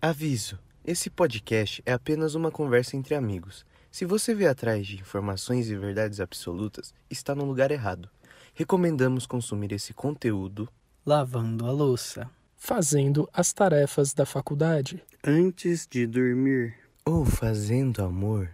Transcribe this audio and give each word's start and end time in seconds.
Aviso: 0.00 0.56
esse 0.84 1.10
podcast 1.10 1.82
é 1.84 1.92
apenas 1.92 2.36
uma 2.36 2.52
conversa 2.52 2.96
entre 2.96 3.16
amigos. 3.16 3.66
Se 3.90 4.04
você 4.04 4.32
vê 4.32 4.46
atrás 4.46 4.86
de 4.86 4.96
informações 5.00 5.68
e 5.68 5.76
verdades 5.76 6.20
absolutas, 6.20 6.94
está 7.10 7.34
no 7.34 7.44
lugar 7.44 7.72
errado. 7.72 8.08
Recomendamos 8.54 9.26
consumir 9.26 9.72
esse 9.72 9.92
conteúdo 9.92 10.68
lavando 11.04 11.66
a 11.66 11.72
louça, 11.72 12.30
fazendo 12.56 13.28
as 13.32 13.52
tarefas 13.52 14.14
da 14.14 14.24
faculdade, 14.24 15.02
antes 15.24 15.84
de 15.84 16.06
dormir 16.06 16.76
ou 17.04 17.24
fazendo 17.24 18.00
amor. 18.04 18.50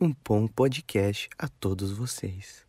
Um 0.00 0.12
bom 0.26 0.48
podcast 0.48 1.28
a 1.38 1.46
todos 1.46 1.92
vocês. 1.92 2.67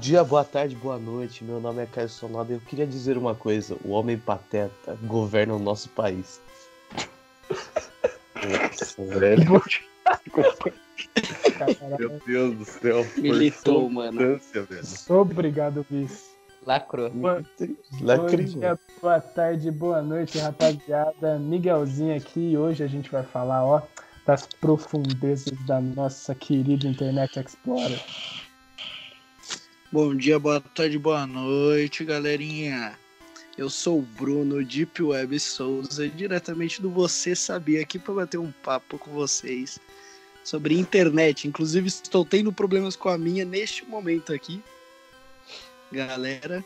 Dia, 0.00 0.24
boa 0.24 0.42
tarde, 0.42 0.74
boa 0.74 0.98
noite. 0.98 1.44
Meu 1.44 1.60
nome 1.60 1.82
é 1.82 1.86
Caio 1.86 2.08
Sonoda 2.08 2.52
e 2.52 2.56
eu 2.56 2.60
queria 2.60 2.86
dizer 2.86 3.18
uma 3.18 3.34
coisa: 3.34 3.76
o 3.84 3.90
homem 3.90 4.16
pateta 4.16 4.96
governa 5.02 5.54
o 5.54 5.58
nosso 5.58 5.90
país. 5.90 6.40
Nossa, 8.34 9.04
velho. 9.04 9.62
Meu 11.98 12.20
Deus 12.26 12.56
do 12.56 12.64
céu. 12.64 13.06
Militou, 13.18 13.90
mano. 13.90 14.18
Velho. 14.18 14.40
Obrigado, 15.10 15.86
Bis. 15.90 16.30
Lacrou. 16.66 17.10
Boa, 17.10 17.42
Lacrimou. 18.00 18.46
bom 18.46 18.60
dia, 18.60 18.78
boa 19.02 19.20
tarde, 19.20 19.70
boa 19.70 20.00
noite, 20.00 20.38
rapaziada. 20.38 21.38
Miguelzinho 21.38 22.16
aqui 22.16 22.52
e 22.52 22.56
hoje 22.56 22.82
a 22.82 22.86
gente 22.86 23.10
vai 23.10 23.22
falar, 23.22 23.64
ó, 23.64 23.82
das 24.26 24.46
profundezas 24.46 25.58
da 25.66 25.80
nossa 25.80 26.34
querida 26.34 26.86
Internet 26.86 27.38
Explorer. 27.38 28.00
Bom 29.92 30.14
dia, 30.14 30.38
boa 30.38 30.60
tarde, 30.60 30.96
boa 30.96 31.26
noite, 31.26 32.04
galerinha. 32.04 32.96
Eu 33.58 33.68
sou 33.68 33.98
o 33.98 34.02
Bruno 34.02 34.64
Deep 34.64 35.02
Web 35.02 35.40
Souza, 35.40 36.08
diretamente 36.08 36.80
do 36.80 36.88
Você 36.88 37.34
Sabia, 37.34 37.82
aqui 37.82 37.98
para 37.98 38.14
bater 38.14 38.38
um 38.38 38.52
papo 38.62 38.96
com 39.00 39.10
vocês 39.10 39.80
sobre 40.44 40.78
internet. 40.78 41.48
Inclusive, 41.48 41.88
estou 41.88 42.24
tendo 42.24 42.52
problemas 42.52 42.94
com 42.94 43.08
a 43.08 43.18
minha 43.18 43.44
neste 43.44 43.84
momento 43.84 44.32
aqui. 44.32 44.62
Galera, 45.90 46.64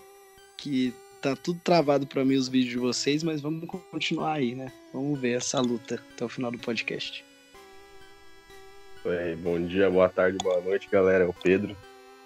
que 0.59 0.93
tá 1.23 1.35
tudo 1.35 1.59
travado 1.65 2.07
para 2.07 2.27
mim 2.27 2.37
os 2.37 2.49
vídeos 2.49 2.73
de 2.73 2.79
vocês, 2.79 3.23
mas 3.23 3.41
vamos 3.41 3.67
continuar 3.91 4.35
aí, 4.35 4.55
né? 4.55 4.71
Vamos 4.93 5.19
ver 5.19 5.39
essa 5.39 5.63
luta 5.63 5.95
até 6.13 6.27
o 6.27 6.29
final 6.29 6.51
do 6.51 6.59
podcast. 6.59 7.25
Oi, 9.03 9.35
bom 9.37 9.67
dia, 9.67 9.89
boa 9.89 10.11
tarde, 10.11 10.37
boa 10.43 10.61
noite, 10.61 10.91
galera. 10.93 11.25
É 11.25 11.27
o 11.27 11.33
Pedro. 11.33 11.75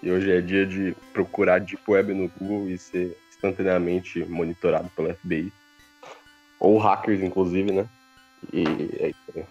E 0.01 0.09
hoje 0.09 0.31
é 0.31 0.39
dia 0.39 0.65
de 0.65 0.95
procurar 1.11 1.59
Deep 1.59 1.81
Web 1.87 2.13
no 2.13 2.29
Google 2.29 2.69
e 2.69 2.77
ser 2.77 3.17
instantaneamente 3.29 4.23
monitorado 4.25 4.89
pelo 4.95 5.13
FBI. 5.13 5.51
Ou 6.59 6.77
hackers, 6.77 7.21
inclusive, 7.21 7.71
né? 7.71 7.87
E 8.53 8.63
é 8.99 9.09
isso 9.09 9.31
aí. 9.35 9.45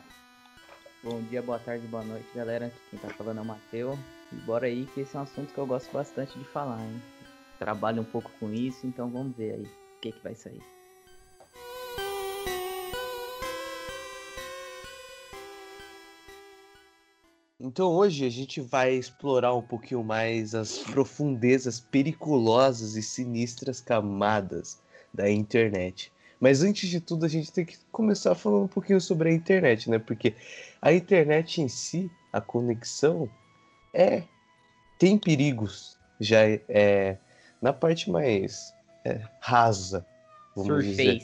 Bom 1.03 1.21
dia, 1.23 1.43
boa 1.43 1.59
tarde, 1.59 1.87
boa 1.87 2.03
noite, 2.03 2.27
galera. 2.35 2.67
Aqui 2.67 2.79
quem 2.91 2.99
tá 2.99 3.09
falando 3.11 3.39
é 3.39 3.41
o 3.43 3.45
Matheus. 3.45 3.99
E 4.33 4.37
bora 4.37 4.67
aí, 4.67 4.87
que 4.95 5.01
esse 5.01 5.17
é 5.17 5.21
um 5.21 5.23
assunto 5.23 5.53
que 5.53 5.59
eu 5.59 5.67
gosto 5.67 5.93
bastante 5.93 6.39
de 6.39 6.45
falar, 6.45 6.81
hein? 6.81 7.03
Trabalho 7.59 8.03
um 8.03 8.05
pouco 8.05 8.31
com 8.39 8.53
isso, 8.53 8.87
então 8.87 9.09
vamos 9.11 9.37
ver 9.37 9.53
aí 9.55 9.63
o 9.63 10.01
que, 10.01 10.13
que 10.13 10.23
vai 10.23 10.35
sair. 10.35 10.63
Então 17.61 17.91
hoje 17.91 18.25
a 18.25 18.31
gente 18.31 18.61
vai 18.61 18.95
explorar 18.95 19.53
um 19.55 19.63
pouquinho 19.63 20.05
mais 20.05 20.55
as 20.55 20.79
profundezas 20.79 21.81
perigosas 21.81 22.95
e 22.95 23.03
sinistras 23.03 23.81
camadas 23.81 24.81
da 25.13 25.29
internet. 25.29 26.13
Mas 26.41 26.63
antes 26.63 26.89
de 26.89 27.01
tudo, 27.01 27.27
a 27.27 27.29
gente 27.29 27.53
tem 27.53 27.65
que 27.65 27.77
começar 27.91 28.37
falando 28.37 28.65
um 28.65 28.69
pouquinho 28.69 29.01
sobre 29.01 29.31
a 29.31 29.33
internet, 29.33 29.91
né? 29.91 29.99
Porque 29.99 30.35
a 30.81 30.93
internet 30.93 31.61
em 31.61 31.69
si, 31.69 32.09
a 32.33 32.41
conexão, 32.41 33.29
é 33.93 34.23
tem 34.99 35.19
perigos. 35.19 35.99
Já 36.21 36.43
é 36.69 37.17
na 37.61 37.73
parte 37.73 38.09
mais 38.09 38.73
é, 39.05 39.21
rasa, 39.41 40.07
vamos 40.55 40.85
dizer. 40.85 41.21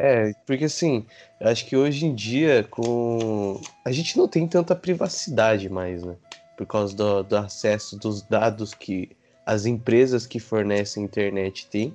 É, 0.00 0.32
porque 0.46 0.66
assim, 0.66 1.04
acho 1.40 1.66
que 1.66 1.76
hoje 1.76 2.06
em 2.06 2.14
dia, 2.14 2.64
com. 2.70 3.60
A 3.84 3.90
gente 3.90 4.16
não 4.16 4.28
tem 4.28 4.46
tanta 4.46 4.76
privacidade 4.76 5.68
mais, 5.68 6.04
né? 6.04 6.14
Por 6.56 6.66
causa 6.66 6.94
do, 6.94 7.24
do 7.24 7.36
acesso 7.36 7.98
dos 7.98 8.22
dados 8.22 8.72
que 8.72 9.10
as 9.44 9.66
empresas 9.66 10.24
que 10.24 10.38
fornecem 10.38 11.02
internet 11.02 11.66
têm. 11.66 11.92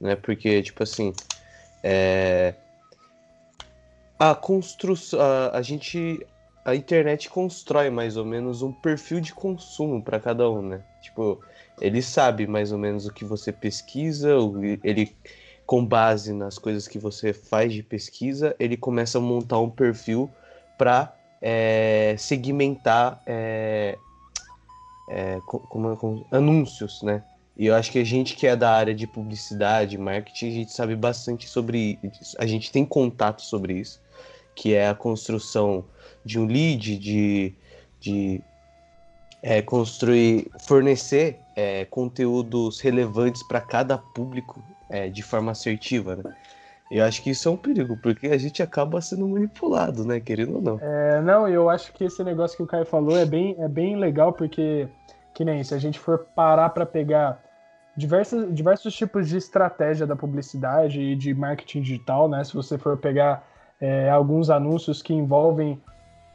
Né? 0.00 0.16
Porque, 0.16 0.62
tipo 0.62 0.82
assim. 0.82 1.12
É... 1.82 2.54
A 4.18 4.34
construção. 4.34 5.20
A, 5.20 5.58
a 5.58 5.60
gente. 5.60 6.26
A 6.64 6.74
internet 6.74 7.28
constrói 7.28 7.90
mais 7.90 8.16
ou 8.16 8.24
menos 8.24 8.62
um 8.62 8.72
perfil 8.72 9.20
de 9.20 9.34
consumo 9.34 10.02
para 10.02 10.18
cada 10.18 10.50
um, 10.50 10.62
né? 10.62 10.80
Tipo, 11.02 11.44
ele 11.78 12.00
sabe 12.00 12.46
mais 12.46 12.72
ou 12.72 12.78
menos 12.78 13.06
o 13.06 13.12
que 13.12 13.24
você 13.24 13.52
pesquisa, 13.52 14.30
ele 14.82 15.14
com 15.66 15.84
base 15.84 16.32
nas 16.32 16.58
coisas 16.58 16.86
que 16.86 16.98
você 16.98 17.32
faz 17.32 17.72
de 17.72 17.82
pesquisa, 17.82 18.54
ele 18.58 18.76
começa 18.76 19.18
a 19.18 19.20
montar 19.20 19.58
um 19.58 19.68
perfil 19.68 20.30
para 20.78 21.12
segmentar 22.16 23.20
é, 23.26 23.98
é, 25.08 25.40
co- 25.44 25.60
como- 25.60 25.96
como- 25.96 26.26
anúncios, 26.30 27.02
né? 27.02 27.22
E 27.56 27.66
eu 27.66 27.74
acho 27.74 27.90
que 27.90 27.98
a 27.98 28.04
gente 28.04 28.36
que 28.36 28.46
é 28.46 28.54
da 28.54 28.70
área 28.70 28.94
de 28.94 29.06
publicidade, 29.06 29.96
marketing, 29.96 30.48
a 30.48 30.50
gente 30.50 30.72
sabe 30.72 30.94
bastante 30.94 31.48
sobre 31.48 31.98
isso. 32.20 32.36
A 32.38 32.46
gente 32.46 32.70
tem 32.70 32.84
contato 32.84 33.42
sobre 33.42 33.74
isso, 33.74 34.00
que 34.54 34.74
é 34.74 34.88
a 34.88 34.94
construção 34.94 35.84
de 36.24 36.38
um 36.38 36.46
lead, 36.46 36.98
de, 36.98 37.54
de 37.98 38.40
é, 39.42 39.62
construir, 39.62 40.50
fornecer 40.58 41.40
é, 41.54 41.84
conteúdos 41.86 42.80
relevantes 42.80 43.42
para 43.42 43.60
cada 43.60 43.96
público 43.96 44.62
é, 44.88 45.08
de 45.08 45.22
forma 45.22 45.52
assertiva, 45.52 46.16
né? 46.16 46.34
Eu 46.90 47.04
acho 47.04 47.20
que 47.20 47.30
isso 47.30 47.48
é 47.48 47.52
um 47.52 47.56
perigo, 47.56 47.96
porque 47.96 48.28
a 48.28 48.38
gente 48.38 48.62
acaba 48.62 49.00
sendo 49.00 49.26
manipulado, 49.26 50.04
né? 50.04 50.20
Querendo 50.20 50.56
ou 50.56 50.62
não. 50.62 50.78
É, 50.80 51.20
não, 51.20 51.48
eu 51.48 51.68
acho 51.68 51.92
que 51.92 52.04
esse 52.04 52.22
negócio 52.22 52.56
que 52.56 52.62
o 52.62 52.66
Caio 52.66 52.86
falou 52.86 53.16
é 53.16 53.26
bem, 53.26 53.56
é 53.58 53.68
bem 53.68 53.96
legal, 53.96 54.32
porque, 54.32 54.88
que 55.34 55.44
nem 55.44 55.64
se 55.64 55.74
a 55.74 55.78
gente 55.78 55.98
for 55.98 56.26
parar 56.34 56.70
para 56.70 56.86
pegar 56.86 57.42
diversos, 57.96 58.54
diversos 58.54 58.94
tipos 58.94 59.28
de 59.28 59.36
estratégia 59.36 60.06
da 60.06 60.14
publicidade 60.14 61.00
e 61.00 61.16
de 61.16 61.34
marketing 61.34 61.80
digital, 61.80 62.28
né? 62.28 62.44
Se 62.44 62.54
você 62.54 62.78
for 62.78 62.96
pegar 62.96 63.44
é, 63.80 64.08
alguns 64.08 64.48
anúncios 64.48 65.02
que 65.02 65.12
envolvem 65.12 65.82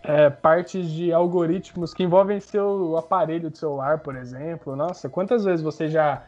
é, 0.04 0.30
partes 0.30 0.90
de 0.90 1.14
algoritmos 1.14 1.94
que 1.94 2.04
envolvem 2.04 2.40
seu 2.40 2.98
aparelho 2.98 3.50
de 3.50 3.58
celular, 3.58 4.00
por 4.00 4.16
exemplo. 4.16 4.76
Nossa, 4.76 5.08
quantas 5.08 5.46
vezes 5.46 5.62
você 5.62 5.88
já 5.88 6.24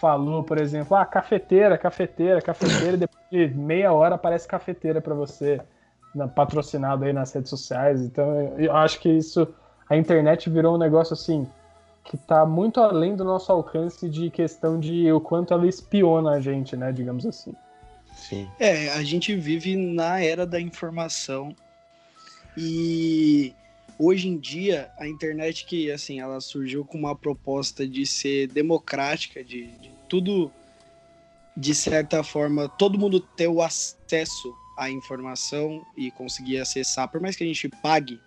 falou, 0.00 0.42
por 0.42 0.58
exemplo, 0.58 0.96
ah, 0.96 1.04
cafeteira, 1.06 1.78
cafeteira, 1.78 2.40
cafeteira, 2.42 2.96
e 2.96 3.00
depois 3.00 3.22
de 3.30 3.48
meia 3.54 3.92
hora 3.92 4.14
aparece 4.14 4.46
cafeteira 4.46 5.00
para 5.00 5.14
você 5.14 5.60
na- 6.14 6.28
patrocinado 6.28 7.04
aí 7.04 7.12
nas 7.12 7.32
redes 7.32 7.50
sociais. 7.50 8.00
Então, 8.00 8.40
eu- 8.40 8.60
eu 8.60 8.76
acho 8.76 9.00
que 9.00 9.08
isso, 9.08 9.46
a 9.88 9.96
internet 9.96 10.48
virou 10.50 10.74
um 10.74 10.78
negócio 10.78 11.14
assim 11.14 11.46
que 12.04 12.16
tá 12.18 12.44
muito 12.44 12.80
além 12.80 13.16
do 13.16 13.24
nosso 13.24 13.50
alcance 13.50 14.08
de 14.10 14.28
questão 14.30 14.78
de 14.78 15.10
o 15.10 15.20
quanto 15.20 15.54
ela 15.54 15.66
espiona 15.66 16.32
a 16.32 16.40
gente, 16.40 16.76
né, 16.76 16.92
digamos 16.92 17.24
assim. 17.24 17.54
Sim. 18.12 18.48
É, 18.60 18.90
a 18.92 19.02
gente 19.02 19.34
vive 19.34 19.74
na 19.74 20.20
era 20.20 20.46
da 20.46 20.60
informação 20.60 21.54
e 22.56 23.54
hoje 23.98 24.28
em 24.28 24.38
dia 24.38 24.90
a 24.98 25.06
internet 25.06 25.64
que 25.64 25.90
assim 25.90 26.20
ela 26.20 26.40
surgiu 26.40 26.84
com 26.84 26.98
uma 26.98 27.14
proposta 27.14 27.86
de 27.86 28.06
ser 28.06 28.48
democrática, 28.48 29.42
de, 29.42 29.66
de 29.66 29.90
tudo 30.08 30.50
de 31.56 31.74
certa 31.74 32.22
forma 32.22 32.68
todo 32.68 32.98
mundo 32.98 33.20
ter 33.20 33.48
o 33.48 33.62
acesso 33.62 34.54
à 34.76 34.90
informação 34.90 35.84
e 35.96 36.10
conseguir 36.10 36.58
acessar, 36.58 37.08
por 37.08 37.20
mais 37.20 37.36
que 37.36 37.44
a 37.44 37.46
gente 37.46 37.68
pague 37.68 38.20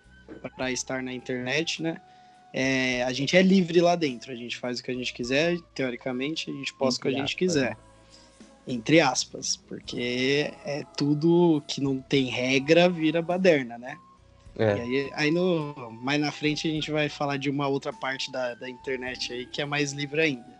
para 0.56 0.72
estar 0.72 1.02
na 1.02 1.12
internet, 1.12 1.82
né? 1.82 2.00
É, 2.52 3.02
a 3.04 3.12
gente 3.12 3.36
é 3.36 3.42
livre 3.42 3.80
lá 3.80 3.94
dentro, 3.94 4.32
a 4.32 4.34
gente 4.34 4.56
faz 4.56 4.80
o 4.80 4.82
que 4.82 4.90
a 4.90 4.94
gente 4.94 5.12
quiser, 5.12 5.58
teoricamente 5.74 6.50
a 6.50 6.54
gente 6.54 6.72
posta 6.74 6.98
o 6.98 7.02
que 7.02 7.14
a 7.14 7.20
gente 7.20 7.36
quiser 7.36 7.76
entre 8.68 9.00
aspas, 9.00 9.56
porque 9.56 10.52
é 10.64 10.84
tudo 10.94 11.62
que 11.66 11.80
não 11.80 12.02
tem 12.02 12.26
regra 12.26 12.86
vira 12.88 13.22
baderna, 13.22 13.78
né? 13.78 13.96
É. 14.58 14.76
E 14.76 14.80
aí, 14.80 15.10
aí 15.14 15.30
no, 15.30 15.90
mais 16.02 16.20
na 16.20 16.32
frente 16.32 16.68
a 16.68 16.70
gente 16.70 16.90
vai 16.90 17.08
falar 17.08 17.36
de 17.36 17.48
uma 17.48 17.68
outra 17.68 17.92
parte 17.92 18.30
da, 18.32 18.54
da 18.54 18.68
internet 18.68 19.32
aí 19.32 19.46
que 19.46 19.62
é 19.62 19.64
mais 19.64 19.92
livre 19.92 20.20
ainda. 20.20 20.58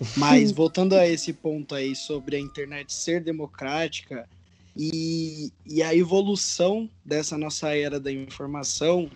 Mas 0.16 0.52
voltando 0.52 0.94
a 0.94 1.06
esse 1.06 1.32
ponto 1.32 1.74
aí 1.74 1.96
sobre 1.96 2.36
a 2.36 2.38
internet 2.38 2.92
ser 2.92 3.22
democrática 3.22 4.28
e, 4.76 5.50
e 5.66 5.82
a 5.82 5.94
evolução 5.94 6.88
dessa 7.04 7.38
nossa 7.38 7.74
era 7.76 7.98
da 7.98 8.10
informação, 8.10 9.10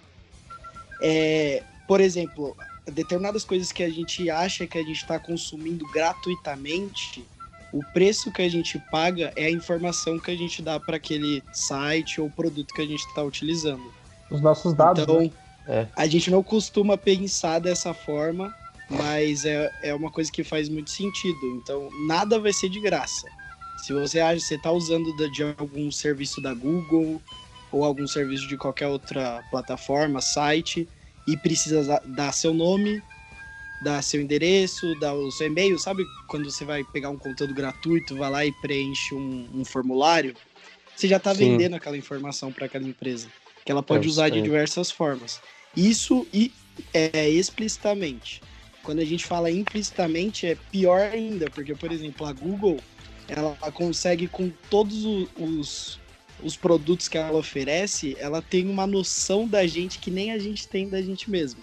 é, 1.03 1.63
por 1.87 2.01
exemplo, 2.01 2.57
determinadas 2.87 3.45
coisas 3.45 3.73
que 3.73 3.83
a 3.83 3.91
gente 3.91 4.31
acha 4.31 4.67
que 4.67 4.79
a 4.79 4.83
gente 4.83 4.97
está 4.97 5.19
consumindo 5.19 5.87
gratuitamente, 5.93 7.25
o 7.73 7.83
preço 7.93 8.33
que 8.33 8.43
a 8.43 8.49
gente 8.49 8.79
paga 8.91 9.33
é 9.37 9.47
a 9.47 9.51
informação 9.51 10.19
que 10.19 10.31
a 10.31 10.37
gente 10.37 10.63
dá 10.63 10.79
para 10.79 10.97
aquele 10.97 11.43
site 11.53 12.21
ou 12.21 12.31
produto 12.31 12.73
que 12.73 12.83
a 12.83 12.87
gente 12.87 13.05
está 13.07 13.23
utilizando. 13.23 13.93
Os 14.31 14.41
nossos 14.41 14.75
dados. 14.75 15.03
Então, 15.03 15.21
né? 15.21 15.31
É. 15.69 15.89
a 15.97 16.07
gente 16.07 16.31
não 16.31 16.43
costuma 16.43 16.97
pensar 16.97 17.59
dessa 17.59 17.93
forma, 17.93 18.55
mas 18.89 19.45
é, 19.45 19.71
é 19.83 19.95
uma 19.95 20.11
coisa 20.11 20.31
que 20.31 20.45
faz 20.45 20.69
muito 20.69 20.91
sentido. 20.91 21.39
Então, 21.57 21.89
nada 22.07 22.39
vai 22.39 22.53
ser 22.53 22.69
de 22.69 22.81
graça. 22.81 23.27
Se 23.79 23.93
você 23.93 24.21
acha 24.21 24.37
que 24.41 24.47
você 24.47 24.55
está 24.55 24.71
usando 24.71 25.13
de 25.31 25.43
algum 25.43 25.91
serviço 25.91 26.41
da 26.41 26.55
Google 26.55 27.21
ou 27.73 27.85
algum 27.85 28.07
serviço 28.07 28.47
de 28.49 28.57
qualquer 28.57 28.87
outra 28.87 29.43
plataforma, 29.51 30.21
site, 30.21 30.89
e 31.27 31.37
precisa 31.37 31.83
da- 31.83 32.03
dar 32.07 32.33
seu 32.33 32.55
nome, 32.55 33.03
dar 33.83 34.03
seu 34.03 34.21
endereço, 34.21 34.95
dar 35.01 35.15
o 35.15 35.31
seu 35.31 35.49
e-mail, 35.49 35.79
sabe 35.79 36.05
quando 36.29 36.51
você 36.51 36.65
vai 36.65 36.85
pegar 36.85 37.11
um 37.11 37.19
conteúdo 37.19 37.53
gratuito, 37.53 38.17
vai 38.17 38.31
lá 38.31 38.47
e 38.47 38.53
preenche 38.53 39.15
um, 39.15 39.49
um 39.53 39.65
formulário? 39.65 40.35
Você 40.95 41.09
já 41.09 41.19
está 41.19 41.33
vendendo 41.33 41.75
aquela 41.75 41.97
informação 41.97 42.53
para 42.53 42.67
aquela 42.67 42.87
empresa, 42.87 43.29
que 43.67 43.73
ela 43.73 43.83
pode 43.83 44.07
Eu 44.07 44.11
usar 44.11 44.29
de 44.29 44.41
diversas 44.41 44.93
formas. 44.93 45.41
Isso 45.77 46.27
e 46.33 46.53
é 46.95 47.29
explicitamente. 47.29 48.41
Quando 48.85 49.01
a 49.01 49.05
gente 49.05 49.25
fala 49.27 49.51
implicitamente 49.51 50.47
é 50.47 50.57
pior 50.71 51.01
ainda, 51.01 51.51
porque 51.51 51.75
por 51.75 51.91
exemplo 51.91 52.25
a 52.25 52.33
Google 52.33 52.79
ela 53.29 53.57
consegue 53.73 54.29
com 54.29 54.53
todos 54.71 55.05
os, 55.37 56.01
os 56.41 56.57
produtos 56.57 57.09
que 57.09 57.19
ela 57.19 57.37
oferece, 57.37 58.17
ela 58.21 58.41
tem 58.41 58.71
uma 58.71 58.87
noção 58.87 59.49
da 59.49 59.67
gente 59.67 59.99
que 59.99 60.13
nem 60.13 60.31
a 60.31 60.39
gente 60.39 60.69
tem 60.69 60.89
da 60.89 61.03
gente 61.03 61.29
mesmo. 61.29 61.61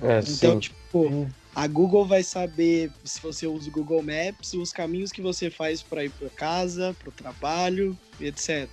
É, 0.00 0.20
Então, 0.20 0.52
sim. 0.52 0.60
tipo, 0.60 1.28
a 1.52 1.66
Google 1.66 2.06
vai 2.06 2.22
saber 2.22 2.92
se 3.04 3.20
você 3.20 3.48
usa 3.48 3.68
o 3.68 3.72
Google 3.72 4.02
Maps, 4.02 4.54
os 4.54 4.72
caminhos 4.72 5.10
que 5.10 5.20
você 5.20 5.50
faz 5.50 5.82
para 5.82 6.04
ir 6.04 6.10
para 6.10 6.28
casa, 6.30 6.94
para 7.00 7.08
o 7.08 7.12
trabalho, 7.12 7.98
etc. 8.20 8.68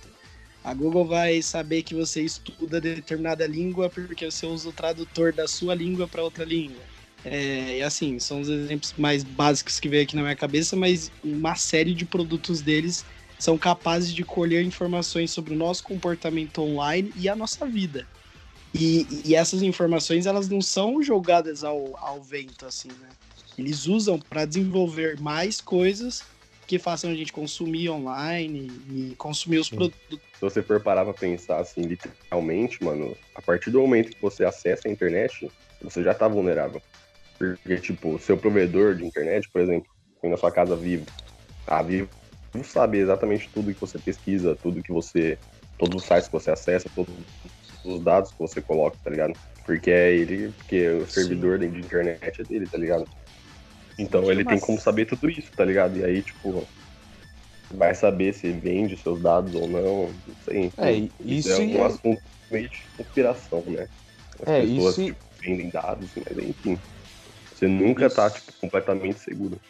A 0.68 0.74
Google 0.74 1.06
vai 1.06 1.40
saber 1.40 1.82
que 1.82 1.94
você 1.94 2.20
estuda 2.20 2.78
determinada 2.78 3.46
língua 3.46 3.88
porque 3.88 4.30
você 4.30 4.44
usa 4.44 4.68
o 4.68 4.72
tradutor 4.72 5.32
da 5.32 5.48
sua 5.48 5.74
língua 5.74 6.06
para 6.06 6.22
outra 6.22 6.44
língua. 6.44 6.82
É, 7.24 7.78
e 7.78 7.82
assim, 7.82 8.18
são 8.18 8.42
os 8.42 8.50
exemplos 8.50 8.92
mais 8.98 9.24
básicos 9.24 9.80
que 9.80 9.88
veio 9.88 10.02
aqui 10.02 10.14
na 10.14 10.20
minha 10.20 10.36
cabeça, 10.36 10.76
mas 10.76 11.10
uma 11.24 11.54
série 11.54 11.94
de 11.94 12.04
produtos 12.04 12.60
deles 12.60 13.02
são 13.38 13.56
capazes 13.56 14.12
de 14.12 14.22
colher 14.24 14.62
informações 14.62 15.30
sobre 15.30 15.54
o 15.54 15.56
nosso 15.56 15.82
comportamento 15.82 16.60
online 16.60 17.10
e 17.16 17.30
a 17.30 17.34
nossa 17.34 17.64
vida. 17.64 18.06
E, 18.74 19.06
e 19.24 19.34
essas 19.34 19.62
informações 19.62 20.26
elas 20.26 20.50
não 20.50 20.60
são 20.60 21.02
jogadas 21.02 21.64
ao, 21.64 21.96
ao 21.96 22.20
vento 22.20 22.66
assim, 22.66 22.90
né? 22.90 23.08
Eles 23.56 23.86
usam 23.86 24.18
para 24.18 24.44
desenvolver 24.44 25.18
mais 25.18 25.62
coisas 25.62 26.22
que 26.66 26.78
façam 26.78 27.10
a 27.10 27.14
gente 27.14 27.32
consumir 27.32 27.88
online 27.88 28.70
e 28.90 29.14
consumir 29.16 29.60
os 29.60 29.68
Sim. 29.68 29.76
produtos. 29.76 30.27
Se 30.38 30.40
você 30.40 30.62
for 30.62 30.80
parar 30.80 31.04
pra 31.04 31.12
pensar 31.12 31.58
assim, 31.58 31.80
literalmente, 31.82 32.82
mano, 32.84 33.16
a 33.34 33.42
partir 33.42 33.70
do 33.72 33.80
momento 33.80 34.12
que 34.12 34.22
você 34.22 34.44
acessa 34.44 34.86
a 34.86 34.90
internet, 34.90 35.50
você 35.82 36.00
já 36.00 36.14
tá 36.14 36.28
vulnerável. 36.28 36.80
Porque, 37.36 37.76
tipo, 37.78 38.16
seu 38.20 38.36
provedor 38.38 38.94
de 38.94 39.04
internet, 39.04 39.48
por 39.50 39.60
exemplo, 39.60 39.88
põe 40.20 40.30
na 40.30 40.36
sua 40.36 40.52
casa 40.52 40.76
Vivo. 40.76 41.06
A 41.66 41.82
Vivo 41.82 42.08
sabe 42.62 42.98
exatamente 42.98 43.50
tudo 43.52 43.74
que 43.74 43.80
você 43.80 43.98
pesquisa, 43.98 44.54
tudo 44.54 44.80
que 44.80 44.92
você. 44.92 45.36
Todos 45.76 46.02
os 46.02 46.08
sites 46.08 46.28
que 46.28 46.32
você 46.32 46.52
acessa, 46.52 46.88
todos 46.94 47.12
os 47.84 48.00
dados 48.00 48.30
que 48.30 48.38
você 48.38 48.60
coloca, 48.60 48.96
tá 49.02 49.10
ligado? 49.10 49.32
Porque 49.66 49.90
é 49.90 50.12
ele, 50.12 50.52
porque 50.52 50.88
o 50.88 51.06
servidor 51.06 51.58
de 51.58 51.66
internet 51.66 52.40
é 52.40 52.44
dele, 52.44 52.66
tá 52.66 52.78
ligado? 52.78 53.08
Então 53.98 54.30
ele 54.30 54.44
tem 54.44 54.54
Mas- 54.54 54.64
como 54.64 54.80
saber 54.80 55.06
tudo 55.06 55.28
isso, 55.28 55.50
tá 55.56 55.64
ligado? 55.64 55.98
E 55.98 56.04
aí, 56.04 56.22
tipo, 56.22 56.66
vai 57.70 57.94
saber 57.94 58.32
se 58.32 58.52
vende 58.52 58.96
seus 58.96 59.20
dados 59.20 59.54
ou 59.54 59.68
não, 59.68 60.12
não 60.26 60.36
sei. 60.40 60.72
É, 60.78 60.92
e- 60.92 61.12
isso 61.20 61.50
é 61.50 61.58
um 61.58 61.82
é- 61.82 61.86
assunto 61.86 62.22
meio 62.50 62.68
de 62.68 62.88
conspiração, 62.96 63.62
né? 63.66 63.88
As 64.40 64.48
É, 64.48 64.60
pessoas 64.62 64.94
isso- 64.98 65.04
tipo, 65.06 65.20
vendem 65.40 65.70
dados, 65.70 66.10
mas 66.16 66.38
enfim. 66.38 66.78
Você 67.52 67.66
nunca 67.66 68.06
Isso. 68.06 68.16
tá, 68.16 68.30
tipo, 68.30 68.52
completamente 68.60 69.18
seguro. 69.20 69.60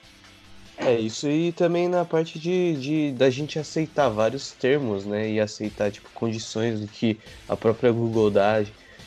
É, 0.77 0.95
isso 0.95 1.27
aí 1.27 1.53
também 1.53 1.89
na 1.89 2.05
parte 2.05 2.39
de, 2.39 2.77
de 2.77 3.13
da 3.13 3.29
gente 3.31 3.59
aceitar 3.59 4.09
vários 4.11 4.53
termos, 4.53 5.05
né? 5.07 5.29
E 5.31 5.41
aceitar, 5.41 5.91
tipo, 5.91 6.09
condições 6.15 6.81
do 6.81 6.87
que 6.87 7.19
a 7.49 7.57
própria 7.57 7.91
Google 7.91 8.31
dá. 8.31 8.63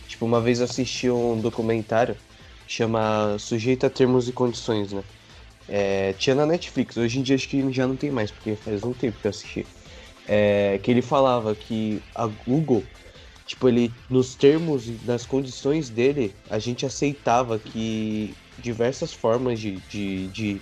Tipo, 0.07 0.25
uma 0.25 0.41
vez 0.41 0.59
assisti 0.61 1.09
um 1.09 1.39
documentário 1.39 2.15
que 2.65 2.73
chama 2.73 3.37
Sujeito 3.39 3.85
a 3.85 3.89
Termos 3.89 4.27
e 4.27 4.33
Condições, 4.33 4.91
né? 4.91 5.03
É, 5.73 6.11
tinha 6.13 6.35
na 6.35 6.45
Netflix, 6.45 6.97
hoje 6.97 7.17
em 7.17 7.23
dia 7.23 7.33
acho 7.33 7.47
que 7.47 7.71
já 7.71 7.87
não 7.87 7.95
tem 7.95 8.11
mais, 8.11 8.29
porque 8.29 8.57
faz 8.57 8.83
um 8.83 8.91
tempo 8.91 9.21
que 9.21 9.25
eu 9.25 9.29
assisti. 9.29 9.65
É, 10.27 10.77
que 10.79 10.91
ele 10.91 11.01
falava 11.01 11.55
que 11.55 12.03
a 12.13 12.27
Google, 12.27 12.85
tipo, 13.45 13.69
ele, 13.69 13.95
nos 14.09 14.35
termos 14.35 14.89
e 14.89 14.99
nas 15.05 15.25
condições 15.25 15.89
dele, 15.89 16.35
a 16.49 16.59
gente 16.59 16.85
aceitava 16.85 17.57
que 17.57 18.35
diversas 18.57 19.13
formas 19.13 19.61
de, 19.61 19.79
de, 19.87 20.27
de 20.27 20.61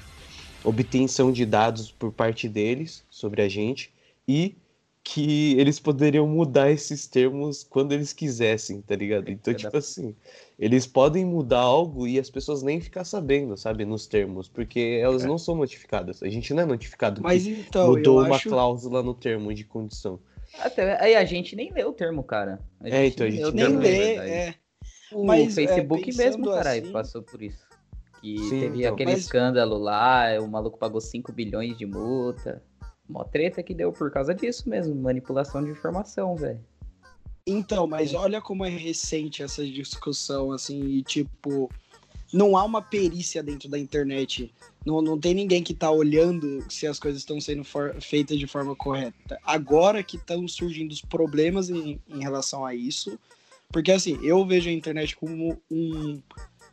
obtenção 0.64 1.32
de 1.32 1.44
dados 1.44 1.92
por 1.92 2.12
parte 2.12 2.48
deles 2.48 3.04
sobre 3.10 3.42
a 3.42 3.50
gente 3.50 3.92
e 4.28 4.56
que 5.04 5.58
eles 5.60 5.80
poderiam 5.80 6.28
mudar 6.28 6.70
esses 6.70 7.08
termos 7.08 7.64
quando 7.64 7.94
eles 7.94 8.14
quisessem, 8.14 8.82
tá 8.82 8.96
ligado? 8.96 9.30
Então, 9.32 9.52
É 9.52 9.54
da- 9.56 9.60
tipo 9.64 9.78
assim, 9.78 10.16
eles 10.58 10.86
podem 10.86 11.26
mudar 11.26 11.62
algo 11.62 12.06
e 12.06 12.20
as 12.20 12.30
pessoas 12.30 12.62
nem 12.62 12.80
ficam 12.80 13.04
sabendo, 13.04 13.58
sabe, 13.58 13.86
nos 13.86 14.06
termos, 14.06 14.48
porque 14.48 15.00
elas 15.02 15.24
É. 15.24 15.28
não 15.28 15.38
são 15.38 15.56
notificadas. 15.56 16.22
A 16.22 16.30
gente 16.30 16.54
não 16.54 16.64
é 16.64 16.66
notificado 16.66 17.22
Mas 17.24 17.44
que 17.44 17.52
então, 17.52 17.88
mudou 17.88 18.24
uma 18.24 18.36
acho. 18.36 18.50
cláusula 18.50 19.02
no 19.02 19.14
termo 19.16 19.54
de 19.54 19.64
condição. 19.64 20.20
Até, 20.60 21.02
aí 21.02 21.16
a 21.16 21.26
gente 21.26 21.56
nem 21.56 21.72
lê 21.72 21.84
o 21.84 21.94
termo, 21.94 22.24
cara. 22.24 22.60
A 22.82 22.90
É, 22.90 23.06
então, 23.08 23.26
a 23.26 23.30
gente 23.30 23.46
o 23.46 23.52
Nem 23.52 23.78
lê, 23.78 23.92
verdade. 24.16 24.30
é. 24.32 24.56
O 25.12 25.24
Mas, 25.26 25.58
é, 25.58 25.66
Facebook 25.68 26.06
pensando 26.06 26.24
mesmo, 26.26 26.46
caralho, 26.52 26.84
assim- 26.84 26.92
passou 26.92 27.22
por 27.24 27.42
isso. 27.42 27.68
Que 28.22 28.38
Sim, 28.38 28.50
teve 28.60 28.80
então. 28.80 28.94
aquele 28.94 29.12
Mas- 29.12 29.22
escândalo 29.22 29.78
lá, 29.78 30.26
o 30.42 30.48
maluco 30.48 30.78
pagou 30.78 31.00
5 31.02 31.32
bilhões 31.32 31.76
de 31.78 31.86
multa. 31.86 32.62
Mó 33.10 33.24
treta 33.24 33.64
que 33.64 33.74
deu 33.74 33.92
por 33.92 34.12
causa 34.12 34.34
disso 34.36 34.70
mesmo, 34.70 34.94
manipulação 34.96 35.64
de 35.64 35.72
informação, 35.72 36.36
velho. 36.36 36.60
Então, 37.46 37.88
mas 37.88 38.14
olha 38.14 38.40
como 38.40 38.64
é 38.64 38.70
recente 38.70 39.42
essa 39.42 39.66
discussão, 39.66 40.52
assim, 40.52 40.84
e 40.84 41.02
tipo, 41.02 41.70
não 42.32 42.56
há 42.56 42.64
uma 42.64 42.82
perícia 42.82 43.42
dentro 43.42 43.68
da 43.68 43.80
internet. 43.80 44.54
Não, 44.86 45.02
não 45.02 45.20
tem 45.20 45.34
ninguém 45.34 45.64
que 45.64 45.74
tá 45.74 45.90
olhando 45.90 46.64
se 46.70 46.86
as 46.86 47.00
coisas 47.00 47.22
estão 47.22 47.42
sendo 47.42 47.64
for- 47.64 48.00
feitas 48.00 48.38
de 48.38 48.46
forma 48.46 48.76
correta. 48.76 49.40
Agora 49.44 50.04
que 50.04 50.16
estão 50.16 50.48
surgindo 50.48 50.92
os 50.92 51.02
problemas 51.02 51.70
em, 51.70 52.00
em 52.08 52.22
relação 52.22 52.64
a 52.64 52.76
isso. 52.76 53.18
Porque 53.72 53.92
assim, 53.92 54.20
eu 54.24 54.46
vejo 54.46 54.70
a 54.70 54.74
internet 54.74 55.16
como 55.16 55.60
um. 55.70 56.22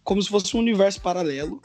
como 0.05 0.23
se 0.23 0.29
fosse 0.29 0.57
um 0.57 0.61
universo 0.61 1.01
paralelo, 1.01 1.61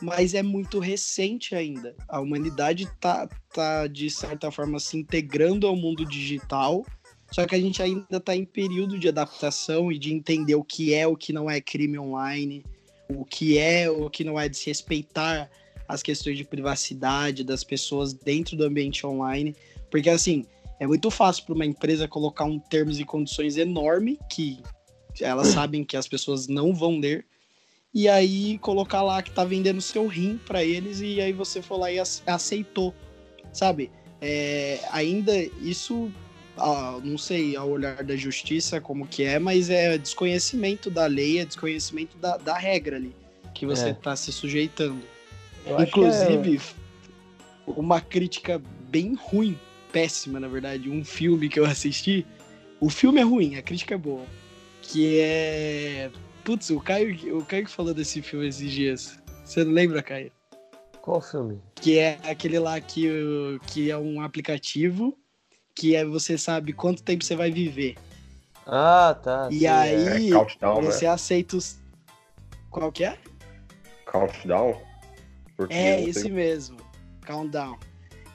mas 0.00 0.34
é 0.34 0.42
muito 0.42 0.78
recente 0.78 1.54
ainda. 1.54 1.94
A 2.08 2.20
humanidade 2.20 2.86
tá, 3.00 3.28
tá 3.52 3.86
de 3.86 4.10
certa 4.10 4.50
forma, 4.50 4.78
se 4.78 4.96
integrando 4.96 5.66
ao 5.66 5.76
mundo 5.76 6.04
digital. 6.04 6.84
Só 7.32 7.46
que 7.46 7.54
a 7.54 7.60
gente 7.60 7.82
ainda 7.82 8.18
está 8.18 8.36
em 8.36 8.44
período 8.44 8.98
de 8.98 9.08
adaptação 9.08 9.90
e 9.90 9.98
de 9.98 10.12
entender 10.12 10.54
o 10.54 10.62
que 10.62 10.94
é, 10.94 11.06
o 11.06 11.16
que 11.16 11.32
não 11.32 11.50
é 11.50 11.60
crime 11.60 11.98
online, 11.98 12.64
o 13.08 13.24
que 13.24 13.58
é, 13.58 13.90
o 13.90 14.08
que 14.08 14.22
não 14.22 14.38
é 14.38 14.48
de 14.48 14.56
se 14.56 14.66
respeitar 14.66 15.50
as 15.88 16.02
questões 16.02 16.36
de 16.36 16.44
privacidade 16.44 17.44
das 17.44 17.64
pessoas 17.64 18.12
dentro 18.12 18.56
do 18.56 18.64
ambiente 18.64 19.06
online. 19.06 19.54
Porque, 19.90 20.10
assim, 20.10 20.44
é 20.78 20.86
muito 20.86 21.10
fácil 21.10 21.44
para 21.44 21.54
uma 21.54 21.66
empresa 21.66 22.06
colocar 22.06 22.44
um 22.44 22.58
termos 22.58 23.00
e 23.00 23.04
condições 23.04 23.56
enorme 23.56 24.18
que 24.30 24.60
elas 25.20 25.48
sabem 25.48 25.84
que 25.84 25.96
as 25.96 26.06
pessoas 26.06 26.46
não 26.46 26.74
vão 26.74 26.98
ler. 26.98 27.26
E 27.98 28.10
aí 28.10 28.58
colocar 28.58 29.00
lá 29.02 29.22
que 29.22 29.30
tá 29.30 29.42
vendendo 29.42 29.80
seu 29.80 30.06
rim 30.06 30.38
para 30.46 30.62
eles 30.62 31.00
e 31.00 31.18
aí 31.18 31.32
você 31.32 31.62
foi 31.62 31.78
lá 31.78 31.90
e 31.90 31.98
ace- 31.98 32.20
aceitou, 32.26 32.94
sabe? 33.54 33.90
É, 34.20 34.80
ainda 34.90 35.32
isso 35.62 36.10
ah, 36.58 37.00
não 37.02 37.16
sei 37.16 37.56
ao 37.56 37.70
olhar 37.70 38.04
da 38.04 38.14
justiça 38.14 38.82
como 38.82 39.06
que 39.06 39.22
é, 39.22 39.38
mas 39.38 39.70
é 39.70 39.96
desconhecimento 39.96 40.90
da 40.90 41.06
lei, 41.06 41.38
é 41.38 41.46
desconhecimento 41.46 42.18
da, 42.18 42.36
da 42.36 42.58
regra 42.58 42.96
ali 42.96 43.16
que 43.54 43.64
você 43.64 43.88
É. 43.88 43.90
está 43.92 44.14
se 44.14 44.30
sujeitando. 44.30 45.00
Eu 45.64 45.76
que 45.76 45.82
é- 45.82 45.86
Inclusive, 45.86 46.60
uma 47.66 47.98
crítica 48.02 48.60
bem 48.90 49.14
ruim, 49.14 49.58
péssima 49.90 50.38
na 50.38 50.48
verdade, 50.48 50.90
um 50.90 51.02
filme 51.02 51.48
que 51.48 51.58
eu 51.58 51.64
assisti. 51.64 52.26
O 52.78 52.90
filme 52.90 53.20
é 53.20 53.24
ruim, 53.24 53.56
a 53.56 53.62
crítica 53.62 53.94
é 53.94 53.98
boa. 53.98 54.26
que 54.82 55.18
é. 55.18 56.10
Putz, 56.46 56.70
o 56.70 56.80
Caio, 56.80 57.38
o 57.38 57.44
Caio 57.44 57.64
que 57.64 57.70
falou 57.72 57.92
desse 57.92 58.22
filme 58.22 58.46
esses 58.46 58.70
dias. 58.70 59.18
Você 59.44 59.64
não 59.64 59.72
lembra, 59.72 60.00
Caio? 60.00 60.30
Qual 61.02 61.20
filme? 61.20 61.60
Que 61.74 61.98
é 61.98 62.20
aquele 62.22 62.60
lá 62.60 62.80
que, 62.80 63.08
que 63.66 63.90
é 63.90 63.98
um 63.98 64.20
aplicativo 64.20 65.18
que 65.74 65.96
é 65.96 66.04
você 66.04 66.38
sabe 66.38 66.72
quanto 66.72 67.02
tempo 67.02 67.24
você 67.24 67.34
vai 67.34 67.50
viver. 67.50 67.96
Ah, 68.64 69.18
tá. 69.20 69.48
E 69.50 69.58
sim, 69.58 69.66
aí 69.66 70.30
É 70.30 70.32
Countdown, 70.32 70.82
né? 70.82 70.90
você 70.92 71.04
aceita 71.06 71.56
os. 71.56 71.80
Qual 72.70 72.92
que 72.92 73.02
é? 73.04 73.18
Countdown? 74.10 74.80
Porque 75.56 75.74
É, 75.74 76.00
esse 76.00 76.22
tenho- 76.22 76.34
mesmo. 76.36 76.76
Countdown. 77.26 77.76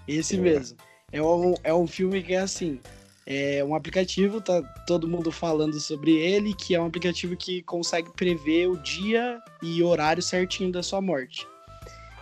Esse 0.05 0.35
É. 0.35 0.39
mesmo. 0.39 0.77
É 1.13 1.21
um, 1.23 1.53
é 1.63 1.73
um 1.73 1.87
filme 1.87 2.21
que 2.21 2.33
é 2.33 2.39
assim. 2.39 2.81
É 3.25 3.63
um 3.63 3.75
aplicativo, 3.75 4.41
tá 4.41 4.61
todo 4.87 5.07
mundo 5.07 5.31
falando 5.31 5.79
sobre 5.79 6.15
ele, 6.15 6.53
que 6.53 6.73
é 6.73 6.81
um 6.81 6.87
aplicativo 6.87 7.35
que 7.37 7.61
consegue 7.61 8.09
prever 8.11 8.67
o 8.67 8.77
dia 8.77 9.39
e 9.61 9.83
horário 9.83 10.23
certinho 10.23 10.71
da 10.71 10.81
sua 10.81 11.01
morte. 11.01 11.47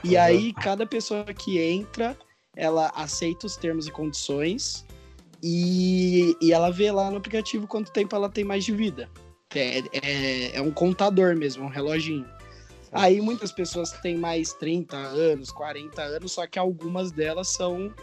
E 0.03 0.15
Uhum. 0.15 0.21
aí, 0.21 0.53
cada 0.53 0.85
pessoa 0.85 1.25
que 1.25 1.57
entra, 1.59 2.17
ela 2.55 2.91
aceita 2.95 3.47
os 3.47 3.55
termos 3.55 3.87
e 3.87 3.91
condições 3.91 4.85
e, 5.41 6.35
e 6.41 6.51
ela 6.51 6.69
vê 6.69 6.91
lá 6.91 7.09
no 7.09 7.17
aplicativo 7.17 7.65
quanto 7.67 7.91
tempo 7.91 8.15
ela 8.15 8.29
tem 8.29 8.43
mais 8.43 8.65
de 8.65 8.73
vida. 8.73 9.09
É, 9.55 9.79
é, 9.93 10.57
é 10.57 10.61
um 10.61 10.71
contador 10.71 11.35
mesmo, 11.35 11.63
um 11.63 11.69
reloginho. 11.69 12.27
Aí 12.91 13.21
muitas 13.21 13.51
pessoas 13.51 13.91
têm 13.91 14.17
mais 14.17 14.53
30 14.53 14.97
anos, 14.97 15.51
40 15.51 16.01
anos, 16.01 16.31
só 16.31 16.45
que 16.47 16.57
algumas 16.57 17.11
delas 17.11 17.49
são 17.49 17.93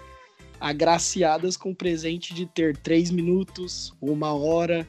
agraciadas 0.60 1.56
com 1.56 1.70
o 1.70 1.74
presente 1.74 2.34
de 2.34 2.46
ter 2.46 2.76
3 2.76 3.10
minutos, 3.10 3.94
uma 4.00 4.32
hora. 4.32 4.86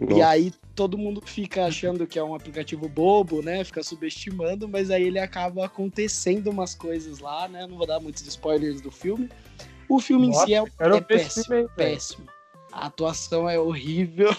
E 0.00 0.04
Nossa. 0.04 0.28
aí 0.28 0.52
todo 0.74 0.98
mundo 0.98 1.22
fica 1.24 1.64
achando 1.64 2.06
que 2.06 2.18
é 2.18 2.22
um 2.22 2.34
aplicativo 2.34 2.88
bobo, 2.88 3.40
né? 3.40 3.64
Fica 3.64 3.82
subestimando, 3.82 4.68
mas 4.68 4.90
aí 4.90 5.04
ele 5.04 5.18
acaba 5.18 5.64
acontecendo 5.64 6.48
umas 6.48 6.74
coisas 6.74 7.18
lá, 7.18 7.48
né? 7.48 7.66
Não 7.66 7.78
vou 7.78 7.86
dar 7.86 7.98
muitos 7.98 8.26
spoilers 8.26 8.80
do 8.80 8.90
filme. 8.90 9.28
O 9.88 9.98
filme 9.98 10.28
Nossa, 10.28 10.42
em 10.42 10.46
si 10.46 10.54
é, 10.54 10.64
é 10.80 11.00
péssimo, 11.00 11.54
aí, 11.54 11.68
péssimo. 11.76 12.26
A 12.72 12.86
atuação 12.86 13.48
é 13.48 13.58
horrível, 13.58 14.30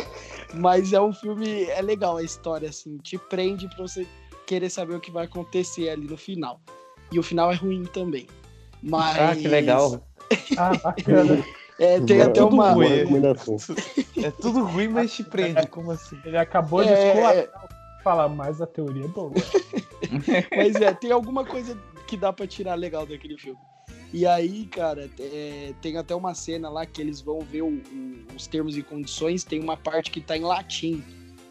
mas 0.54 0.92
é 0.92 1.00
um 1.00 1.12
filme, 1.12 1.64
é 1.64 1.82
legal 1.82 2.16
a 2.16 2.22
história, 2.22 2.70
assim, 2.70 2.96
te 2.98 3.18
prende 3.18 3.68
pra 3.68 3.82
você 3.82 4.06
querer 4.46 4.70
saber 4.70 4.94
o 4.94 5.00
que 5.00 5.10
vai 5.10 5.26
acontecer 5.26 5.90
ali 5.90 6.06
no 6.06 6.16
final. 6.16 6.60
E 7.10 7.18
o 7.18 7.22
final 7.22 7.52
é 7.52 7.54
ruim 7.54 7.84
também. 7.84 8.26
Mas... 8.82 9.18
Ah, 9.18 9.36
que 9.36 9.46
legal. 9.46 10.02
Ah, 10.56 10.74
bacana. 10.82 11.44
É, 11.78 12.00
tem 12.00 12.18
Não, 12.18 12.24
até 12.26 12.40
tudo 12.40 12.54
uma... 12.54 12.72
ruim. 12.72 12.88
Boa 12.88 12.96
recomendação. 12.98 13.56
É 14.22 14.30
tudo 14.30 14.64
ruim, 14.64 14.88
mas 14.88 15.12
te 15.12 15.24
prende. 15.24 15.66
Como 15.68 15.90
assim? 15.90 16.20
Ele 16.24 16.36
acabou 16.36 16.84
de 16.84 16.90
É, 16.90 17.08
esculachar. 17.08 17.48
Falar, 18.04 18.28
mas 18.28 18.60
a 18.60 18.66
teoria 18.66 19.04
é 19.04 19.08
boa. 19.08 19.32
Mas 20.56 20.80
é, 20.80 20.92
tem 20.92 21.12
alguma 21.12 21.44
coisa 21.44 21.78
que 22.06 22.16
dá 22.16 22.32
pra 22.32 22.46
tirar 22.46 22.74
legal 22.74 23.06
daquele 23.06 23.38
filme. 23.38 23.60
E 24.12 24.26
aí, 24.26 24.66
cara, 24.66 25.08
é, 25.18 25.72
tem 25.80 25.96
até 25.96 26.14
uma 26.14 26.34
cena 26.34 26.68
lá 26.68 26.84
que 26.84 27.00
eles 27.00 27.20
vão 27.20 27.38
ver 27.40 27.62
o- 27.62 27.68
o- 27.68 28.26
os 28.36 28.46
termos 28.46 28.76
e 28.76 28.82
condições, 28.82 29.44
tem 29.44 29.60
uma 29.60 29.76
parte 29.76 30.10
que 30.10 30.20
tá 30.20 30.36
em 30.36 30.42
latim. 30.42 31.02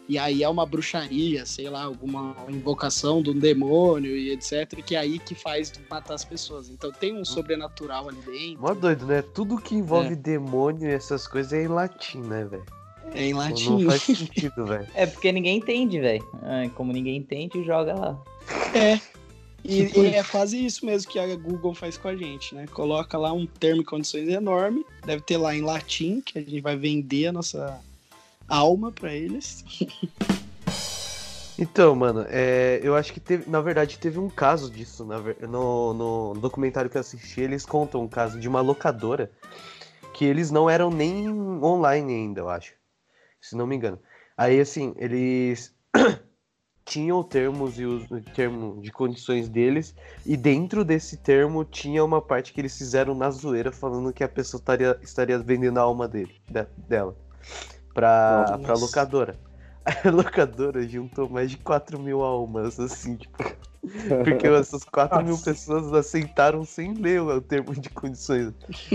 E 0.08 0.18
aí 0.18 0.42
é 0.42 0.48
uma 0.48 0.66
bruxaria, 0.66 1.46
sei 1.46 1.68
lá, 1.68 1.84
alguma 1.84 2.36
invocação 2.48 3.22
de 3.22 3.30
um 3.30 3.38
demônio 3.38 4.16
e 4.16 4.30
etc. 4.32 4.82
Que 4.84 4.96
é 4.96 4.98
aí 4.98 5.18
que 5.18 5.34
faz 5.34 5.72
matar 5.88 6.14
as 6.14 6.24
pessoas. 6.24 6.68
Então 6.68 6.90
tem 6.90 7.16
um 7.16 7.24
sobrenatural 7.24 8.08
ali 8.08 8.20
dentro. 8.20 8.60
Mó 8.60 8.74
doido, 8.74 9.06
né? 9.06 9.22
Tudo 9.22 9.58
que 9.58 9.74
envolve 9.74 10.16
demônio 10.16 10.88
e 10.88 10.92
essas 10.92 11.26
coisas 11.26 11.52
é 11.52 11.62
em 11.62 11.68
latim, 11.68 12.18
né, 12.20 12.44
velho? 12.44 12.66
É 13.14 13.26
em 13.26 13.32
Não 13.32 13.40
latim. 13.40 13.86
faz 13.86 14.02
sentido, 14.02 14.66
velho. 14.66 14.86
É 14.94 15.06
porque 15.06 15.30
ninguém 15.30 15.58
entende, 15.58 16.00
velho. 16.00 16.26
Ah, 16.42 16.68
Como 16.74 16.92
ninguém 16.92 17.16
entende, 17.16 17.62
joga 17.64 17.94
lá. 17.94 18.22
É. 18.74 18.98
E, 19.64 19.82
e 19.96 20.06
é 20.14 20.24
quase 20.24 20.64
isso 20.64 20.84
mesmo 20.84 21.10
que 21.10 21.18
a 21.18 21.36
Google 21.36 21.72
faz 21.74 21.96
com 21.96 22.08
a 22.08 22.16
gente, 22.16 22.54
né? 22.54 22.66
Coloca 22.66 23.16
lá 23.16 23.32
um 23.32 23.46
termo 23.46 23.82
e 23.82 23.84
condições 23.84 24.28
enorme, 24.28 24.84
deve 25.06 25.22
ter 25.22 25.36
lá 25.36 25.54
em 25.54 25.60
latim, 25.60 26.20
que 26.20 26.36
a 26.38 26.42
gente 26.42 26.60
vai 26.60 26.76
vender 26.76 27.28
a 27.28 27.32
nossa 27.32 27.80
alma 28.54 28.92
pra 28.92 29.12
eles. 29.12 29.64
Então, 31.58 31.94
mano, 31.94 32.24
é, 32.28 32.80
eu 32.82 32.96
acho 32.96 33.12
que 33.12 33.20
teve, 33.20 33.48
na 33.48 33.60
verdade, 33.60 33.98
teve 33.98 34.18
um 34.18 34.28
caso 34.28 34.70
disso. 34.70 35.04
na 35.04 35.18
no, 35.46 35.92
no 35.94 36.40
documentário 36.40 36.90
que 36.90 36.96
eu 36.96 37.00
assisti, 37.00 37.40
eles 37.40 37.64
contam 37.64 38.02
um 38.02 38.08
caso 38.08 38.40
de 38.40 38.48
uma 38.48 38.60
locadora 38.60 39.30
que 40.14 40.24
eles 40.24 40.50
não 40.50 40.68
eram 40.68 40.90
nem 40.90 41.28
online 41.62 42.12
ainda, 42.12 42.40
eu 42.40 42.48
acho. 42.48 42.72
Se 43.40 43.54
não 43.54 43.66
me 43.66 43.76
engano. 43.76 43.98
Aí, 44.36 44.58
assim, 44.60 44.94
eles 44.96 45.72
tinham 46.84 47.22
termos 47.22 47.78
e 47.78 47.84
o 47.84 48.06
termo 48.34 48.80
de 48.80 48.90
condições 48.90 49.48
deles, 49.48 49.94
e 50.26 50.36
dentro 50.36 50.84
desse 50.84 51.16
termo 51.16 51.64
tinha 51.64 52.02
uma 52.04 52.20
parte 52.20 52.52
que 52.52 52.60
eles 52.60 52.76
fizeram 52.76 53.14
na 53.14 53.30
zoeira, 53.30 53.70
falando 53.70 54.12
que 54.12 54.24
a 54.24 54.28
pessoa 54.28 54.58
estaria, 54.58 54.98
estaria 55.02 55.38
vendendo 55.38 55.78
a 55.78 55.82
alma 55.82 56.08
dele, 56.08 56.34
de- 56.48 56.66
dela, 56.88 57.16
pra, 57.94 58.46
Nossa. 58.48 58.58
pra 58.58 58.74
locadora. 58.74 59.36
A 59.84 60.10
locadora 60.10 60.86
juntou 60.86 61.28
mais 61.28 61.50
de 61.50 61.56
4 61.56 61.98
mil 61.98 62.22
almas, 62.22 62.78
assim, 62.78 63.16
tipo. 63.16 63.36
Porque 64.24 64.46
essas 64.46 64.84
4 64.84 65.24
mil 65.24 65.36
pessoas 65.36 65.92
aceitaram 65.92 66.64
sem 66.64 66.94
ler 66.94 67.20
o 67.20 67.40
termo 67.40 67.74
de 67.74 67.90
condições. 67.90 68.52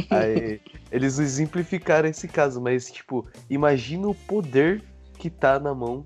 Aí 0.10 0.62
eles 0.90 1.20
exemplificaram 1.20 2.08
esse 2.08 2.26
caso, 2.30 2.62
mas, 2.62 2.90
tipo, 2.90 3.28
imagina 3.50 4.08
o 4.08 4.16
poder 4.16 4.82
que 5.18 5.30
tá 5.30 5.60
na 5.60 5.76
mão 5.76 6.06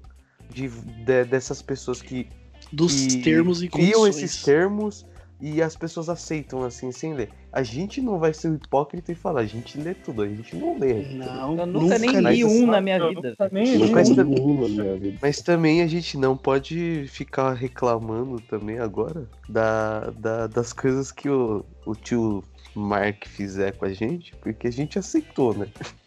de, 0.49 0.67
de- 0.67 1.25
dessas 1.25 1.61
pessoas 1.61 2.01
que, 2.01 2.27
Dos 2.73 2.93
que 3.05 3.21
termos 3.21 3.61
e 3.61 3.67
criam 3.69 3.99
condições. 4.01 4.23
esses 4.23 4.41
termos 4.43 5.05
e 5.41 5.61
as 5.61 5.75
pessoas 5.75 6.07
aceitam 6.07 6.63
assim 6.63 6.91
sem 6.91 7.13
ler. 7.15 7.29
A 7.51 7.63
gente 7.63 7.99
não 8.01 8.19
vai 8.19 8.33
ser 8.33 8.53
hipócrita 8.53 9.11
e 9.11 9.15
falar, 9.15 9.41
a 9.41 9.45
gente 9.45 9.77
lê 9.79 9.93
tudo, 9.93 10.21
a 10.21 10.27
gente 10.27 10.55
não 10.55 10.77
lê. 10.77 10.93
Não, 11.13 11.57
Eu 11.57 11.65
nunca 11.65 11.97
nem 11.97 12.11
li 12.11 12.21
mas 12.21 12.43
um 12.43 12.45
assim, 12.47 12.65
na 12.67 12.79
minha 12.81 13.07
vida. 13.09 13.29
nunca 13.31 13.49
nem 13.51 13.73
Nunca 13.77 13.85
vi 13.87 13.91
Mas 13.93 14.09
um. 14.09 14.15
também- 14.15 14.57
na 14.57 14.67
minha 14.83 14.95
vida. 14.97 15.17
Mas 15.21 15.41
também 15.41 15.81
a 15.81 15.87
gente 15.87 16.17
não 16.17 16.37
pode 16.37 17.05
ficar 17.07 17.53
reclamando 17.53 18.39
também 18.41 18.79
agora 18.79 19.27
da, 19.49 20.11
da- 20.11 20.47
das 20.47 20.71
coisas 20.71 21.11
que 21.11 21.27
o, 21.29 21.65
o 21.85 21.95
tio 21.95 22.43
Mark 22.75 23.25
fizer 23.27 23.71
com 23.73 23.85
a 23.85 23.91
gente, 23.91 24.33
porque 24.41 24.67
a 24.67 24.71
gente 24.71 24.97
aceitou, 24.99 25.53
né? 25.53 25.67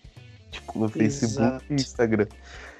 Tipo, 0.50 0.78
no 0.78 0.88
Facebook 0.88 1.42
Exato. 1.42 1.64
e 1.68 1.74
Instagram. 1.74 2.26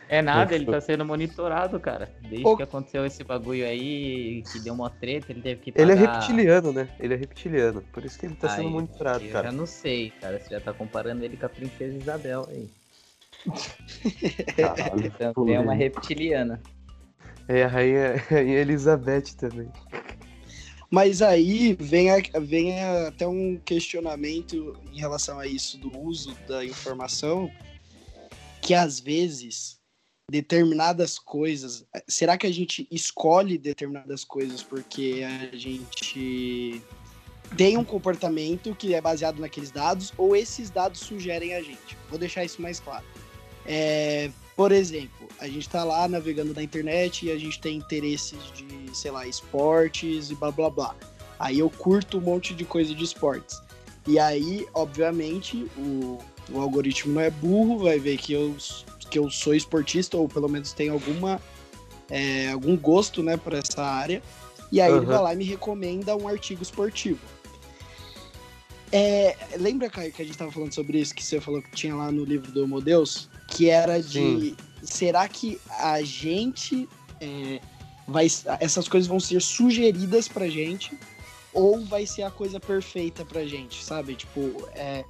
É 0.08 0.20
nada, 0.20 0.54
ele 0.54 0.66
tá 0.66 0.80
sendo 0.82 1.04
monitorado, 1.04 1.80
cara. 1.80 2.12
Desde 2.20 2.46
Ô. 2.46 2.56
que 2.56 2.62
aconteceu 2.62 3.04
esse 3.06 3.24
bagulho 3.24 3.66
aí, 3.66 4.42
que 4.52 4.58
deu 4.60 4.74
uma 4.74 4.90
treta, 4.90 5.32
ele 5.32 5.40
teve 5.42 5.60
que 5.60 5.72
pagar... 5.72 5.82
Ele 5.82 5.92
é 5.92 5.94
reptiliano, 5.94 6.72
né? 6.72 6.88
Ele 7.00 7.14
é 7.14 7.16
reptiliano. 7.16 7.82
Por 7.92 8.04
isso 8.04 8.18
que 8.18 8.26
ele 8.26 8.34
tá 8.34 8.48
sendo 8.50 8.70
monitorado, 8.70 9.24
Eu 9.24 9.32
cara. 9.32 9.50
já 9.50 9.52
não 9.56 9.66
sei, 9.66 10.10
cara. 10.20 10.38
Você 10.38 10.50
já 10.50 10.60
tá 10.60 10.72
comparando 10.72 11.24
ele 11.24 11.36
com 11.36 11.46
a 11.46 11.48
princesa 11.48 11.96
Isabel 11.96 12.46
aí. 12.50 12.68
Caralho. 14.56 15.12
Também 15.34 15.54
é 15.54 15.60
uma 15.60 15.74
reptiliana. 15.74 16.60
É 17.48 17.64
a 17.64 17.68
rainha, 17.68 18.16
rainha 18.30 18.58
Elizabeth 18.60 19.34
também. 19.38 19.68
Mas 20.90 21.20
aí 21.22 21.74
vem, 21.78 22.10
a- 22.10 22.22
vem 22.40 22.80
a- 22.80 23.08
até 23.08 23.26
um 23.26 23.58
questionamento 23.64 24.78
em 24.92 24.98
relação 25.00 25.38
a 25.38 25.46
isso 25.46 25.76
do 25.78 25.96
uso 25.98 26.34
da 26.46 26.64
informação, 26.64 27.50
que 28.62 28.72
às 28.74 29.00
vezes 29.00 29.78
determinadas 30.30 31.18
coisas. 31.18 31.84
Será 32.08 32.36
que 32.36 32.46
a 32.46 32.52
gente 32.52 32.86
escolhe 32.90 33.58
determinadas 33.58 34.24
coisas 34.24 34.62
porque 34.62 35.22
a 35.52 35.56
gente 35.56 36.82
tem 37.56 37.76
um 37.76 37.84
comportamento 37.84 38.74
que 38.74 38.94
é 38.94 39.00
baseado 39.00 39.38
naqueles 39.38 39.70
dados 39.70 40.12
ou 40.16 40.34
esses 40.34 40.70
dados 40.70 41.00
sugerem 41.00 41.54
a 41.54 41.62
gente? 41.62 41.96
Vou 42.08 42.18
deixar 42.18 42.44
isso 42.44 42.60
mais 42.60 42.80
claro. 42.80 43.04
É, 43.66 44.30
por 44.56 44.72
exemplo, 44.72 45.28
a 45.38 45.48
gente 45.48 45.68
tá 45.68 45.84
lá 45.84 46.06
navegando 46.08 46.54
na 46.54 46.62
internet 46.62 47.26
e 47.26 47.30
a 47.30 47.38
gente 47.38 47.60
tem 47.60 47.76
interesses 47.76 48.38
de, 48.54 48.96
sei 48.96 49.10
lá, 49.10 49.26
esportes 49.26 50.30
e 50.30 50.34
blá 50.34 50.50
blá 50.50 50.70
blá. 50.70 50.96
Aí 51.38 51.58
eu 51.58 51.68
curto 51.68 52.18
um 52.18 52.20
monte 52.20 52.54
de 52.54 52.64
coisa 52.64 52.94
de 52.94 53.04
esportes. 53.04 53.60
E 54.06 54.18
aí, 54.18 54.66
obviamente, 54.74 55.66
o, 55.76 56.18
o 56.50 56.60
algoritmo 56.60 57.14
não 57.14 57.20
é 57.22 57.30
burro, 57.30 57.78
vai 57.78 57.98
ver 57.98 58.18
que 58.18 58.32
eu, 58.32 58.54
que 59.14 59.18
eu 59.20 59.30
sou 59.30 59.54
esportista, 59.54 60.16
ou 60.16 60.28
pelo 60.28 60.48
menos 60.48 60.72
tenho 60.72 60.92
alguma, 60.92 61.40
é, 62.10 62.50
algum 62.50 62.76
gosto 62.76 63.22
né, 63.22 63.36
por 63.36 63.52
essa 63.52 63.80
área. 63.80 64.20
E 64.72 64.80
aí 64.80 64.90
ele 64.90 65.06
Aham. 65.06 65.06
vai 65.06 65.22
lá 65.22 65.34
e 65.34 65.36
me 65.36 65.44
recomenda 65.44 66.16
um 66.16 66.26
artigo 66.26 66.64
esportivo. 66.64 67.20
É, 68.90 69.36
lembra, 69.56 69.88
Caio, 69.88 70.12
que 70.12 70.20
a 70.20 70.24
gente 70.24 70.36
tava 70.36 70.50
falando 70.50 70.74
sobre 70.74 70.98
isso, 70.98 71.14
que 71.14 71.22
você 71.22 71.40
falou 71.40 71.62
que 71.62 71.70
tinha 71.70 71.94
lá 71.94 72.10
no 72.10 72.24
livro 72.24 72.50
do 72.50 72.64
Homo 72.64 72.80
Deus? 72.80 73.30
Que 73.46 73.70
era 73.70 74.02
de. 74.02 74.10
Sim. 74.10 74.56
Será 74.82 75.28
que 75.28 75.60
a 75.78 76.02
gente. 76.02 76.88
é, 77.20 77.60
vai, 78.08 78.26
essas 78.58 78.88
coisas 78.88 79.06
vão 79.06 79.20
ser 79.20 79.40
sugeridas 79.40 80.26
pra 80.26 80.48
gente? 80.48 80.98
Ou 81.52 81.84
vai 81.84 82.04
ser 82.04 82.22
a 82.22 82.32
coisa 82.32 82.58
perfeita 82.58 83.24
pra 83.24 83.46
gente, 83.46 83.84
sabe? 83.84 84.16
Tipo, 84.16 84.68
é, 84.74 85.04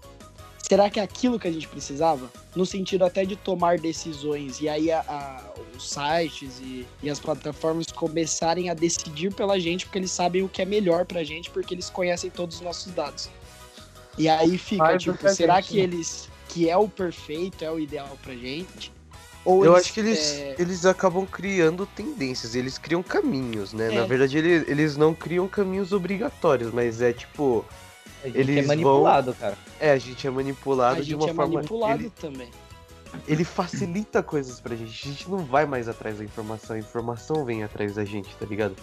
será 0.69 0.89
que 0.89 0.99
é 0.99 1.03
aquilo 1.03 1.39
que 1.39 1.47
a 1.47 1.53
gente 1.53 1.69
precisava? 1.69 2.31
No 2.57 2.65
sentido 2.65 3.05
até 3.05 3.25
de 3.25 3.37
tomar 3.37 3.79
decisões. 3.79 4.61
E 4.61 4.69
aí 4.69 4.91
a- 4.91 5.05
a- 5.07 5.43
os 5.77 5.91
sites 5.91 6.59
e, 6.61 6.87
e 7.03 7.11
as 7.11 7.21
plataformas 7.21 7.89
começarem 7.93 8.71
a 8.71 8.75
decidir 8.75 9.33
pela 9.35 9.59
gente, 9.61 9.85
porque 9.87 9.99
eles 9.99 10.11
sabem 10.11 10.43
o 10.43 10.49
que 10.49 10.63
é 10.63 10.65
melhor 10.65 11.05
pra 11.05 11.23
gente, 11.23 11.51
porque 11.51 11.75
eles 11.75 11.91
conhecem 11.91 12.31
todos 12.31 12.57
os 12.57 12.63
nossos 12.63 12.93
dados. 12.93 13.29
E 14.17 14.29
aí 14.29 14.57
fica, 14.57 14.97
tipo, 14.97 15.29
será 15.29 15.57
gente, 15.61 15.69
que 15.69 15.77
né? 15.77 15.83
eles. 15.83 16.29
que 16.49 16.71
é 16.71 16.77
o 16.77 16.89
perfeito, 16.89 17.65
é 17.65 17.71
o 17.71 17.79
ideal 17.81 18.17
pra 18.23 18.33
gente? 18.35 18.93
Ou 19.45 19.65
Eu 19.65 19.73
eles, 19.73 19.85
acho 19.85 19.93
que 19.93 20.01
eles, 20.01 20.33
é, 20.33 20.55
eles 20.59 20.87
acabam 20.87 21.27
criando 21.27 21.85
tendências, 21.85 22.55
eles 22.55 22.79
criam 22.79 23.03
caminhos, 23.03 23.73
né? 23.75 23.93
É. 23.93 23.99
Na 23.99 24.05
verdade, 24.07 24.39
ele- 24.39 24.65
eles 24.71 24.97
não 24.97 25.13
criam 25.13 25.47
caminhos 25.49 25.93
obrigatórios, 25.93 26.73
mas 26.73 27.03
é 27.03 27.13
tipo. 27.13 27.65
A 28.25 28.29
gente 28.29 28.39
Eles 28.39 28.65
é 28.65 28.67
manipulado, 28.67 29.35
cara. 29.35 29.57
É, 29.79 29.91
a 29.93 29.99
gente 29.99 30.27
é 30.27 30.31
manipulado 30.31 30.97
a 30.97 31.03
de 31.03 31.11
gente 31.11 31.21
uma 31.23 31.31
é 31.31 31.35
forma. 31.35 31.55
manipulado 31.55 32.01
Ele, 32.03 32.11
também. 32.11 32.49
ele 33.29 33.45
facilita 33.45 34.23
coisas 34.23 34.59
pra 34.61 34.75
gente. 34.75 35.07
A 35.07 35.11
gente 35.13 35.31
não 35.31 35.39
vai 35.45 35.67
mais 35.67 35.89
atrás 35.89 36.19
da 36.19 36.25
informação, 36.25 36.75
a 36.75 36.79
informação 36.79 37.45
vem 37.45 37.63
atrás 37.63 37.95
da 37.95 38.05
gente, 38.05 38.35
tá 38.37 38.47
ligado? 38.47 38.75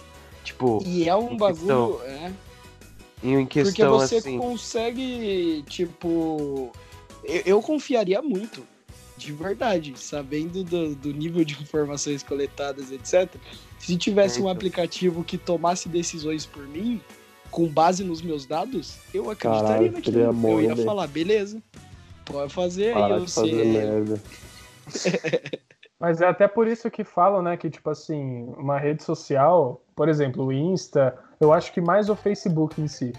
Tipo, 0.44 0.80
E 0.86 1.08
é 1.08 1.14
um 1.16 1.32
em 1.32 1.36
bagulho. 1.36 2.00
É, 2.04 2.32
em 3.22 3.36
Porque 3.44 3.62
questão 3.64 3.92
você 3.98 4.16
assim. 4.16 4.38
consegue, 4.38 5.64
tipo. 5.68 6.70
Eu, 7.24 7.42
eu 7.46 7.62
confiaria 7.62 8.20
muito, 8.22 8.64
de 9.16 9.32
verdade, 9.32 9.92
sabendo 9.96 10.64
do, 10.64 10.94
do 10.96 11.12
nível 11.12 11.44
de 11.44 11.54
informações 11.60 12.22
coletadas, 12.22 12.90
etc. 12.90 13.28
Se 13.78 13.96
tivesse 13.96 14.38
um 14.38 14.42
Então. 14.42 14.50
aplicativo 14.52 15.22
que 15.24 15.38
tomasse 15.38 15.88
decisões 15.88 16.44
por 16.46 16.66
mim, 16.66 17.00
com 17.52 17.68
base 17.68 18.02
nos 18.02 18.22
meus 18.22 18.46
dados, 18.46 18.96
eu 19.14 19.30
acreditaria 19.30 19.90
Caralho, 19.90 19.92
naquilo. 19.92 20.48
eu 20.48 20.62
ia 20.62 20.76
falar, 20.76 21.06
beleza, 21.06 21.62
pode 22.24 22.52
fazer 22.52 22.88
aí, 22.88 22.94
Parar 22.94 23.18
eu 23.18 23.24
de 23.26 23.30
fazer 23.32 23.50
sei. 23.50 23.72
merda. 23.72 24.22
Mas 26.00 26.20
é 26.20 26.26
até 26.26 26.48
por 26.48 26.66
isso 26.66 26.90
que 26.90 27.04
falam, 27.04 27.42
né, 27.42 27.56
que 27.56 27.70
tipo 27.70 27.88
assim, 27.88 28.44
uma 28.56 28.76
rede 28.76 29.04
social, 29.04 29.80
por 29.94 30.08
exemplo, 30.08 30.46
o 30.46 30.52
Insta, 30.52 31.16
eu 31.38 31.52
acho 31.52 31.72
que 31.72 31.80
mais 31.80 32.08
o 32.08 32.16
Facebook 32.16 32.80
em 32.80 32.88
si, 32.88 33.12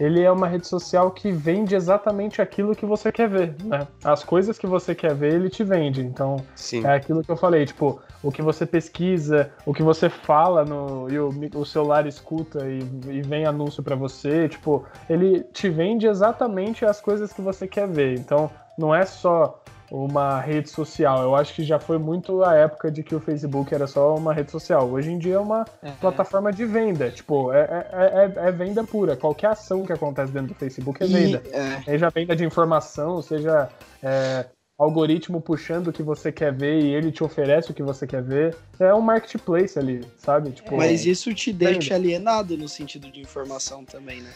ele 0.00 0.22
é 0.22 0.32
uma 0.32 0.48
rede 0.48 0.66
social 0.66 1.10
que 1.10 1.30
vende 1.30 1.76
exatamente 1.76 2.40
aquilo 2.40 2.74
que 2.74 2.86
você 2.86 3.12
quer 3.12 3.28
ver, 3.28 3.54
né? 3.62 3.86
As 4.02 4.24
coisas 4.24 4.58
que 4.58 4.66
você 4.66 4.94
quer 4.94 5.14
ver, 5.14 5.34
ele 5.34 5.50
te 5.50 5.62
vende. 5.62 6.00
Então, 6.00 6.36
Sim. 6.56 6.86
é 6.86 6.94
aquilo 6.94 7.22
que 7.22 7.30
eu 7.30 7.36
falei, 7.36 7.66
tipo, 7.66 8.00
o 8.22 8.32
que 8.32 8.40
você 8.40 8.64
pesquisa, 8.64 9.50
o 9.66 9.74
que 9.74 9.82
você 9.82 10.08
fala 10.08 10.64
no 10.64 11.06
e 11.10 11.18
o, 11.18 11.30
o 11.54 11.66
celular 11.66 12.06
escuta 12.06 12.66
e, 12.66 12.78
e 13.10 13.20
vem 13.20 13.44
anúncio 13.44 13.82
pra 13.82 13.94
você, 13.94 14.48
tipo, 14.48 14.86
ele 15.08 15.40
te 15.52 15.68
vende 15.68 16.06
exatamente 16.06 16.84
as 16.86 16.98
coisas 16.98 17.30
que 17.30 17.42
você 17.42 17.68
quer 17.68 17.86
ver. 17.86 18.18
Então, 18.18 18.50
não 18.78 18.94
é 18.94 19.04
só 19.04 19.59
uma 19.90 20.40
rede 20.40 20.70
social. 20.70 21.22
Eu 21.22 21.34
acho 21.34 21.52
que 21.54 21.64
já 21.64 21.78
foi 21.78 21.98
muito 21.98 22.44
a 22.44 22.54
época 22.54 22.90
de 22.90 23.02
que 23.02 23.14
o 23.14 23.20
Facebook 23.20 23.74
era 23.74 23.86
só 23.86 24.14
uma 24.14 24.32
rede 24.32 24.50
social. 24.52 24.88
Hoje 24.88 25.10
em 25.10 25.18
dia 25.18 25.34
é 25.34 25.38
uma 25.38 25.64
É. 25.82 25.90
plataforma 25.92 26.52
de 26.52 26.64
venda. 26.64 27.10
Tipo, 27.10 27.52
é, 27.52 27.60
é, 27.92 28.42
é, 28.44 28.48
é 28.48 28.52
venda 28.52 28.84
pura. 28.84 29.16
Qualquer 29.16 29.48
ação 29.48 29.84
que 29.84 29.92
acontece 29.92 30.30
dentro 30.32 30.48
do 30.48 30.54
Facebook 30.54 31.02
é 31.02 31.06
E, 31.06 31.08
venda. 31.08 31.42
é, 31.52 31.82
Seja 31.82 32.08
venda 32.10 32.36
de 32.36 32.44
informação, 32.44 33.20
seja 33.20 33.68
é, 34.02 34.46
algoritmo 34.78 35.40
puxando 35.40 35.88
o 35.88 35.92
que 35.92 36.02
você 36.02 36.30
quer 36.30 36.54
ver 36.54 36.80
e 36.80 36.94
ele 36.94 37.10
te 37.12 37.22
oferece 37.24 37.70
o 37.70 37.74
que 37.74 37.82
você 37.82 38.06
quer 38.06 38.22
ver. 38.22 38.56
É 38.78 38.94
um 38.94 39.00
marketplace 39.00 39.78
ali, 39.78 40.00
sabe? 40.16 40.52
Tipo, 40.52 40.76
mas 40.76 41.04
isso 41.04 41.34
te 41.34 41.52
deixa 41.52 41.80
Venda. 41.80 41.94
alienado 41.96 42.56
no 42.56 42.68
sentido 42.68 43.10
de 43.10 43.20
informação 43.20 43.84
também, 43.84 44.20
né? 44.22 44.30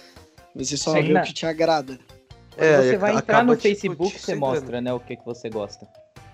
Você 0.55 0.77
só 0.77 0.93
Sim, 0.93 1.03
vê 1.03 1.13
né? 1.15 1.21
o 1.23 1.25
que 1.25 1.33
te 1.33 1.47
agrada. 1.47 1.99
É, 2.57 2.83
você 2.83 2.97
vai 2.97 3.17
entrar 3.17 3.45
no 3.45 3.57
Facebook, 3.57 4.19
você 4.19 4.35
mostra, 4.35 4.81
né, 4.81 4.93
o 4.93 5.01
que, 5.01 5.17
que 5.17 5.25
você 5.25 5.49
gosta. 5.49 5.87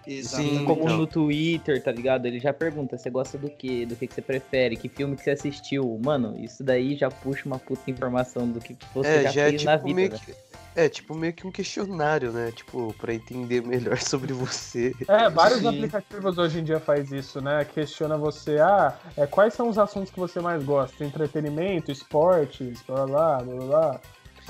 Exatamente. 0.07 0.59
Sim, 0.59 0.65
Como 0.65 0.83
então. 0.83 0.97
no 0.97 1.07
Twitter, 1.07 1.83
tá 1.83 1.93
ligado? 1.93 2.27
Ele 2.27 2.41
já 2.41 2.53
pergunta, 2.53 2.97
você 2.97 3.11
gosta 3.11 3.37
do 3.37 3.51
quê? 3.51 3.85
Do 3.87 3.95
que, 3.95 4.07
que 4.07 4.15
você 4.15 4.23
prefere? 4.23 4.77
Que 4.77 4.89
filme 4.89 5.15
que 5.15 5.23
você 5.23 5.31
assistiu? 5.31 6.01
Mano, 6.03 6.37
isso 6.43 6.65
daí 6.65 6.97
já 6.97 7.11
puxa 7.11 7.45
uma 7.47 7.59
puta 7.59 7.91
informação 7.91 8.49
do 8.49 8.61
que 8.61 8.77
você 8.95 9.09
É, 9.09 9.23
já, 9.25 9.31
já 9.31 9.43
é 9.43 9.51
fez 9.51 9.65
na 9.65 9.77
tipo 9.77 9.87
vida. 9.89 9.97
meio 9.97 10.11
né? 10.13 10.19
que. 10.25 10.35
É, 10.75 10.89
tipo 10.89 11.15
meio 11.15 11.33
que 11.33 11.47
um 11.47 11.51
questionário, 11.51 12.33
né? 12.33 12.51
Tipo, 12.53 12.95
pra 12.95 13.13
entender 13.13 13.61
melhor 13.63 13.99
sobre 14.01 14.33
você. 14.33 14.95
É, 15.07 15.29
vários 15.29 15.61
Sim. 15.61 15.69
aplicativos 15.69 16.39
hoje 16.39 16.61
em 16.61 16.65
dia 16.65 16.81
faz 16.81 17.13
isso, 17.13 17.41
né? 17.41 17.65
Questiona 17.67 18.17
você, 18.17 18.59
ah, 18.59 18.97
é, 19.17 19.27
quais 19.27 19.53
são 19.53 19.69
os 19.69 19.79
assuntos 19.79 20.11
que 20.11 20.19
você 20.19 20.41
mais 20.41 20.63
gosta? 20.65 21.05
Entretenimento, 21.05 21.93
esportes, 21.93 22.81
blá 22.87 23.05
blá 23.07 23.39
blá 23.43 23.67
blá. 23.67 24.01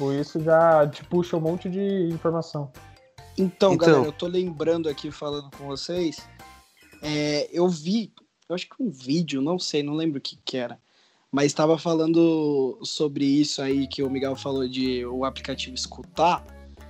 Tipo, 0.01 0.15
isso 0.15 0.41
já 0.41 0.89
te 0.89 1.05
puxa 1.05 1.37
um 1.37 1.41
monte 1.41 1.69
de 1.69 2.09
informação. 2.11 2.73
Então, 3.37 3.75
Então. 3.75 3.77
galera, 3.77 4.07
eu 4.07 4.13
tô 4.13 4.27
lembrando 4.27 4.89
aqui, 4.89 5.11
falando 5.11 5.51
com 5.55 5.67
vocês, 5.67 6.27
é, 7.03 7.51
eu 7.53 7.69
vi, 7.69 8.11
eu 8.49 8.55
acho 8.55 8.67
que 8.67 8.83
um 8.83 8.91
vídeo, 8.91 9.43
não 9.43 9.59
sei, 9.59 9.83
não 9.83 9.93
lembro 9.93 10.17
o 10.19 10.21
que 10.23 10.39
que 10.43 10.57
era, 10.57 10.79
mas 11.31 11.47
estava 11.47 11.77
falando 11.77 12.79
sobre 12.83 13.27
isso 13.27 13.61
aí 13.61 13.87
que 13.87 14.03
o 14.03 14.09
Miguel 14.09 14.35
falou 14.37 14.67
de 14.67 15.05
o 15.05 15.23
aplicativo 15.23 15.75
escutar, 15.75 16.47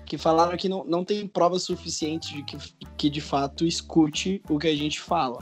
que 0.07 0.17
falaram 0.17 0.57
que 0.57 0.69
não, 0.69 0.85
não 0.85 1.05
tem 1.05 1.27
provas 1.27 1.65
suficientes 1.65 2.29
de 2.31 2.45
que, 2.45 2.57
que 2.97 3.11
de 3.11 3.21
fato 3.21 3.67
escute 3.67 4.41
o 4.49 4.57
que 4.57 4.69
a 4.69 4.77
gente 4.77 5.01
fala. 5.01 5.41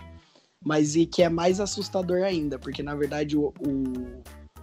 Mas 0.65 0.97
e 0.97 1.05
que 1.05 1.23
é 1.23 1.29
mais 1.29 1.61
assustador 1.61 2.23
ainda, 2.23 2.59
porque 2.59 2.83
na 2.83 2.95
verdade 2.95 3.37
o, 3.37 3.53
o- 3.61 4.23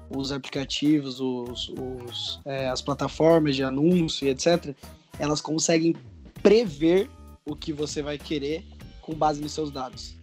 os 0.10 0.32
aplicativos, 0.32 1.20
os, 1.20 1.70
os, 1.70 2.39
é, 2.46 2.70
as 2.70 2.82
plataformas 2.82 3.56
de 3.56 3.63
anúncio 3.63 4.28
e 4.28 4.30
etc., 4.30 4.76
elas 5.18 5.41
conseguem 5.41 5.96
prever 6.41 7.10
o 7.46 7.56
que 7.56 7.72
você 7.72 8.02
vai 8.02 8.18
querer 8.18 8.63
com 9.02 9.13
base 9.13 9.41
nos 9.41 9.52
seus 9.52 9.72
dados. 9.72 10.18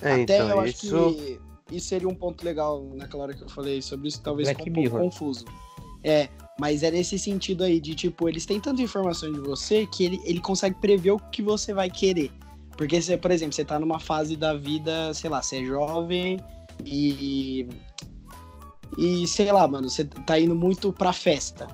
É, 0.00 0.22
Até 0.22 0.22
então, 0.22 0.48
eu 0.50 0.60
acho 0.60 0.86
isso. 0.86 1.14
que 1.14 1.74
isso 1.76 1.88
seria 1.88 2.08
um 2.08 2.14
ponto 2.14 2.44
legal 2.44 2.84
naquela 2.94 3.24
hora 3.24 3.34
que 3.34 3.42
eu 3.42 3.48
falei 3.48 3.82
sobre 3.82 4.08
isso, 4.08 4.20
talvez 4.22 4.48
Black 4.48 4.64
ficou 4.64 4.82
um 4.82 4.88
pouco 4.88 5.04
confuso. 5.04 5.44
É, 6.04 6.28
mas 6.58 6.82
é 6.82 6.90
nesse 6.90 7.18
sentido 7.18 7.64
aí, 7.64 7.80
de 7.80 7.94
tipo, 7.94 8.28
eles 8.28 8.46
têm 8.46 8.60
tanta 8.60 8.80
informação 8.80 9.32
de 9.32 9.40
você 9.40 9.86
que 9.86 10.04
ele, 10.04 10.20
ele 10.24 10.40
consegue 10.40 10.76
prever 10.80 11.10
o 11.10 11.18
que 11.18 11.42
você 11.42 11.74
vai 11.74 11.90
querer. 11.90 12.30
Porque, 12.76 13.00
você, 13.00 13.16
por 13.16 13.30
exemplo, 13.30 13.54
você 13.54 13.64
tá 13.64 13.78
numa 13.78 13.98
fase 13.98 14.36
da 14.36 14.54
vida, 14.54 15.12
sei 15.14 15.30
lá, 15.30 15.42
você 15.42 15.62
é 15.62 15.64
jovem 15.64 16.38
e. 16.84 17.66
E 18.96 19.26
sei 19.26 19.50
lá, 19.52 19.66
mano, 19.66 19.88
você 19.88 20.04
tá 20.04 20.38
indo 20.38 20.54
muito 20.54 20.92
pra 20.92 21.12
festa. 21.12 21.66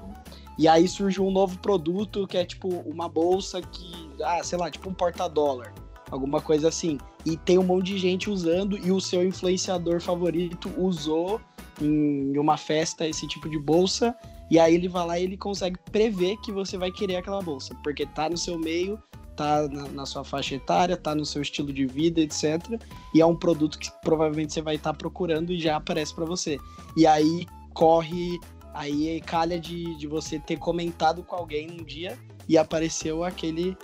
E 0.59 0.69
aí 0.69 0.87
surge 0.87 1.21
um 1.21 1.31
novo 1.31 1.59
produto 1.59 2.27
que 2.27 2.37
é 2.37 2.45
tipo 2.45 2.69
uma 2.69 3.09
bolsa 3.09 3.61
que, 3.61 4.11
ah, 4.23 4.43
sei 4.43 4.59
lá, 4.59 4.71
tipo 4.71 4.89
um 4.89 4.95
porta-dólar, 4.95 5.73
alguma 6.11 6.41
coisa 6.41 6.69
assim. 6.69 6.99
E 7.25 7.37
tem 7.37 7.59
um 7.59 7.63
monte 7.63 7.87
de 7.87 7.99
gente 7.99 8.29
usando 8.29 8.77
e 8.77 8.91
o 8.93 9.01
seu 9.01 9.25
influenciador 9.25 10.01
favorito 10.01 10.71
usou 10.77 11.41
em 11.81 12.37
uma 12.37 12.57
festa 12.57 13.07
esse 13.07 13.27
tipo 13.27 13.49
de 13.49 13.59
bolsa. 13.59 14.15
E 14.51 14.59
aí 14.59 14.75
ele 14.75 14.89
vai 14.89 15.07
lá 15.07 15.19
e 15.19 15.25
ele 15.25 15.37
consegue 15.37 15.79
prever 15.91 16.37
que 16.39 16.53
você 16.53 16.77
vai 16.77 16.91
querer 16.91 17.17
aquela 17.17 17.41
bolsa, 17.41 17.75
porque 17.83 18.05
tá 18.05 18.29
no 18.29 18.37
seu 18.37 18.59
meio, 18.59 19.03
tá 19.37 19.69
na, 19.69 19.89
na 19.89 20.07
sua 20.07 20.25
faixa 20.25 20.55
etária, 20.55 20.97
tá 20.97 21.15
no 21.15 21.25
seu 21.25 21.43
estilo 21.43 21.73
de 21.73 21.87
vida, 21.87 22.21
etc. 22.21 22.81
E 23.15 23.21
é 23.21 23.27
um 23.27 23.37
produto 23.37 23.79
que 23.79 23.91
provavelmente 24.03 24.53
você 24.53 24.63
vai 24.63 24.77
estar 24.77 24.95
procurando 24.95 25.53
e 25.53 25.59
já 25.59 25.77
aparece 25.77 26.15
para 26.15 26.25
você. 26.25 26.59
E 26.97 27.07
aí 27.07 27.47
corre 27.75 28.39
Aí 28.75 29.21
calha 29.21 29.59
de, 29.59 29.95
de 29.97 30.07
você 30.07 30.39
ter 30.39 30.57
comentado 30.57 31.23
com 31.23 31.37
alguém 31.37 31.71
um 31.71 31.85
dia 31.85 32.17
e 32.49 32.57
apareceu 32.57 33.23
aquele 33.23 33.77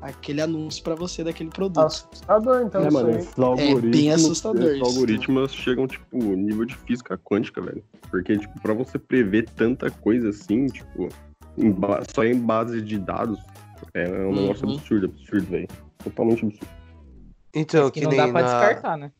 aquele 0.00 0.40
anúncio 0.40 0.84
pra 0.84 0.94
você 0.94 1.24
daquele 1.24 1.50
produto. 1.50 1.80
Assustador, 1.80 2.62
então, 2.62 2.82
é, 2.82 2.88
isso 2.88 2.94
mano, 2.94 3.28
algoritmos, 3.38 3.90
bem 3.90 4.12
assustador 4.12 4.74
isso. 4.74 4.84
algoritmos 4.84 5.52
chegam, 5.52 5.86
tipo, 5.86 6.16
nível 6.16 6.64
de 6.64 6.76
física 6.76 7.18
quântica, 7.18 7.60
velho. 7.60 7.82
Porque, 8.10 8.38
tipo, 8.38 8.60
pra 8.60 8.74
você 8.74 8.98
prever 8.98 9.48
tanta 9.56 9.90
coisa 9.90 10.28
assim, 10.28 10.66
tipo, 10.66 11.08
em 11.56 11.74
só 12.14 12.22
em 12.24 12.38
base 12.38 12.82
de 12.82 12.98
dados, 12.98 13.40
é 13.94 14.08
um 14.08 14.34
negócio 14.34 14.66
Uhum. 14.66 14.74
absurdo, 14.74 15.06
absurdo, 15.06 15.46
velho. 15.50 15.68
Totalmente 16.02 16.44
absurdo. 16.44 16.68
Então, 17.54 17.90
Que 17.90 18.00
que, 18.00 18.04
não 18.04 18.10
nem 18.10 18.20
dá 18.20 18.28
pra 18.32 18.42
na, 18.42 18.46
descartar, 18.60 18.96
né? 18.98 19.12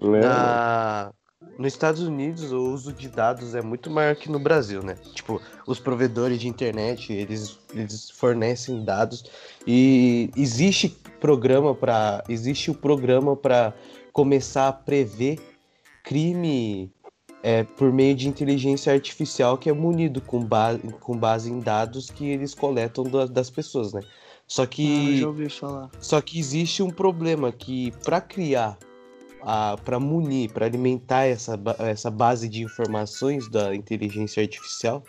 Né? 0.00 0.20
na- 0.20 1.12
Nos 1.58 1.72
Estados 1.72 2.02
Unidos, 2.02 2.52
o 2.52 2.72
uso 2.72 2.92
de 2.92 3.08
dados 3.08 3.54
é 3.54 3.60
muito 3.62 3.90
maior 3.90 4.14
que 4.16 4.30
no 4.30 4.38
Brasil, 4.38 4.82
né? 4.82 4.94
Tipo, 5.14 5.40
os 5.66 5.78
provedores 5.78 6.38
de 6.40 6.48
internet, 6.48 7.12
eles, 7.12 7.58
eles 7.74 8.10
fornecem 8.10 8.82
dados 8.84 9.24
e 9.66 10.30
existe 10.36 10.88
programa 11.20 11.74
para 11.74 12.24
existe 12.28 12.70
o 12.70 12.74
programa 12.74 13.36
para 13.36 13.74
começar 14.12 14.68
a 14.68 14.72
prever 14.72 15.38
crime 16.02 16.90
é, 17.42 17.62
por 17.64 17.92
meio 17.92 18.14
de 18.14 18.28
inteligência 18.28 18.92
artificial 18.92 19.56
que 19.56 19.68
é 19.70 19.72
munido 19.72 20.20
com, 20.20 20.44
ba 20.44 20.78
com 21.00 21.16
base 21.16 21.50
em 21.50 21.58
dados 21.60 22.10
que 22.10 22.26
eles 22.28 22.54
coletam 22.54 23.04
da- 23.04 23.26
das 23.26 23.48
pessoas, 23.50 23.92
né? 23.92 24.00
Só 24.46 24.62
Ah, 24.62 24.66
que 24.66 25.20
já 25.20 25.28
ouvi 25.28 25.48
falar. 25.48 25.90
só 26.00 26.20
que 26.20 26.38
existe 26.38 26.82
um 26.82 26.90
problema 26.90 27.50
que 27.52 27.92
para 28.04 28.20
criar, 28.20 28.76
para 29.84 29.98
munir, 29.98 30.52
para 30.52 30.66
alimentar 30.66 31.24
essa, 31.24 31.58
essa 31.78 32.10
base 32.10 32.48
de 32.48 32.62
informações 32.62 33.48
da 33.48 33.74
inteligência 33.74 34.42
artificial, 34.42 35.02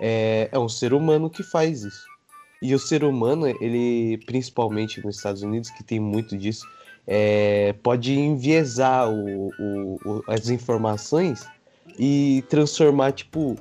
é, 0.00 0.48
é 0.52 0.58
um 0.58 0.68
ser 0.68 0.94
humano 0.94 1.28
que 1.28 1.42
faz 1.42 1.82
isso. 1.84 2.06
e 2.62 2.74
o 2.74 2.78
ser 2.78 3.04
humano, 3.04 3.46
ele, 3.46 4.18
principalmente 4.24 5.04
nos 5.04 5.16
Estados 5.16 5.42
Unidos, 5.42 5.68
que 5.70 5.84
tem 5.84 6.00
muito 6.00 6.36
disso, 6.38 6.66
é, 7.06 7.74
pode 7.82 8.18
enviesar 8.18 9.08
o, 9.10 9.48
o, 9.58 9.98
o, 10.04 10.22
as 10.26 10.48
informações 10.48 11.44
e 11.98 12.44
transformar, 12.48 13.12
tipo, 13.12 13.56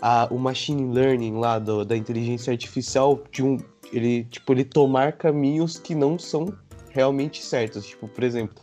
a, 0.00 0.28
o 0.30 0.38
machine 0.38 0.92
learning 0.92 1.38
lá 1.38 1.58
do, 1.58 1.84
da 1.84 1.96
inteligência 1.96 2.52
artificial 2.52 3.22
de 3.30 3.42
um. 3.42 3.58
Ele, 3.92 4.24
tipo, 4.24 4.52
ele 4.52 4.64
tomar 4.64 5.12
caminhos 5.12 5.78
que 5.78 5.94
não 5.94 6.18
são 6.18 6.52
realmente 6.90 7.42
certos. 7.42 7.86
Tipo, 7.86 8.08
por 8.08 8.24
exemplo, 8.24 8.56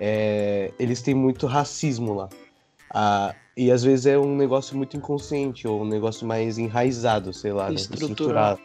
é, 0.00 0.72
eles 0.78 1.02
têm 1.02 1.14
muito 1.14 1.46
racismo 1.46 2.14
lá. 2.14 2.28
Ah, 2.92 3.34
e 3.56 3.70
às 3.70 3.82
vezes 3.82 4.06
é 4.06 4.18
um 4.18 4.36
negócio 4.36 4.76
muito 4.76 4.96
inconsciente, 4.96 5.66
ou 5.66 5.82
um 5.82 5.86
negócio 5.86 6.26
mais 6.26 6.58
enraizado, 6.58 7.32
sei 7.32 7.52
lá, 7.52 7.68
né? 7.68 7.74
Estrutural. 7.74 8.58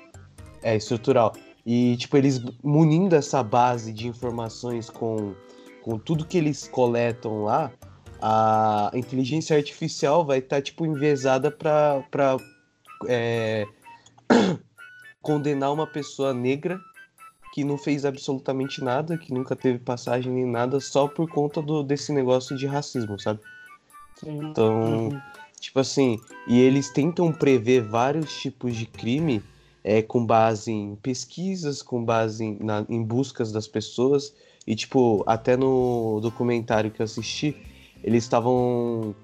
É, 0.62 0.76
estrutural. 0.76 1.34
E, 1.66 1.96
tipo, 1.98 2.18
eles 2.18 2.42
munindo 2.64 3.16
essa 3.16 3.42
base 3.44 3.94
de 3.94 4.08
informações 4.08 4.90
com, 4.90 5.34
com 5.82 5.98
tudo 5.98 6.26
que 6.26 6.38
eles 6.38 6.68
coletam 6.68 7.44
lá, 7.44 7.72
a 8.22 8.92
inteligência 8.94 9.56
artificial 9.58 10.26
vai 10.26 10.40
estar, 10.40 10.58
tá, 10.58 10.62
tipo, 10.62 10.86
enviesada 10.86 11.50
para 11.50 12.38
é, 13.08 13.68
condenar 15.22 15.74
uma 15.74 15.88
pessoa 15.88 16.34
negra 16.34 16.80
que 17.54 17.64
não 17.64 17.78
fez 17.78 18.06
absolutamente 18.06 18.82
nada, 18.84 19.18
que 19.18 19.34
nunca 19.34 19.56
teve 19.56 19.80
passagem 19.80 20.32
nem 20.32 20.46
nada, 20.46 20.80
só 20.80 21.08
por 21.08 21.28
conta 21.30 21.62
do, 21.62 21.84
desse 21.84 22.14
negócio 22.14 22.56
de 22.56 22.66
racismo, 22.66 23.20
sabe? 23.20 23.40
Sim. 24.16 24.40
Então, 24.52 25.10
Uhum. 25.10 25.22
tipo 25.60 25.80
assim, 25.80 26.20
e 26.48 26.60
eles 26.60 26.90
tentam 26.90 27.32
prever 27.34 27.82
vários 27.84 28.34
tipos 28.34 28.76
de 28.76 28.86
crime 28.86 29.44
é, 29.84 30.02
com 30.02 30.26
base 30.26 30.72
em 30.72 30.96
pesquisas, 30.96 31.82
com 31.82 32.04
base 32.04 32.44
em, 32.46 32.58
na- 32.64 32.86
em 32.88 33.04
buscas 33.04 33.52
das 33.52 33.68
pessoas. 33.68 34.34
E, 34.66 34.76
tipo, 34.76 35.24
até 35.28 35.58
no 35.58 36.20
documentário 36.22 36.92
que 36.92 37.02
eu 37.02 37.04
assisti, 37.04 37.56
eles 38.04 38.24
estavam 38.24 39.16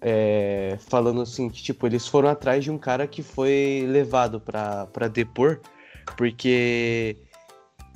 é, 0.00 0.76
falando 0.80 1.20
assim 1.20 1.48
que, 1.48 1.62
tipo, 1.62 1.86
eles 1.86 2.06
foram 2.06 2.28
atrás 2.28 2.64
de 2.64 2.70
um 2.70 2.78
cara 2.78 3.06
que 3.06 3.22
foi 3.22 3.84
levado 3.88 4.40
pra 4.40 5.08
depor, 5.12 5.60
porque 6.16 7.16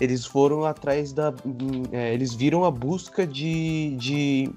eles 0.00 0.24
foram 0.24 0.64
atrás 0.64 1.12
da. 1.12 1.32
é, 1.92 2.12
eles 2.14 2.34
viram 2.34 2.64
a 2.64 2.70
busca 2.70 3.26
de. 3.26 3.96
de 3.96 4.50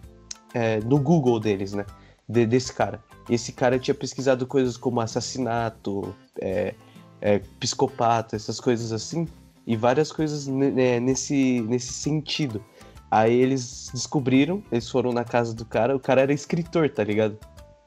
é, 0.54 0.80
no 0.82 0.99
Google 0.99 1.39
deles, 1.39 1.73
né? 1.73 1.86
de- 2.28 2.45
desse 2.45 2.73
cara. 2.73 3.04
E 3.30 3.36
esse 3.36 3.52
cara 3.52 3.80
tinha 3.80 3.95
pesquisado 3.95 4.45
coisas 4.45 4.78
como 4.78 4.99
assassinato, 4.99 6.13
é, 6.39 6.73
é, 7.21 7.39
psicopata, 7.60 8.36
essas 8.36 8.60
coisas 8.60 8.91
assim, 8.91 9.28
e 9.65 9.76
várias 9.76 10.12
coisas 10.12 10.47
né, 10.47 10.99
nesse, 10.99 11.62
nesse 11.62 11.93
sentido. 11.93 12.63
Aí 13.13 13.36
eles 13.36 13.91
descobriram, 13.93 14.63
eles 14.71 14.89
foram 14.89 15.13
na 15.13 15.23
casa 15.23 15.54
do 15.54 15.63
cara, 15.63 15.95
o 15.95 15.99
cara 15.99 16.21
era 16.21 16.34
escritor, 16.34 16.89
tá 16.89 17.04
ligado? 17.04 17.38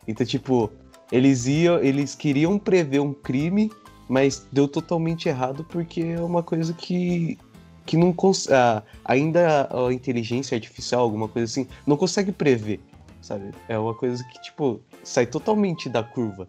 Então, 0.06 0.24
tipo, 0.24 0.70
eles 1.10 1.48
iam, 1.48 1.80
eles 1.80 2.14
queriam 2.14 2.56
prever 2.60 3.00
um 3.00 3.12
crime, 3.12 3.68
mas 4.08 4.46
deu 4.52 4.68
totalmente 4.68 5.28
errado 5.28 5.64
porque 5.64 6.00
é 6.00 6.20
uma 6.20 6.44
coisa 6.44 6.72
que 6.72 7.36
que 7.84 7.96
não 7.96 8.12
cons 8.12 8.48
ah, 8.52 8.84
ainda 9.04 9.68
a 9.68 9.92
inteligência 9.92 10.54
artificial, 10.54 11.02
alguma 11.02 11.26
coisa 11.26 11.50
assim, 11.50 11.66
não 11.84 11.96
consegue 11.96 12.30
prever, 12.30 12.78
sabe? 13.20 13.50
É 13.68 13.76
uma 13.76 13.94
coisa 13.94 14.22
que 14.22 14.40
tipo 14.42 14.80
sai 15.02 15.26
totalmente 15.26 15.88
da 15.88 16.04
curva. 16.04 16.48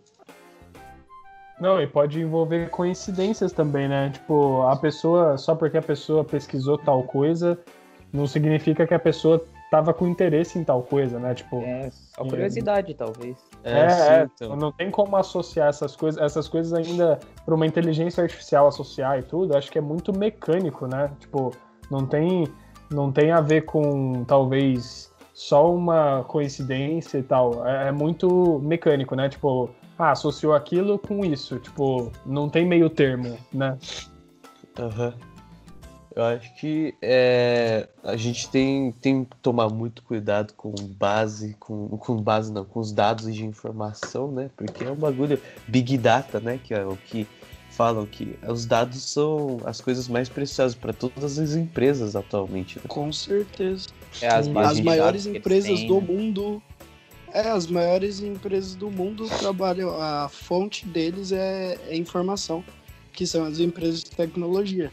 Não, 1.60 1.82
e 1.82 1.88
pode 1.88 2.22
envolver 2.22 2.70
coincidências 2.70 3.52
também, 3.52 3.88
né? 3.88 4.12
Tipo, 4.12 4.62
a 4.68 4.76
pessoa, 4.76 5.36
só 5.36 5.56
porque 5.56 5.80
a 5.80 5.82
pessoa 5.82 6.24
pesquisou 6.24 6.78
tal 6.78 7.02
coisa, 7.02 7.58
não 8.12 8.28
significa 8.28 8.86
que 8.88 8.94
a 8.94 9.00
pessoa 9.00 9.44
tava 9.70 9.94
com 9.94 10.08
interesse 10.08 10.58
em 10.58 10.64
tal 10.64 10.82
coisa, 10.82 11.20
né? 11.20 11.34
Tipo, 11.34 11.62
É, 11.62 11.90
só 11.92 12.24
É. 12.24 12.30
curiosidade, 12.30 12.94
talvez. 12.94 13.38
É, 13.64 13.90
sim, 13.90 14.12
é, 14.12 14.28
então. 14.36 14.56
não 14.56 14.72
tem 14.72 14.90
como 14.90 15.16
associar 15.18 15.68
essas 15.68 15.96
coisas, 15.96 16.22
essas 16.22 16.48
coisas 16.48 16.74
ainda 16.74 17.20
para 17.46 17.54
uma 17.54 17.66
inteligência 17.66 18.24
artificial 18.24 18.68
associar 18.68 19.20
e 19.20 19.24
tudo, 19.24 19.56
acho 19.58 19.70
que 19.72 19.78
é 19.78 19.82
muito 19.82 20.18
mecânico, 20.18 20.88
né? 20.88 21.12
Tipo, 21.20 21.52
não 21.92 22.06
tem, 22.06 22.48
não 22.90 23.12
tem 23.12 23.32
a 23.32 23.42
ver 23.42 23.64
com 23.66 24.24
talvez 24.26 25.14
só 25.34 25.74
uma 25.74 26.24
coincidência 26.24 27.18
e 27.18 27.24
tal. 27.24 27.68
É, 27.68 27.90
é 27.90 27.92
muito 27.92 28.60
mecânico, 28.64 29.16
né? 29.16 29.28
Tipo, 29.28 29.70
ah, 30.00 30.12
associou 30.12 30.54
aquilo 30.54 30.98
com 30.98 31.26
isso. 31.26 31.60
Tipo, 31.60 32.12
não 32.26 32.50
tem 32.50 32.66
meio 32.66 32.90
termo, 32.90 33.38
né? 33.54 33.78
Aham. 34.80 35.14
Eu 36.18 36.24
acho 36.24 36.52
que 36.56 36.96
é, 37.00 37.88
a 38.04 38.18
gente 38.18 38.50
tem, 38.50 38.92
tem 38.92 39.24
que 39.24 39.36
tomar 39.36 39.70
muito 39.70 40.02
cuidado 40.02 40.52
com 40.54 40.74
base, 40.74 41.56
com, 41.60 41.90
com 41.90 42.20
base 42.20 42.52
não, 42.52 42.66
com 42.66 42.80
os 42.80 42.92
dados 42.92 43.32
de 43.36 43.46
informação, 43.46 44.32
né? 44.32 44.50
Porque 44.58 44.84
é 44.84 44.92
um 44.92 44.96
bagulho 44.96 45.40
big 45.68 45.96
data, 45.96 46.40
né? 46.40 46.60
Que 46.64 46.74
é 46.74 46.84
o 46.84 46.98
que 46.98 47.28
falam 47.70 48.04
que 48.08 48.36
os 48.48 48.66
dados 48.66 49.04
são 49.04 49.60
as 49.64 49.80
coisas 49.80 50.08
mais 50.08 50.28
preciosas 50.28 50.74
para 50.74 50.92
todas 50.92 51.38
as 51.38 51.54
empresas 51.54 52.16
atualmente. 52.16 52.80
Né? 52.80 52.86
Com 52.88 53.14
certeza. 53.14 53.90
É 54.20 54.28
as, 54.28 54.48
As 54.48 54.80
maiores 54.80 55.28
empresas 55.28 55.84
do 55.84 56.02
né? 56.02 56.08
mundo. 56.08 56.64
É, 57.32 57.42
as 57.42 57.68
maiores 57.68 58.22
empresas 58.22 58.74
do 58.74 58.90
mundo 58.90 59.30
trabalham. 59.38 59.92
A 60.02 60.28
fonte 60.30 60.84
deles 60.88 61.32
é, 61.32 61.78
é 61.88 61.96
informação, 61.96 62.64
que 63.14 63.28
são 63.28 63.46
as 63.46 63.60
empresas 63.60 64.04
de 64.04 64.10
tecnologia. 64.10 64.92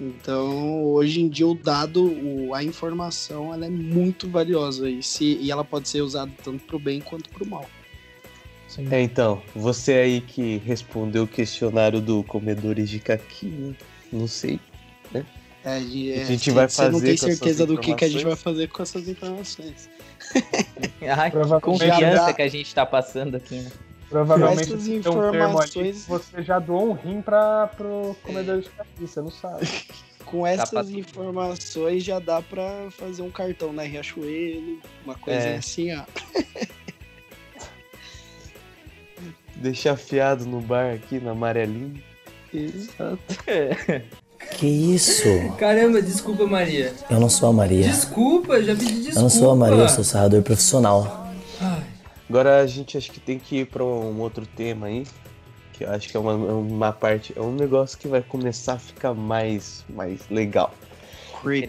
Então, 0.00 0.82
hoje 0.84 1.20
em 1.20 1.28
dia, 1.28 1.46
o 1.46 1.54
dado, 1.54 2.04
o- 2.06 2.54
a 2.54 2.64
informação, 2.64 3.52
ela 3.52 3.66
é 3.66 3.70
muito 3.70 4.28
valiosa 4.30 4.88
e, 4.88 5.02
se, 5.02 5.36
e 5.40 5.50
ela 5.50 5.62
pode 5.62 5.88
ser 5.88 6.00
usada 6.00 6.32
tanto 6.42 6.64
para 6.64 6.76
o 6.76 6.78
bem 6.78 7.00
quanto 7.00 7.28
para 7.28 7.44
o 7.44 7.46
mal. 7.46 7.66
Sim. 8.66 8.88
É, 8.90 9.02
então, 9.02 9.42
você 9.54 9.92
aí 9.94 10.20
que 10.20 10.58
respondeu 10.58 11.24
o 11.24 11.28
questionário 11.28 12.00
do 12.00 12.22
Comedores 12.24 12.88
de 12.88 12.98
Caqui, 13.00 13.46
né? 13.46 13.74
Não 14.12 14.26
sei. 14.26 14.58
É, 15.62 15.78
de- 15.78 16.12
A 16.14 16.16
é, 16.16 16.24
gente 16.24 16.44
você- 16.44 16.52
vai 16.52 16.68
você 16.68 16.82
não 16.84 16.92
fazer 16.92 17.06
tem 17.06 17.16
certeza 17.18 17.66
do 17.66 17.76
que, 17.76 17.94
que 17.94 18.04
a 18.04 18.08
gente 18.08 18.24
vai 18.24 18.36
fazer 18.36 18.68
com 18.68 18.82
essas 18.82 19.06
informações. 19.06 19.90
Ai, 21.18 21.30
que 21.30 21.60
confiança 21.60 22.00
já- 22.16 22.32
que 22.32 22.40
a 22.40 22.48
gente 22.48 22.74
tá 22.74 22.86
passando 22.86 23.36
aqui, 23.36 23.56
né? 23.56 23.70
Provavelmente 24.10 24.72
Essas 24.74 24.84
tem 24.84 24.98
um 24.98 25.02
termo 25.02 25.60
ali 25.60 25.92
você 25.92 26.42
já 26.42 26.58
doou 26.58 26.90
um 26.90 26.92
rim 26.94 27.22
para 27.22 27.68
pro 27.68 28.16
comedor 28.24 28.60
de 28.60 28.68
caqui, 28.70 29.06
você 29.06 29.20
não 29.20 29.30
sabe. 29.30 29.66
Com 30.26 30.46
essas 30.46 30.68
pra- 30.70 30.82
informações 30.84 32.04
já 32.04 32.18
dá 32.18 32.42
pra 32.42 32.88
fazer 32.90 33.22
um 33.22 33.30
cartão 33.30 33.72
na 33.72 33.82
Riachuelo, 33.82 34.78
uma 35.04 35.14
coisa 35.16 35.40
É. 35.40 35.56
assim, 35.56 35.88
ó. 35.96 36.02
Deixar 39.56 39.92
afiado 39.92 40.44
no 40.46 40.60
bar 40.60 40.94
aqui, 40.94 41.18
na 41.20 41.32
amarelinha. 41.32 42.02
Exato. 42.52 43.18
Que 44.58 44.66
isso? 44.66 45.22
Caramba, 45.58 46.00
desculpa, 46.02 46.46
Maria. 46.46 46.92
Eu 47.10 47.20
não 47.20 47.28
sou 47.28 47.50
a 47.50 47.52
Maria. 47.52 47.86
Desculpa, 47.86 48.60
já 48.62 48.74
pedi 48.74 48.94
desculpa. 48.94 49.18
Eu 49.18 49.22
não 49.22 49.28
sou 49.30 49.50
a 49.50 49.56
Maria, 49.56 49.82
eu 49.82 49.88
sou 49.88 50.02
sarrador 50.02 50.42
profissional. 50.42 51.28
Ai, 51.60 51.82
Agora 52.30 52.60
a 52.60 52.66
gente 52.68 52.96
acho 52.96 53.10
que 53.10 53.18
tem 53.18 53.40
que 53.40 53.56
ir 53.56 53.66
pra 53.66 53.84
um 53.84 54.20
outro 54.20 54.46
tema 54.46 54.86
aí. 54.86 55.04
Que 55.72 55.82
eu 55.82 55.90
acho 55.90 56.08
que 56.08 56.16
é 56.16 56.20
uma, 56.20 56.34
uma 56.34 56.92
parte. 56.92 57.34
É 57.36 57.40
um 57.40 57.52
negócio 57.52 57.98
que 57.98 58.06
vai 58.06 58.22
começar 58.22 58.74
a 58.74 58.78
ficar 58.78 59.12
mais, 59.14 59.84
mais 59.88 60.28
legal. 60.28 60.72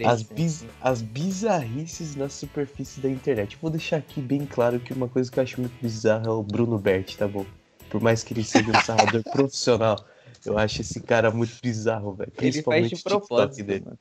As, 0.04 0.22
biz, 0.22 0.64
as 0.80 1.02
bizarrices 1.02 2.14
na 2.14 2.28
superfície 2.28 3.00
da 3.00 3.10
internet. 3.10 3.58
Vou 3.60 3.72
deixar 3.72 3.96
aqui 3.96 4.20
bem 4.20 4.46
claro 4.46 4.78
que 4.78 4.92
uma 4.92 5.08
coisa 5.08 5.28
que 5.32 5.40
eu 5.40 5.42
acho 5.42 5.60
muito 5.60 5.74
bizarra 5.82 6.26
é 6.26 6.30
o 6.30 6.44
Bruno 6.44 6.78
Berti, 6.78 7.18
tá 7.18 7.26
bom? 7.26 7.44
Por 7.90 8.00
mais 8.00 8.22
que 8.22 8.32
ele 8.32 8.44
seja 8.44 8.70
um 8.70 8.74
sarrador 8.74 9.24
profissional, 9.32 10.06
eu 10.46 10.56
acho 10.56 10.82
esse 10.82 11.00
cara 11.00 11.32
muito 11.32 11.54
bizarro, 11.60 12.12
velho. 12.12 12.30
Ele 12.38 12.52
faz 12.52 12.52
Principalmente 12.52 12.88
de 12.90 12.94
o 12.94 12.98
TikTok 12.98 13.18
propósito, 13.18 13.64
dele. 13.66 13.84
mano. 13.84 13.98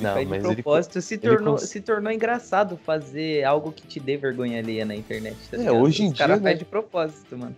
Não, 0.00 0.14
faz 0.14 0.28
mas 0.28 0.42
de 0.42 0.48
ele. 0.48 0.62
propósito, 0.62 1.00
se, 1.02 1.14
ele 1.14 1.20
tornou, 1.22 1.54
cons- 1.56 1.68
se 1.68 1.80
tornou 1.80 2.12
engraçado 2.12 2.78
fazer 2.84 3.44
algo 3.44 3.72
que 3.72 3.86
te 3.86 3.98
dê 4.00 4.16
vergonha 4.16 4.58
alheia 4.58 4.84
na 4.84 4.94
internet, 4.94 5.36
tá 5.50 5.56
É, 5.56 5.60
ligado? 5.60 5.76
hoje 5.76 6.04
em 6.04 6.12
Os 6.12 6.18
caras 6.18 6.36
dia, 6.36 6.42
né? 6.44 6.50
fazem 6.50 6.58
de 6.58 6.64
propósito, 6.64 7.36
mano. 7.38 7.56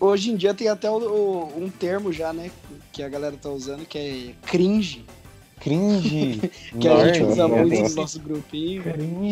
Hoje 0.00 0.30
em 0.32 0.36
dia 0.36 0.52
tem 0.52 0.68
até 0.68 0.90
o- 0.90 0.96
o- 0.96 1.62
um 1.64 1.70
termo 1.70 2.12
já, 2.12 2.32
né, 2.32 2.50
que 2.92 3.02
a 3.02 3.08
galera 3.08 3.36
tá 3.40 3.48
usando, 3.50 3.86
que 3.86 3.98
é 3.98 4.34
cringe, 4.46 5.04
Cringe. 5.60 6.40
que 6.80 6.88
a 6.88 7.06
gente 7.06 7.22
usa 7.22 7.46
né? 7.46 7.62
muito 7.62 7.82
no 7.88 7.94
nosso 7.94 8.18
grupinho. 8.20 8.82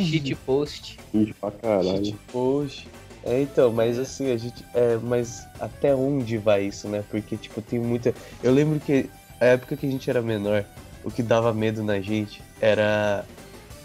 Shit 0.04 0.34
post. 0.36 0.96
Gente 1.12 1.34
pra 1.34 1.50
caralho. 1.50 2.04
Gente, 2.04 2.16
poxa. 2.30 2.86
É, 3.24 3.42
então, 3.42 3.72
mas 3.72 3.98
assim, 3.98 4.30
a 4.32 4.36
gente. 4.36 4.64
É, 4.72 4.96
mas 5.02 5.46
até 5.58 5.92
onde 5.94 6.38
vai 6.38 6.62
isso, 6.64 6.88
né? 6.88 7.02
Porque, 7.10 7.36
tipo, 7.36 7.60
tem 7.60 7.80
muita. 7.80 8.14
Eu 8.42 8.52
lembro 8.52 8.78
que 8.78 9.10
a 9.40 9.44
época 9.46 9.76
que 9.76 9.86
a 9.86 9.90
gente 9.90 10.08
era 10.08 10.22
menor, 10.22 10.64
o 11.04 11.10
que 11.10 11.22
dava 11.22 11.52
medo 11.52 11.82
na 11.82 12.00
gente 12.00 12.42
era 12.60 13.24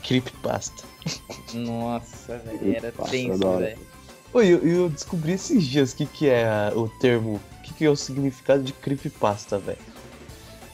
creepypasta. 0.04 0.84
Nossa, 1.54 2.38
velho, 2.40 2.76
era 2.76 2.92
tenso, 2.92 3.58
velho. 3.58 3.78
Oi, 4.34 4.48
eu, 4.48 4.60
eu 4.68 4.90
descobri 4.90 5.34
esses 5.34 5.64
dias 5.64 5.94
o 5.94 5.96
que, 5.96 6.06
que 6.06 6.28
é 6.30 6.46
a- 6.46 6.74
o 6.76 6.90
termo. 6.90 7.36
O 7.60 7.62
que, 7.64 7.74
que 7.74 7.86
é 7.86 7.90
o 7.90 7.96
significado 7.96 8.64
de 8.64 8.74
creepypasta, 8.74 9.58
velho. 9.58 9.78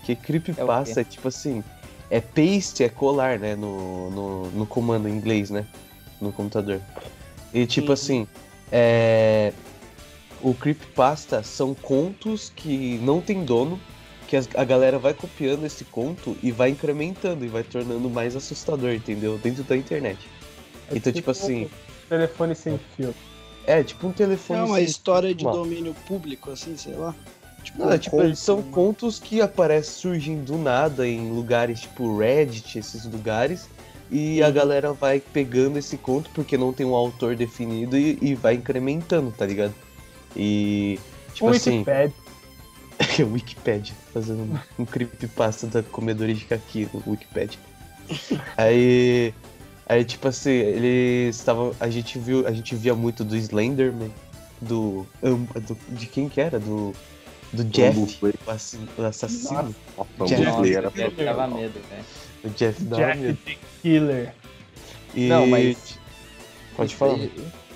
Que 0.04 0.16
creepypasta 0.16 1.02
é, 1.02 1.04
tipo 1.04 1.28
assim, 1.28 1.64
é 2.10 2.20
paste, 2.20 2.84
é 2.84 2.90
colar, 2.90 3.38
né, 3.40 3.56
no, 3.56 4.10
no, 4.10 4.52
no 4.52 4.66
comando 4.66 5.08
em 5.08 5.12
inglês, 5.14 5.50
né, 5.52 5.66
no 6.20 6.32
computador. 6.32 6.82
E 7.54 7.66
tipo 7.68 7.88
Uhum. 7.88 7.94
assim, 7.94 8.28
é... 8.72 9.54
o 10.42 10.54
creepypasta 10.56 11.44
são 11.44 11.76
contos 11.76 12.52
que 12.56 12.98
não 13.04 13.22
tem 13.22 13.46
dono, 13.46 13.80
que 14.32 14.58
a 14.58 14.64
galera 14.64 14.98
vai 14.98 15.14
copiando 15.14 15.66
esse 15.66 15.84
conto 15.86 16.38
e 16.42 16.52
vai 16.52 16.70
incrementando 16.70 17.44
e 17.44 17.48
vai 17.50 17.64
tornando 17.64 18.10
mais 18.10 18.36
assustador, 18.36 18.92
entendeu? 18.94 19.38
Dentro 19.38 19.64
da 19.64 19.76
internet. 19.76 20.20
É 20.90 20.96
Então, 20.98 21.12
tipo 21.12 21.32
assim, 21.32 21.70
Telefone 22.08 22.56
sem 22.56 22.80
fio. 22.96 23.14
é 23.68 23.84
tipo 23.84 24.08
um 24.08 24.12
telefone. 24.12 24.60
É 24.60 24.64
uma 24.64 24.76
sem- 24.78 24.86
história 24.86 25.36
de 25.36 25.44
normal. 25.44 25.64
domínio 25.66 25.94
público, 26.08 26.50
assim, 26.52 26.76
sei 26.78 26.94
lá. 26.96 27.14
Tipo, 27.64 27.80
Não, 27.80 27.88
um 27.90 27.92
é, 27.94 27.98
tipo, 27.98 28.18
conto, 28.18 28.36
são 28.36 28.62
contos 28.64 29.20
que 29.20 29.42
aparecem 29.42 29.94
surgindo 29.94 30.44
do 30.46 30.58
nada 30.58 31.08
em 31.08 31.30
lugares 31.30 31.82
tipo 31.82 32.18
Reddit, 32.18 32.80
esses 32.80 33.06
lugares, 33.06 33.68
e 34.10 34.42
a 34.42 34.48
Uhum. 34.48 34.54
galera 34.54 34.94
vai 34.94 35.20
pegando 35.20 35.78
esse 35.78 35.96
conto 35.98 36.30
porque 36.34 36.58
não 36.58 36.74
tem 36.74 36.86
um 36.86 36.96
autor 36.96 37.36
definido 37.36 37.96
e, 37.98 38.18
e 38.22 38.34
vai 38.36 38.56
incrementando, 38.56 39.32
tá 39.32 39.46
ligado? 39.46 39.74
E 40.36 41.00
tipo 41.34 41.48
Um 41.48 41.52
assim, 41.52 41.84
Wikipedia. 43.02 43.16
é 43.22 43.24
o 43.26 43.34
Wikipedia, 43.34 43.94
fazendo 44.14 44.44
um, 44.44 44.84
um 44.84 44.86
creepypasta 44.86 45.68
da 45.68 45.84
comedores 45.84 46.40
de 46.40 46.46
caqui 46.46 46.88
no 46.94 47.02
Wikipedia. 47.08 47.60
Aí, 48.58 49.34
aí 49.88 50.04
tipo 50.04 50.28
assim, 50.28 50.50
eles 50.52 51.36
estavam, 51.36 51.74
a 51.80 51.90
gente 51.90 52.18
viu, 52.20 52.46
a 52.48 52.52
gente 52.52 52.76
via 52.76 52.94
muito 52.96 53.24
do 53.24 53.36
Slenderman, 53.38 54.12
do, 54.62 55.06
do 55.22 55.78
de 55.90 56.06
quem 56.08 56.28
que 56.30 56.40
era, 56.42 56.60
do 56.60 56.94
do 57.54 57.66
Jeff, 57.66 58.00
o 58.48 58.52
assi- 58.52 58.80
o 58.98 59.02
assassino, 59.04 59.76
Nossa, 60.18 60.36
Jeff- 60.36 60.42
o 60.42 60.46
Bumbleplay 60.56 60.76
era 60.76 60.90
Nossa, 60.90 61.02
eu 61.02 61.26
dava 61.26 61.48
medo, 61.50 61.82
velho. 61.90 62.04
o 62.46 62.50
Jeff 62.50 62.84
da 62.86 62.96
Jack 62.98 63.34
the 63.46 63.58
Killer. 63.82 64.34
E... 65.14 65.28
Não, 65.28 65.48
mas- 65.48 66.00
Pode 66.78 66.96
falar. 66.96 67.18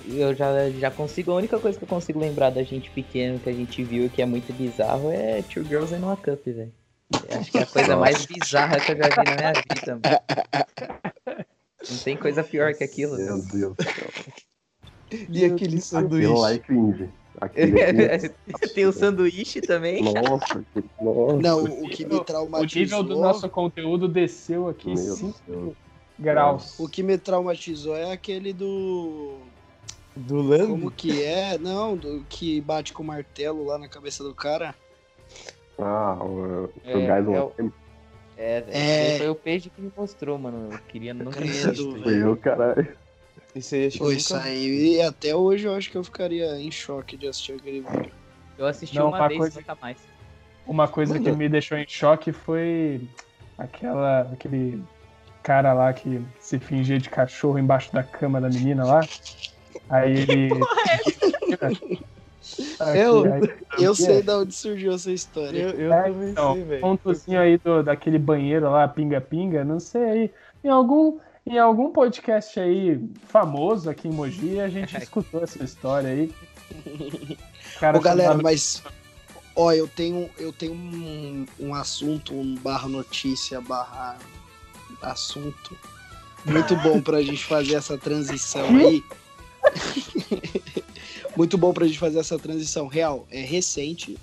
Eu, 0.07 0.35
já, 0.35 0.69
já 0.71 0.91
consigo, 0.91 1.31
a 1.31 1.35
única 1.35 1.59
coisa 1.59 1.77
que 1.77 1.83
eu 1.83 1.87
consigo 1.87 2.19
lembrar 2.19 2.49
da 2.51 2.63
gente 2.63 2.89
pequeno 2.91 3.39
que 3.39 3.49
a 3.49 3.53
gente 3.53 3.83
viu 3.83 4.09
que 4.09 4.21
é 4.21 4.25
muito 4.25 4.53
bizarro 4.53 5.11
é 5.11 5.41
Two 5.43 5.63
Girls 5.63 5.93
and 5.93 6.05
One 6.05 6.17
Cup, 6.17 6.45
velho. 6.45 6.71
Acho 7.39 7.51
que 7.51 7.57
é 7.57 7.61
a 7.63 7.65
coisa 7.65 7.95
mais 7.97 8.25
bizarra 8.25 8.79
que 8.79 8.91
eu 8.91 8.97
já 8.97 9.03
vi 9.09 9.15
na 9.29 9.35
minha 9.35 9.53
vida, 9.53 9.99
mano. 10.03 11.39
Não 11.89 11.97
tem 11.99 12.17
coisa 12.17 12.43
pior 12.43 12.73
que 12.73 12.83
aquilo. 12.83 13.15
Meu. 13.15 13.41
Deus 13.41 13.75
do 13.75 13.83
céu. 13.83 14.09
E 15.29 15.45
aquele 15.45 15.79
sanduíche. 15.79 16.25
Aquilo 16.25 16.39
lá 16.41 16.53
é 16.53 16.57
cringe. 16.59 17.09
É 17.53 18.29
tem 18.73 18.85
o 18.85 18.93
sanduíche 18.93 19.61
também. 19.61 20.01
Nossa, 20.03 20.63
que... 20.73 20.83
Nossa. 21.01 21.37
Não, 21.37 21.63
o 21.63 21.89
que 21.89 22.05
me 22.05 22.15
O 22.15 22.23
traumatizou. 22.23 22.81
nível 22.81 23.03
do 23.03 23.21
nosso 23.21 23.47
conteúdo 23.49 24.07
desceu 24.07 24.67
aqui 24.69 24.87
Meu 24.87 25.15
5 25.15 25.41
Deus. 25.47 25.73
graus. 26.17 26.79
O 26.79 26.87
que 26.87 27.03
me 27.03 27.17
traumatizou 27.17 27.95
é 27.95 28.11
aquele 28.11 28.53
do. 28.53 29.37
Do 30.15 30.41
Lambo? 30.41 30.67
Como 30.67 30.91
que 30.91 31.23
é? 31.23 31.57
Não, 31.57 31.97
do 31.97 32.25
que 32.29 32.61
bate 32.61 32.93
com 32.93 33.03
o 33.03 33.05
martelo 33.05 33.65
lá 33.65 33.77
na 33.77 33.87
cabeça 33.89 34.23
do 34.23 34.33
cara. 34.33 34.73
Ah, 35.77 36.17
o, 36.21 36.69
É, 36.83 36.95
o 36.95 36.99
Guys 36.99 37.35
é 37.35 37.41
o-. 37.41 37.71
É. 38.37 38.63
É. 38.67 39.17
Foi 39.17 39.29
o 39.29 39.35
peixe 39.35 39.69
que 39.69 39.81
me 39.81 39.91
mostrou, 39.95 40.37
mano. 40.37 40.69
Eu 40.71 40.79
queria 40.87 41.13
nunca 41.13 41.39
ter 41.41 41.61
Credo. 41.61 42.01
Foi 42.01 42.23
eu, 42.23 42.37
caralho. 42.37 42.95
Esse 43.55 43.75
aí 43.75 43.87
acho 43.87 44.11
isso 44.11 44.33
nunca... 44.35 44.45
aí, 44.47 45.01
até 45.01 45.33
hoje 45.35 45.65
eu 45.65 45.73
acho 45.73 45.89
que 45.89 45.97
eu 45.97 46.03
ficaria 46.03 46.59
em 46.59 46.69
choque 46.71 47.15
de 47.15 47.27
assistir 47.27 47.53
aquele 47.53 47.81
vídeo. 47.81 48.11
Eu 48.57 48.65
assisti 48.65 48.95
Não, 48.97 49.07
uma 49.07 49.17
uma 49.17 49.27
vez, 49.27 49.39
coisa- 49.39 49.59
nunca 49.59 49.77
mais. 49.81 49.97
Uma 50.67 50.87
coisa 50.87 51.19
que 51.19 51.31
me 51.31 51.47
deixou 51.47 51.77
em 51.77 51.87
choque 51.87 52.31
foi 52.31 53.01
aquela, 53.57 54.21
aquele 54.33 54.83
cara 55.43 55.73
lá 55.73 55.93
que 55.93 56.21
se 56.39 56.57
fingia 56.59 56.97
de 56.99 57.09
cachorro 57.09 57.59
embaixo 57.59 57.93
da 57.93 58.03
cama 58.03 58.41
da 58.41 58.49
menina 58.49 58.83
lá. 58.83 59.01
Aí 59.89 60.11
ele. 60.21 60.49
Eu- 62.95 63.23
Aí, 63.33 63.41
Eu 63.83 63.95
sei 63.95 64.21
de 64.21 64.31
onde 64.31 64.53
surgiu 64.53 64.93
essa 64.93 65.11
história. 65.11 65.57
Eu, 65.59 65.69
eu 65.71 65.93
É, 65.93 66.03
também 66.03 66.29
então, 66.29 66.53
sei, 66.53 66.63
velho. 66.63 66.81
pontozinho 66.81 67.39
aí 67.39 67.57
do, 67.57 67.83
daquele 67.83 68.19
banheiro 68.19 68.69
lá, 68.69 68.87
pinga-pinga, 68.87 69.63
não 69.65 69.79
sei 69.79 70.03
aí. 70.03 70.31
Em 70.63 70.69
algum, 70.69 71.17
em 71.45 71.57
algum 71.57 71.91
podcast 71.91 72.59
aí 72.59 73.01
famoso 73.27 73.89
aqui 73.89 74.07
em 74.07 74.11
Mogi, 74.11 74.59
a 74.59 74.69
gente 74.69 74.95
escutou 75.01 75.43
essa 75.43 75.63
história 75.63 76.09
aí. 76.09 76.31
O 76.85 77.79
Cara 77.79 77.97
Ô, 77.97 78.01
galera, 78.01 78.29
chamado- 78.29 78.43
mas. 78.43 78.83
Ó, 79.57 79.71
eu 79.71 79.87
tenho, 79.87 80.29
eu 80.37 80.51
tenho 80.51 80.73
um, 80.73 81.45
um 81.59 81.73
assunto, 81.73 82.33
um 82.33 82.55
barra 82.55 82.89
notícia, 82.89 83.59
barra 83.61 84.17
assunto. 85.01 85.75
Muito 86.45 86.75
bom 86.77 87.01
pra 87.01 87.21
gente 87.21 87.43
fazer 87.45 87.75
essa 87.75 87.97
transição 87.97 88.65
aí. 88.77 89.01
Muito 91.35 91.57
bom 91.57 91.73
pra 91.73 91.85
gente 91.85 91.99
fazer 91.99 92.19
essa 92.19 92.37
transição. 92.39 92.87
Real, 92.87 93.27
é 93.29 93.41
recente. 93.41 94.17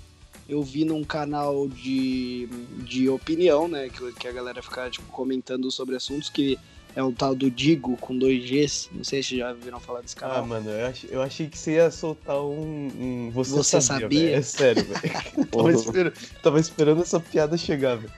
Eu 0.49 0.61
vi 0.61 0.83
num 0.83 1.03
canal 1.03 1.67
de, 1.69 2.47
de 2.85 3.07
opinião, 3.07 3.67
né? 3.67 3.89
Que, 3.89 4.11
que 4.13 4.27
a 4.27 4.31
galera 4.31 4.61
fica 4.61 4.89
tipo, 4.89 5.05
comentando 5.11 5.71
sobre 5.71 5.95
assuntos, 5.95 6.29
que 6.29 6.59
é 6.95 7.01
o 7.01 7.11
tal 7.13 7.33
do 7.33 7.49
Digo 7.49 7.95
com 7.97 8.17
dois 8.17 8.43
Gs. 8.43 8.89
Não 8.91 9.03
sei 9.03 9.23
se 9.23 9.37
já 9.37 9.53
viram 9.53 9.79
falar 9.79 10.01
desse 10.01 10.15
Ah, 10.17 10.21
canal. 10.21 10.45
mano, 10.45 10.69
eu, 10.69 10.87
ach- 10.87 11.05
eu 11.09 11.21
achei 11.21 11.47
que 11.47 11.57
você 11.57 11.75
ia 11.75 11.89
soltar 11.89 12.41
um. 12.41 12.87
um- 13.27 13.31
Você, 13.33 13.51
Você 13.51 13.81
sabia? 13.81 14.01
sabia? 14.03 14.35
É 14.37 14.41
sério, 14.41 14.83
velho. 14.83 15.47
tava, 15.49 15.71
esperando, 15.71 16.13
tava 16.41 16.59
esperando 16.59 17.01
essa 17.01 17.19
piada 17.19 17.57
chegar, 17.57 17.95
velho. 17.95 18.11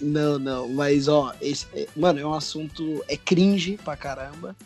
Não, 0.00 0.38
não, 0.40 0.68
mas 0.68 1.06
ó, 1.06 1.32
esse, 1.40 1.66
é- 1.74 1.86
mano, 1.94 2.18
é 2.18 2.26
um 2.26 2.34
assunto. 2.34 3.04
É 3.06 3.16
cringe 3.16 3.78
pra 3.84 3.96
caramba. 3.96 4.56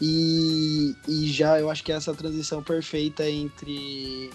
E, 0.00 0.94
e 1.08 1.26
já 1.30 1.58
eu 1.58 1.70
acho 1.70 1.82
que 1.82 1.90
é 1.90 1.96
essa 1.96 2.14
transição 2.14 2.62
perfeita 2.62 3.28
entre 3.28 4.30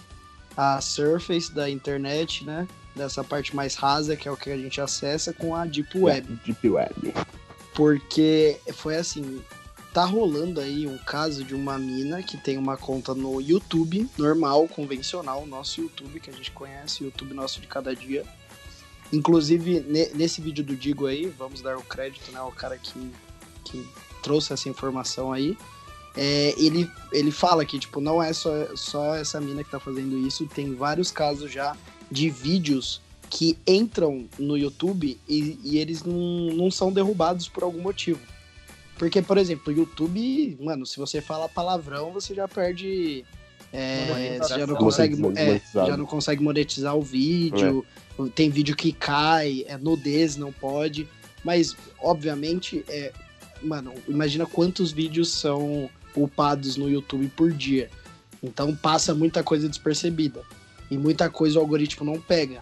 a 0.57 0.81
surface 0.81 1.51
da 1.51 1.69
internet, 1.69 2.43
né? 2.43 2.67
Dessa 2.95 3.23
parte 3.23 3.55
mais 3.55 3.75
rasa, 3.75 4.15
que 4.15 4.27
é 4.27 4.31
o 4.31 4.37
que 4.37 4.51
a 4.51 4.57
gente 4.57 4.79
acessa, 4.79 5.33
com 5.33 5.55
a 5.55 5.65
Deep 5.65 5.97
Web. 5.97 6.39
Deep 6.45 6.69
Web. 6.69 7.13
Porque 7.73 8.59
foi 8.73 8.95
assim. 8.97 9.41
Tá 9.93 10.05
rolando 10.05 10.59
aí 10.59 10.87
um 10.87 10.97
caso 10.97 11.43
de 11.43 11.53
uma 11.53 11.77
mina 11.77 12.23
que 12.23 12.35
tem 12.35 12.57
uma 12.57 12.75
conta 12.75 13.13
no 13.13 13.39
YouTube, 13.39 14.09
normal, 14.17 14.67
convencional, 14.67 15.45
nosso 15.45 15.81
YouTube, 15.81 16.19
que 16.19 16.31
a 16.31 16.33
gente 16.33 16.49
conhece, 16.49 17.03
YouTube 17.03 17.33
nosso 17.35 17.61
de 17.61 17.67
cada 17.67 17.95
dia. 17.95 18.25
Inclusive, 19.11 19.81
ne- 19.81 20.09
nesse 20.15 20.41
vídeo 20.41 20.63
do 20.63 20.75
Digo 20.75 21.05
aí, 21.05 21.27
vamos 21.37 21.61
dar 21.61 21.77
o 21.77 21.83
crédito, 21.83 22.31
né, 22.31 22.39
ao 22.39 22.51
cara 22.51 22.75
que, 22.75 23.11
que 23.63 23.87
trouxe 24.23 24.53
essa 24.53 24.69
informação 24.69 25.31
aí. 25.31 25.57
É, 26.15 26.53
ele, 26.57 26.89
ele 27.11 27.31
fala 27.31 27.65
que, 27.65 27.77
tipo, 27.77 27.99
não 27.99 28.21
é 28.21 28.31
só, 28.33 28.51
só 28.75 29.15
essa 29.15 29.41
mina 29.41 29.63
que 29.63 29.71
tá 29.71 29.79
fazendo 29.79 30.17
isso, 30.17 30.45
tem 30.47 30.73
vários 30.73 31.11
casos 31.11 31.51
já 31.51 31.75
de 32.09 32.29
vídeos 32.29 33.01
que 33.29 33.57
entram 33.65 34.25
no 34.37 34.55
YouTube 34.55 35.19
e, 35.27 35.59
e 35.63 35.79
eles 35.79 36.03
não, 36.03 36.53
não 36.53 36.69
são 36.69 36.91
derrubados 36.93 37.47
por 37.47 37.63
algum 37.63 37.81
motivo. 37.81 38.19
Porque, 38.95 39.23
por 39.23 39.39
exemplo, 39.39 39.73
o 39.73 39.75
YouTube, 39.75 40.55
mano, 40.61 40.85
se 40.85 40.97
você 40.97 41.19
fala 41.19 41.49
palavrão, 41.49 42.11
você 42.11 42.35
já 42.35 42.47
perde. 42.47 43.25
é, 43.73 44.37
você 44.37 44.59
já 44.59 44.67
não 44.67 44.75
consegue, 44.75 45.15
é, 45.35 45.61
já 45.73 45.97
não 45.97 46.05
consegue 46.05 46.43
monetizar 46.43 46.95
o 46.95 47.01
vídeo. 47.01 47.83
Tem 48.35 48.51
vídeo 48.51 48.75
que 48.75 48.93
cai, 48.93 49.65
é 49.67 49.77
nudez, 49.77 50.37
não 50.37 50.51
pode. 50.51 51.07
Mas, 51.43 51.75
obviamente, 51.99 52.85
é, 52.87 53.11
mano, 53.63 53.93
imagina 54.07 54.45
quantos 54.45 54.91
vídeos 54.91 55.29
são 55.29 55.89
upados 56.15 56.77
no 56.77 56.89
YouTube 56.89 57.27
por 57.35 57.51
dia. 57.51 57.89
Então 58.41 58.75
passa 58.75 59.13
muita 59.15 59.43
coisa 59.43 59.69
despercebida. 59.69 60.43
E 60.91 60.97
muita 60.97 61.29
coisa 61.29 61.57
o 61.57 61.61
algoritmo 61.61 62.05
não 62.05 62.19
pega. 62.19 62.61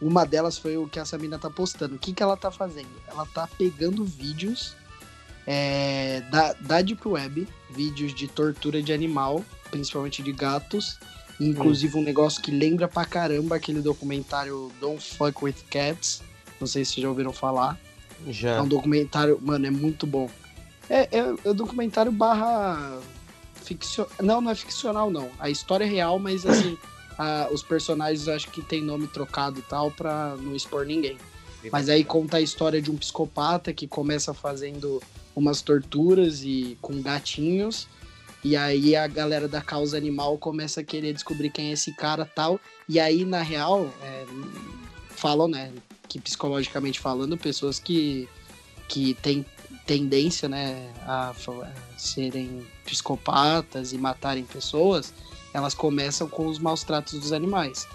Uma 0.00 0.24
delas 0.24 0.58
foi 0.58 0.76
o 0.76 0.88
que 0.88 0.98
essa 0.98 1.16
mina 1.16 1.38
tá 1.38 1.48
postando. 1.48 1.94
O 1.94 1.98
que, 1.98 2.12
que 2.12 2.22
ela 2.22 2.36
tá 2.36 2.50
fazendo? 2.50 2.90
Ela 3.06 3.26
tá 3.26 3.46
pegando 3.46 4.04
vídeos 4.04 4.74
é, 5.46 6.22
da, 6.30 6.52
da 6.54 6.82
Deep 6.82 7.06
Web, 7.06 7.46
vídeos 7.70 8.14
de 8.14 8.26
tortura 8.26 8.82
de 8.82 8.92
animal, 8.92 9.44
principalmente 9.70 10.22
de 10.22 10.32
gatos. 10.32 10.98
Inclusive 11.38 11.96
um 11.96 12.02
negócio 12.02 12.42
que 12.42 12.50
lembra 12.50 12.86
pra 12.86 13.04
caramba 13.04 13.56
aquele 13.56 13.80
documentário 13.80 14.70
Don't 14.80 15.02
Fuck 15.16 15.44
With 15.44 15.56
Cats. 15.70 16.22
Não 16.60 16.66
sei 16.66 16.84
se 16.84 17.00
já 17.00 17.08
ouviram 17.08 17.32
falar. 17.32 17.78
É 18.26 18.32
Já. 18.32 18.62
um 18.62 18.68
documentário, 18.68 19.38
mano, 19.42 19.66
é 19.66 19.70
muito 19.70 20.06
bom. 20.06 20.28
É, 20.88 21.02
é, 21.10 21.34
é 21.44 21.50
um 21.50 21.54
documentário 21.54 22.10
barra 22.12 22.98
ficcional. 23.54 24.10
Não, 24.20 24.40
não 24.40 24.50
é 24.50 24.54
ficcional, 24.54 25.10
não. 25.10 25.30
A 25.38 25.48
história 25.48 25.84
é 25.84 25.88
real, 25.88 26.18
mas 26.18 26.44
assim, 26.44 26.76
a- 27.16 27.48
os 27.52 27.62
personagens 27.62 28.26
acho 28.28 28.50
que 28.50 28.62
tem 28.62 28.82
nome 28.82 29.06
trocado 29.06 29.58
e 29.58 29.62
tal 29.62 29.90
pra 29.90 30.36
não 30.40 30.54
expor 30.54 30.84
ninguém. 30.84 31.16
Mas 31.70 31.90
aí 31.90 32.02
conta 32.02 32.38
a 32.38 32.40
história 32.40 32.80
de 32.80 32.90
um 32.90 32.96
psicopata 32.96 33.72
que 33.72 33.86
começa 33.86 34.32
fazendo 34.32 35.02
umas 35.36 35.60
torturas 35.60 36.42
e 36.42 36.78
com 36.80 37.02
gatinhos. 37.02 37.86
E 38.42 38.56
aí 38.56 38.96
a 38.96 39.06
galera 39.06 39.46
da 39.46 39.60
causa 39.60 39.96
animal 39.98 40.38
começa 40.38 40.80
a 40.80 40.84
querer 40.84 41.12
descobrir 41.12 41.50
quem 41.50 41.68
é 41.68 41.72
esse 41.72 41.92
cara 41.94 42.24
tal. 42.24 42.58
E 42.88 42.98
aí, 42.98 43.26
na 43.26 43.42
real, 43.42 43.92
é, 44.02 44.24
falam, 45.10 45.46
né? 45.48 45.70
Que 46.10 46.20
psicologicamente 46.20 46.98
falando, 46.98 47.38
pessoas 47.38 47.78
que, 47.78 48.28
que 48.88 49.14
têm 49.14 49.46
tendência, 49.86 50.48
né, 50.48 50.92
a, 51.06 51.32
serem 51.96 52.66
psicopatas 52.84 53.92
e 53.92 53.98
matarem 53.98 54.42
pessoas, 54.44 55.14
elas 55.54 55.72
começam 55.72 56.28
com 56.28 56.48
os 56.48 56.58
maus 56.58 56.82
tratos 56.82 57.18
dos 57.18 57.32
animais. 57.32 57.86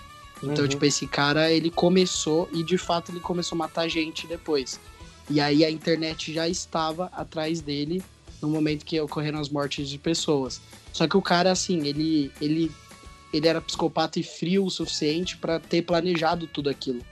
Então, 0.41 0.63
Uhum. 0.63 0.69
tipo, 0.69 0.85
esse 0.85 1.05
cara, 1.07 1.51
ele 1.51 1.69
começou 1.69 2.49
e 2.53 2.63
de 2.63 2.77
fato 2.77 3.11
ele 3.11 3.19
começou 3.19 3.57
a 3.57 3.59
matar 3.59 3.87
gente 3.89 4.25
depois. 4.27 4.79
E 5.29 5.41
aí 5.41 5.65
a 5.65 5.69
internet 5.69 6.33
já 6.33 6.47
estava 6.47 7.05
atrás 7.13 7.59
dele 7.59 8.01
no 8.41 8.47
momento 8.47 8.85
que 8.85 8.99
ocorreram 8.99 9.39
as 9.39 9.49
mortes 9.49 9.89
de 9.89 9.97
pessoas. 9.97 10.61
Só 10.93 11.07
que 11.07 11.17
o 11.17 11.21
cara, 11.21 11.51
assim, 11.51 11.85
ele, 11.85 12.31
ele, 12.39 12.71
ele 13.33 13.47
era 13.47 13.59
psicopata 13.59 14.19
e 14.19 14.23
frio 14.23 14.65
o 14.65 14.69
suficiente 14.69 15.35
pra 15.37 15.59
ter 15.59 15.81
planejado 15.81 16.47
tudo 16.47 16.69
aquilo. 16.69 17.03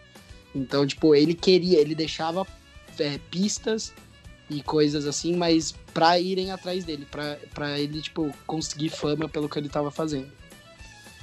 Então, 0.56 0.86
tipo, 0.86 1.16
ele 1.16 1.34
queria, 1.34 1.80
ele 1.80 1.96
deixava 1.96 2.46
é, 3.00 3.20
pistas 3.32 3.94
e 4.50 4.62
coisas 4.62 5.06
assim, 5.08 5.36
mas 5.36 5.74
pra 5.94 6.20
irem 6.20 6.52
atrás 6.52 6.84
dele, 6.86 7.08
pra, 7.10 7.38
pra 7.54 7.80
ele, 7.80 8.02
tipo, 8.02 8.32
conseguir 8.46 8.90
fama 8.90 9.28
pelo 9.28 9.50
que 9.50 9.58
ele 9.58 9.70
tava 9.70 9.90
fazendo. 9.90 10.30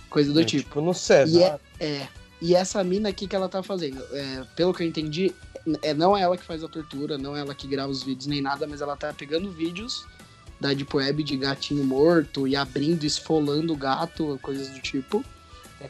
Coisa 0.09 0.33
do 0.33 0.41
É, 0.41 0.45
tipo. 0.45 0.65
tipo 0.65 0.81
no 0.81 0.93
César. 0.93 1.39
E 1.39 1.43
é, 1.43 1.59
é. 2.03 2.09
E 2.43 2.55
essa 2.55 2.83
mina 2.83 3.11
aqui 3.11 3.29
que 3.29 3.37
ela 3.37 3.49
tá 3.49 3.63
fazendo, 3.63 4.03
é, 4.13 4.45
pelo 4.57 4.73
que 4.73 4.83
eu 4.83 4.87
entendi, 4.89 5.33
é, 5.83 5.93
não 5.93 6.17
é 6.17 6.23
ela 6.23 6.37
que 6.39 6.45
faz 6.45 6.65
a 6.65 6.69
tortura, 6.69 7.19
não 7.19 7.37
é 7.37 7.41
ela 7.41 7.55
que 7.55 7.69
grava 7.69 7.93
os 7.93 8.03
vídeos 8.03 8.27
nem 8.27 8.41
nada, 8.41 8.67
mas 8.67 8.81
ela 8.81 8.97
tá 8.97 9.13
pegando 9.13 9.53
vídeos 9.53 10.07
da 10.59 10.73
Deep 10.73 10.95
Web 10.97 11.23
de 11.23 11.37
gatinho 11.37 11.85
morto 11.85 12.49
e 12.49 12.57
abrindo, 12.57 13.05
esfolando 13.05 13.73
o 13.75 13.77
gato, 13.77 14.39
coisas 14.43 14.69
do 14.71 14.81
tipo. 14.81 15.23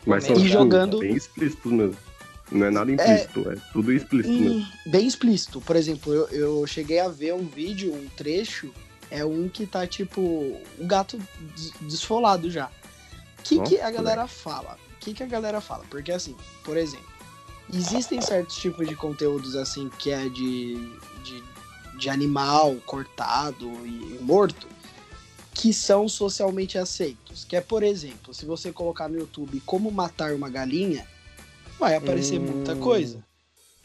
Mas 0.04 0.24
são 0.24 0.34
E 0.34 0.38
tipo, 0.38 0.48
jogando- 0.50 0.98
bem 0.98 1.14
explícitos 1.14 1.70
mesmo. 1.72 1.96
Não 2.50 2.66
é 2.66 2.70
nada 2.70 2.90
implícito, 2.90 3.48
é, 3.50 3.56
tudo 3.72 3.92
explícito. 3.92 4.32
Hum, 4.34 4.66
bem 4.86 5.06
explícito. 5.06 5.60
Por 5.60 5.76
exemplo, 5.76 6.12
eu, 6.12 6.28
eu 6.28 6.66
cheguei 6.66 6.98
a 6.98 7.08
ver 7.08 7.32
um 7.34 7.46
vídeo, 7.46 7.94
um 7.94 8.08
trecho, 8.16 8.72
é 9.10 9.24
um 9.24 9.48
que 9.48 9.66
tá 9.66 9.86
tipo 9.86 10.20
o 10.20 10.86
gato 10.86 11.18
des- 11.54 11.72
desfolado 11.82 12.50
já. 12.50 12.66
O 13.38 13.42
que, 13.42 13.60
que 13.60 13.80
a 13.80 13.90
galera 13.90 14.26
fala? 14.26 14.76
O 14.96 14.98
que, 14.98 15.14
que 15.14 15.22
a 15.22 15.26
galera 15.26 15.60
fala? 15.60 15.84
Porque 15.88 16.10
assim, 16.12 16.36
por 16.64 16.76
exemplo, 16.76 17.08
existem 17.72 18.20
certos 18.20 18.56
tipos 18.56 18.86
de 18.88 18.94
conteúdos 18.96 19.54
assim 19.56 19.88
que 19.98 20.10
é 20.10 20.28
de, 20.28 20.74
de, 21.24 21.42
de 21.98 22.10
animal 22.10 22.76
cortado 22.84 23.66
e 23.86 24.18
morto 24.20 24.66
que 25.54 25.72
são 25.72 26.08
socialmente 26.08 26.76
aceitos. 26.78 27.44
Que 27.44 27.56
é, 27.56 27.60
por 27.60 27.82
exemplo, 27.82 28.34
se 28.34 28.44
você 28.44 28.72
colocar 28.72 29.08
no 29.08 29.18
YouTube 29.18 29.62
como 29.64 29.90
matar 29.90 30.32
uma 30.34 30.48
galinha, 30.48 31.06
vai 31.80 31.96
aparecer 31.96 32.38
muita 32.38 32.74
Hum. 32.74 32.76
coisa. 32.76 33.24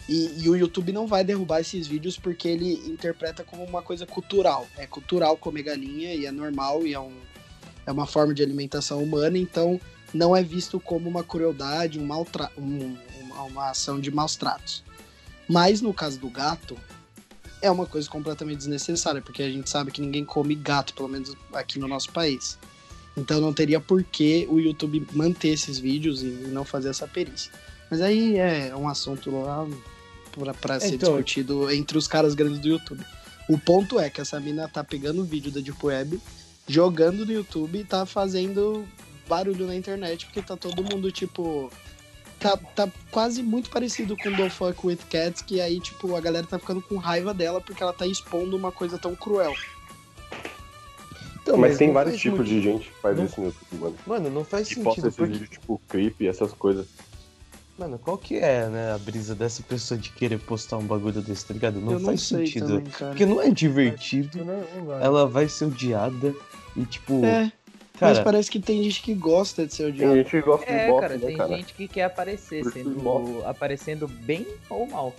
E, 0.07 0.43
e 0.43 0.49
o 0.49 0.55
YouTube 0.55 0.91
não 0.91 1.07
vai 1.07 1.23
derrubar 1.23 1.61
esses 1.61 1.87
vídeos 1.87 2.15
porque 2.15 2.47
ele 2.47 2.73
interpreta 2.87 3.43
como 3.43 3.63
uma 3.63 3.81
coisa 3.81 4.05
cultural. 4.05 4.67
É 4.77 4.85
cultural 4.85 5.35
comer 5.35 5.63
galinha 5.63 6.13
e 6.13 6.27
é 6.27 6.31
normal 6.31 6.85
e 6.85 6.93
é, 6.93 6.99
um, 6.99 7.13
é 7.87 7.91
uma 7.91 8.05
forma 8.05 8.31
de 8.33 8.43
alimentação 8.43 9.01
humana, 9.01 9.35
então 9.39 9.81
não 10.13 10.35
é 10.35 10.43
visto 10.43 10.79
como 10.79 11.09
uma 11.09 11.23
crueldade, 11.23 11.97
um 11.97 12.05
maltra 12.05 12.51
um- 12.55 12.95
uma, 13.21 13.43
uma 13.43 13.69
ação 13.71 13.99
de 13.99 14.11
maus 14.11 14.35
tratos. 14.35 14.83
Mas 15.47 15.81
no 15.81 15.91
caso 15.93 16.19
do 16.19 16.29
gato, 16.29 16.77
é 17.61 17.71
uma 17.71 17.87
coisa 17.87 18.07
completamente 18.07 18.57
desnecessária, 18.59 19.21
porque 19.23 19.41
a 19.41 19.49
gente 19.49 19.69
sabe 19.69 19.89
que 19.91 20.01
ninguém 20.01 20.23
come 20.23 20.53
gato, 20.53 20.93
pelo 20.93 21.07
menos 21.09 21.35
aqui 21.53 21.79
no 21.79 21.87
nosso 21.87 22.11
país. 22.11 22.59
Então 23.17 23.41
não 23.41 23.53
teria 23.53 23.79
por 23.79 24.03
que 24.03 24.45
o 24.51 24.59
YouTube 24.59 25.07
manter 25.13 25.49
esses 25.49 25.79
vídeos 25.79 26.21
e 26.21 26.25
não 26.27 26.63
fazer 26.63 26.89
essa 26.89 27.07
perícia. 27.07 27.51
Mas 27.95 28.01
aí 28.01 28.37
é 28.37 28.75
um 28.75 28.89
assunto 28.89 29.31
lá 29.31 29.65
pra, 30.33 30.53
pra 30.53 30.79
ser 30.81 30.95
Então- 30.95 31.11
discutido 31.13 31.71
entre 31.71 31.97
os 31.97 32.09
caras 32.09 32.35
grandes 32.35 32.59
do 32.59 32.67
YouTube. 32.67 33.01
O 33.47 33.57
ponto 33.57 33.97
é 33.97 34.09
que 34.09 34.19
essa 34.19 34.37
mina 34.37 34.67
tá 34.67 34.83
pegando 34.83 35.21
o 35.21 35.23
vídeo 35.23 35.49
da 35.49 35.61
Deep 35.61 35.77
Web, 35.81 36.19
jogando 36.67 37.25
no 37.25 37.31
YouTube 37.31 37.79
e 37.79 37.85
tá 37.85 38.05
fazendo 38.05 38.85
barulho 39.29 39.65
na 39.65 39.73
internet, 39.77 40.25
porque 40.25 40.41
tá 40.41 40.57
todo 40.57 40.83
mundo, 40.83 41.09
tipo. 41.09 41.71
Tá, 42.37 42.57
tá 42.57 42.91
quase 43.11 43.41
muito 43.41 43.69
parecido 43.69 44.17
com 44.17 44.29
The 44.35 44.49
Fuck 44.49 44.85
With 44.85 44.99
Cats, 45.09 45.41
que 45.41 45.61
aí, 45.61 45.79
tipo, 45.79 46.13
a 46.17 46.19
galera 46.19 46.45
tá 46.45 46.59
ficando 46.59 46.81
com 46.81 46.97
raiva 46.97 47.33
dela 47.33 47.61
porque 47.61 47.81
ela 47.81 47.93
tá 47.93 48.05
expondo 48.05 48.57
uma 48.57 48.73
coisa 48.73 48.97
tão 48.97 49.15
cruel. 49.15 49.53
Então, 51.41 51.55
mas, 51.55 51.77
tem 51.77 51.93
vários 51.93 52.19
tipos 52.19 52.39
muito- 52.39 52.49
de 52.49 52.61
gente 52.61 52.89
que 52.89 52.99
faz 53.01 53.15
não- 53.15 53.23
isso 53.25 53.39
no 53.39 53.47
YouTube, 53.47 53.79
mano. 53.79 53.95
Mano, 54.05 54.29
não 54.29 54.43
faz 54.43 54.67
Que 54.67 54.75
posta 54.81 54.89
sentido. 55.03 55.07
esses 55.07 55.15
Porque... 55.17 55.31
vídeos 55.31 55.49
tipo 55.49 55.81
creep 55.87 56.21
e 56.21 56.27
essas 56.27 56.51
coisas. 56.51 56.87
Mano, 57.77 57.99
qual 57.99 58.17
que 58.17 58.37
é, 58.37 58.67
né, 58.69 58.93
a 58.93 58.97
brisa 58.97 59.35
dessa 59.35 59.61
pessoa 59.61 59.97
de 59.99 60.09
querer 60.09 60.39
postar 60.39 60.77
um 60.77 60.83
bagulho 60.85 61.21
desse, 61.21 61.45
tá 61.45 61.53
ligado? 61.53 61.81
Não 61.81 61.93
não 61.93 61.99
faz 61.99 62.21
sentido. 62.21 62.67
também. 62.79 62.83
Porque 63.09 63.25
não 63.25 63.41
é 63.41 63.49
divertido, 63.49 64.39
Eu 64.39 64.45
não- 64.45 64.53
eu 64.53 64.83
não 64.85 64.93
ela 65.01 65.27
vai 65.27 65.49
ser 65.49 65.65
odiada 65.65 66.33
e, 66.75 66.85
tipo, 66.85 67.25
É, 67.25 67.51
mas 67.99 68.13
cara, 68.13 68.23
parece 68.23 68.49
que 68.49 68.61
tem 68.61 68.81
gente 68.81 69.01
que 69.01 69.13
gosta 69.13 69.65
de 69.67 69.73
ser 69.73 69.83
Tem 69.83 69.91
odiado. 69.91 70.15
gente 70.15 70.29
que 70.31 70.41
gosta 70.41 70.65
É, 70.71 70.85
de 70.85 70.91
bosta, 70.91 71.01
cara, 71.09 71.19
né, 71.19 71.25
tem 71.27 71.37
cara? 71.37 71.57
gente 71.57 71.73
que 71.73 71.87
quer 71.89 72.03
aparecer, 72.05 72.63
sendo, 72.71 73.43
aparecendo 73.45 74.07
bem 74.07 74.47
ou 74.69 74.87
mal. 74.87 75.13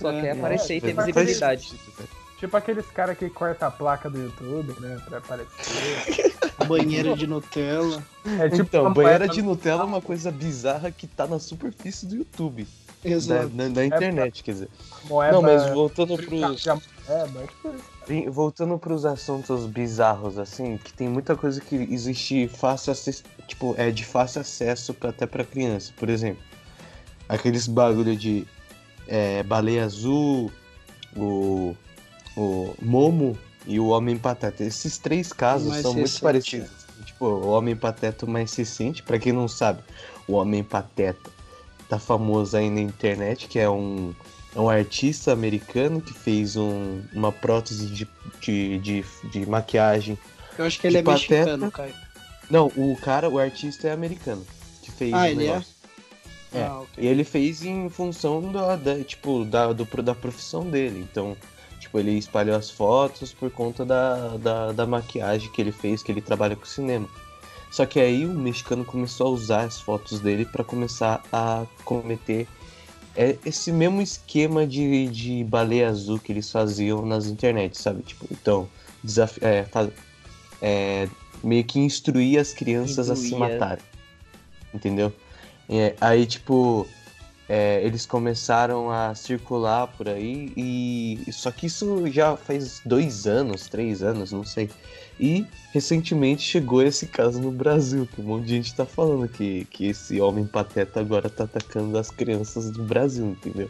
Só 0.00 0.10
É, 0.10 0.20
quer 0.20 0.30
aparecer 0.32 0.76
e 0.76 0.80
ter 0.80 0.94
faz 0.94 1.06
visibilidade. 1.06 1.68
velho. 1.96 2.08
Tipo 2.40 2.56
aqueles 2.56 2.86
caras 2.86 3.18
que 3.18 3.28
cortam 3.28 3.68
a 3.68 3.70
placa 3.70 4.08
do 4.08 4.18
YouTube, 4.18 4.74
né? 4.80 4.98
Pra 5.06 5.18
aparecer. 5.18 6.34
Banheira 6.66 7.14
de 7.14 7.26
Nutella. 7.26 8.02
É 8.38 8.48
tipo 8.48 8.62
então, 8.62 8.82
uma 8.82 8.90
banheira 8.90 9.28
de 9.28 9.42
Nutella 9.42 9.82
é 9.82 9.84
uma 9.84 10.00
coisa 10.00 10.30
bizarra 10.30 10.90
que 10.90 11.06
tá 11.06 11.26
na 11.26 11.38
superfície 11.38 12.06
do 12.06 12.16
YouTube. 12.16 12.66
Exato. 13.04 13.48
da- 13.48 13.68
da 13.68 13.84
internet, 13.84 14.42
quer 14.42 14.52
dizer. 14.52 14.68
moeda. 15.04 15.32
Não, 15.32 15.42
mas 15.42 15.70
voltando 15.70 16.16
pros. 16.16 16.66
É, 16.66 17.26
mas 17.28 18.30
Voltando 18.32 18.78
pros 18.78 19.04
assuntos 19.04 19.66
bizarros, 19.66 20.38
assim, 20.38 20.78
que 20.78 20.92
tem 20.92 21.08
muita 21.08 21.36
coisa 21.36 21.60
que 21.60 21.76
existe 21.76 22.48
fácil 22.48 22.92
acesso, 22.92 23.22
tipo, 23.46 23.74
é 23.78 23.90
de 23.90 24.04
fácil 24.04 24.40
acesso 24.40 24.92
pra, 24.94 25.10
até 25.10 25.26
pra 25.26 25.44
criança. 25.44 25.92
Por 25.96 26.08
exemplo, 26.08 26.42
aqueles 27.28 27.66
bagulho 27.66 28.16
de 28.16 28.46
é, 29.06 29.42
baleia 29.42 29.84
azul, 29.84 30.50
o, 31.16 31.74
o 32.36 32.74
Momo 32.80 33.38
e 33.66 33.78
o 33.78 33.88
Homem 33.88 34.16
Pateta. 34.16 34.64
Esses 34.64 34.98
três 34.98 35.32
casos 35.32 35.68
Mais 35.68 35.82
são 35.82 35.92
muito 35.92 36.04
recente, 36.06 36.22
parecidos. 36.22 36.70
Tipo, 37.04 37.26
o 37.26 37.48
Homem 37.50 37.74
Pateta 37.76 38.26
mais 38.26 38.54
recente, 38.54 39.02
pra 39.02 39.18
quem 39.18 39.32
não 39.32 39.48
sabe, 39.48 39.80
o 40.28 40.34
Homem 40.34 40.62
Pateta 40.62 41.30
tá 41.88 41.98
famoso 41.98 42.56
aí 42.56 42.70
na 42.70 42.80
internet, 42.80 43.48
que 43.48 43.58
é 43.58 43.68
um 43.68 44.14
é 44.54 44.58
um 44.58 44.68
artista 44.68 45.32
americano 45.32 46.00
que 46.00 46.12
fez 46.12 46.56
um- 46.56 47.00
uma 47.12 47.30
prótese 47.30 47.86
de, 47.86 48.08
de, 48.40 48.78
de, 48.80 49.04
de 49.30 49.46
maquiagem. 49.46 50.18
Eu 50.58 50.64
acho 50.64 50.80
que 50.80 50.88
ele 50.88 50.98
é 50.98 51.02
pateta. 51.02 51.34
mexicano, 51.36 51.70
Caio. 51.70 51.94
Não, 52.50 52.66
o 52.76 52.96
cara, 53.00 53.28
o 53.30 53.38
artista 53.38 53.86
é 53.86 53.92
americano 53.92 54.44
que 54.82 54.90
fez 54.90 55.14
Ah, 55.14 55.30
ele 55.30 55.44
é? 55.44 55.48
negócio. 55.50 55.72
É. 56.52 56.62
Ah, 56.64 56.80
ok. 56.80 57.04
E 57.04 57.06
ele 57.06 57.22
fez 57.22 57.62
em 57.64 57.88
função 57.88 58.50
da, 58.50 58.74
da, 58.74 58.98
tipo, 59.04 59.44
da, 59.44 59.72
do, 59.72 59.84
da 60.02 60.16
profissão 60.16 60.68
dele. 60.68 60.98
Então, 61.08 61.36
tipo, 61.80 61.98
ele 61.98 62.12
espalhou 62.16 62.56
as 62.56 62.70
fotos 62.70 63.32
por 63.32 63.50
conta 63.50 63.84
da, 63.84 64.36
da, 64.36 64.72
da 64.72 64.86
maquiagem 64.86 65.50
que 65.50 65.60
ele 65.60 65.72
fez, 65.72 66.02
que 66.02 66.12
ele 66.12 66.20
trabalha 66.20 66.54
com 66.54 66.64
cinema. 66.64 67.08
Só 67.70 67.86
que 67.86 67.98
aí 67.98 68.26
o 68.26 68.30
mexicano 68.34 68.84
começou 68.84 69.28
a 69.28 69.30
usar 69.30 69.62
as 69.62 69.80
fotos 69.80 70.20
dele 70.20 70.44
para 70.44 70.62
começar 70.62 71.22
a 71.32 71.64
cometer 71.84 72.46
é, 73.16 73.36
esse 73.44 73.72
mesmo 73.72 74.00
esquema 74.02 74.66
de, 74.66 75.08
de 75.08 75.44
baleia 75.44 75.88
azul 75.88 76.18
que 76.18 76.32
eles 76.32 76.50
faziam 76.50 77.04
nas 77.04 77.26
internet, 77.26 77.76
sabe? 77.76 78.02
Tipo, 78.02 78.26
então, 78.30 78.68
desafi 79.02 79.44
é, 79.44 79.64
fa- 79.64 79.88
é, 80.62 81.08
meio 81.42 81.64
que 81.64 81.78
instruir 81.80 82.38
as 82.40 82.52
crianças 82.52 83.08
a 83.10 83.16
se 83.16 83.34
Induir. 83.34 83.38
matarem. 83.40 83.84
Entendeu? 84.74 85.12
É, 85.68 85.94
aí, 86.00 86.26
tipo, 86.26 86.86
é, 87.52 87.84
eles 87.84 88.06
começaram 88.06 88.92
a 88.92 89.12
circular 89.12 89.88
por 89.88 90.08
aí 90.08 90.52
e. 90.56 91.18
Só 91.32 91.50
que 91.50 91.66
isso 91.66 92.06
já 92.06 92.36
faz 92.36 92.80
dois 92.86 93.26
anos, 93.26 93.66
três 93.66 94.04
anos, 94.04 94.30
não 94.30 94.44
sei. 94.44 94.70
E 95.18 95.44
recentemente 95.72 96.42
chegou 96.42 96.80
esse 96.80 97.08
caso 97.08 97.40
no 97.40 97.50
Brasil, 97.50 98.06
que 98.06 98.20
um 98.20 98.24
monte 98.24 98.44
de 98.44 98.54
gente 98.54 98.72
tá 98.72 98.86
falando 98.86 99.26
que, 99.26 99.64
que 99.64 99.86
esse 99.86 100.20
homem 100.20 100.46
pateta 100.46 101.00
agora 101.00 101.28
tá 101.28 101.42
atacando 101.42 101.98
as 101.98 102.08
crianças 102.08 102.70
do 102.70 102.84
Brasil, 102.84 103.26
entendeu? 103.26 103.68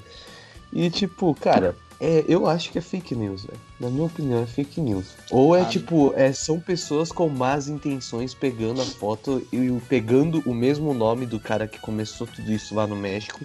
E 0.70 0.90
tipo, 0.90 1.34
cara, 1.34 1.74
é, 2.00 2.24
eu 2.26 2.46
acho 2.46 2.70
que 2.72 2.78
é 2.78 2.80
fake 2.80 3.14
news, 3.14 3.44
velho. 3.44 3.60
Na 3.78 3.90
minha 3.90 4.04
opinião, 4.06 4.42
é 4.42 4.46
fake 4.46 4.80
news. 4.80 5.06
Ou 5.30 5.54
é 5.54 5.60
Ah, 5.60 5.64
tipo, 5.66 6.12
é, 6.16 6.32
são 6.32 6.58
pessoas 6.58 7.12
com 7.12 7.28
más 7.28 7.68
intenções 7.68 8.32
pegando 8.34 8.80
a 8.80 8.84
foto 8.86 9.46
e 9.52 9.70
pegando 9.88 10.42
o 10.46 10.54
mesmo 10.54 10.94
nome 10.94 11.26
do 11.26 11.38
cara 11.38 11.68
que 11.68 11.78
começou 11.78 12.26
tudo 12.26 12.50
isso 12.50 12.74
lá 12.74 12.86
no 12.86 12.96
México 12.96 13.40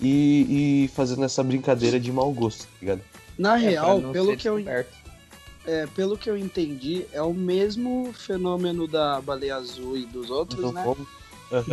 e, 0.00 0.84
e 0.84 0.88
fazendo 0.94 1.24
essa 1.24 1.42
brincadeira 1.42 1.98
de 1.98 2.12
mau 2.12 2.30
gosto, 2.32 2.64
tá 2.64 2.70
ligado? 2.80 3.00
Na 3.38 3.56
É, 3.56 3.70
real, 3.70 4.02
pelo 4.12 4.36
que, 4.36 4.48
eu, 4.48 4.58
é, 5.66 5.86
pelo 5.94 6.16
que 6.18 6.28
eu 6.30 6.36
entendi, 6.36 7.06
é 7.12 7.22
o 7.22 7.32
mesmo 7.34 8.12
fenômeno 8.12 8.86
da 8.86 9.20
baleia 9.20 9.56
azul 9.56 9.96
e 9.96 10.04
dos 10.06 10.30
outros, 10.30 10.58
Então, 10.58 10.72
né? 10.72 10.82
como- 10.84 11.06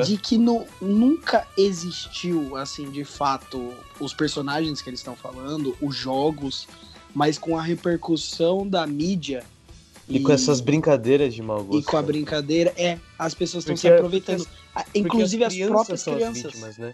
De 0.06 0.18
que 0.18 0.38
nu- 0.38 0.68
nunca 0.80 1.48
existiu, 1.58 2.56
assim, 2.56 2.92
de 2.92 3.04
fato, 3.04 3.74
os 4.00 4.14
personagens 4.14 4.82
que 4.82 4.90
eles 4.90 5.00
estão 5.00 5.16
falando, 5.16 5.76
os 5.82 5.96
jogos, 5.96 6.68
mas 7.14 7.38
com 7.38 7.58
a 7.58 7.62
repercussão 7.62 8.68
da 8.68 8.86
mídia. 8.86 9.44
E 10.08 10.20
com 10.20 10.32
essas 10.32 10.60
brincadeiras 10.62 11.34
de 11.34 11.42
mau 11.42 11.64
gosto. 11.64 11.80
E 11.82 11.84
com 11.84 11.98
a 11.98 12.02
brincadeira, 12.02 12.74
é, 12.78 13.00
as 13.18 13.34
pessoas 13.34 13.64
estão 13.64 13.76
se 13.76 13.88
aproveitando. 13.88 14.46
Ah, 14.76 14.84
Porque 14.84 15.00
Inclusive 15.00 15.44
as, 15.44 15.54
crianças 15.54 15.74
próprias 15.74 16.02
são 16.02 16.16
crianças. 16.16 16.46
As 16.46 16.52
vítimas, 16.52 16.78
né? 16.78 16.94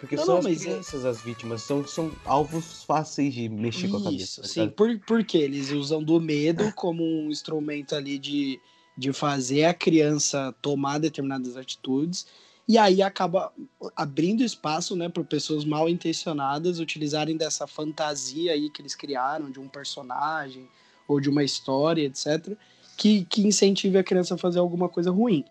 Porque 0.00 0.16
Não, 0.16 0.24
são 0.24 0.42
não, 0.42 0.50
as 0.50 0.56
é- 0.60 0.64
crianças 0.64 1.04
as 1.04 1.20
vítimas, 1.20 1.62
são, 1.62 1.86
são 1.86 2.10
alvos 2.24 2.82
fáceis 2.84 3.32
de 3.34 3.48
mexer 3.48 3.88
com 3.88 3.98
a 3.98 4.02
cabeça. 4.04 4.22
Isso, 4.24 4.42
tá 4.42 4.48
sim. 4.48 4.60
ligado? 4.60 4.74
Por, 4.74 4.98
porque 5.06 5.38
eles 5.38 5.70
usam 5.70 6.02
do 6.02 6.18
medo 6.20 6.72
como 6.74 7.04
um 7.04 7.30
instrumento 7.30 7.94
ali 7.94 8.18
de, 8.18 8.58
de 9.00 9.14
fazer 9.14 9.64
a 9.64 9.72
criança 9.72 10.54
tomar 10.60 10.98
determinadas 10.98 11.56
atitudes. 11.56 12.26
E 12.68 12.76
aí 12.76 13.00
acaba 13.00 13.50
abrindo 13.96 14.44
espaço 14.44 14.94
né, 14.94 15.08
para 15.08 15.24
pessoas 15.24 15.64
mal 15.64 15.88
intencionadas 15.88 16.78
utilizarem 16.78 17.34
dessa 17.34 17.66
fantasia 17.66 18.52
aí 18.52 18.68
que 18.68 18.82
eles 18.82 18.94
criaram 18.94 19.50
de 19.50 19.58
um 19.58 19.66
personagem 19.66 20.68
ou 21.08 21.18
de 21.18 21.30
uma 21.30 21.42
história, 21.42 22.02
etc., 22.02 22.54
que, 22.94 23.24
que 23.24 23.40
incentive 23.46 23.96
a 23.96 24.04
criança 24.04 24.34
a 24.34 24.38
fazer 24.38 24.58
alguma 24.58 24.86
coisa 24.86 25.10
ruim. 25.10 25.46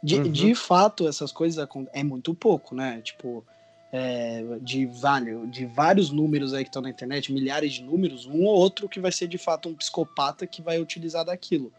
De, 0.00 0.18
Uhum. 0.18 0.30
de 0.30 0.54
fato, 0.54 1.08
essas 1.08 1.32
coisas 1.32 1.68
é 1.92 2.04
muito 2.04 2.32
pouco, 2.32 2.72
né? 2.72 3.00
Tipo, 3.02 3.44
é, 3.92 4.44
de, 4.60 4.86
vale, 4.86 5.44
de 5.48 5.66
vários 5.66 6.10
números 6.10 6.54
aí 6.54 6.62
que 6.62 6.68
estão 6.68 6.82
na 6.82 6.90
internet, 6.90 7.32
milhares 7.32 7.72
de 7.72 7.82
números, 7.82 8.26
um 8.26 8.44
ou 8.44 8.54
outro 8.54 8.88
que 8.88 9.00
vai 9.00 9.10
ser 9.10 9.26
de 9.26 9.38
fato 9.38 9.68
um 9.68 9.74
psicopata 9.74 10.46
que 10.46 10.62
vai 10.62 10.80
utilizar 10.80 11.24
daquilo. 11.24 11.72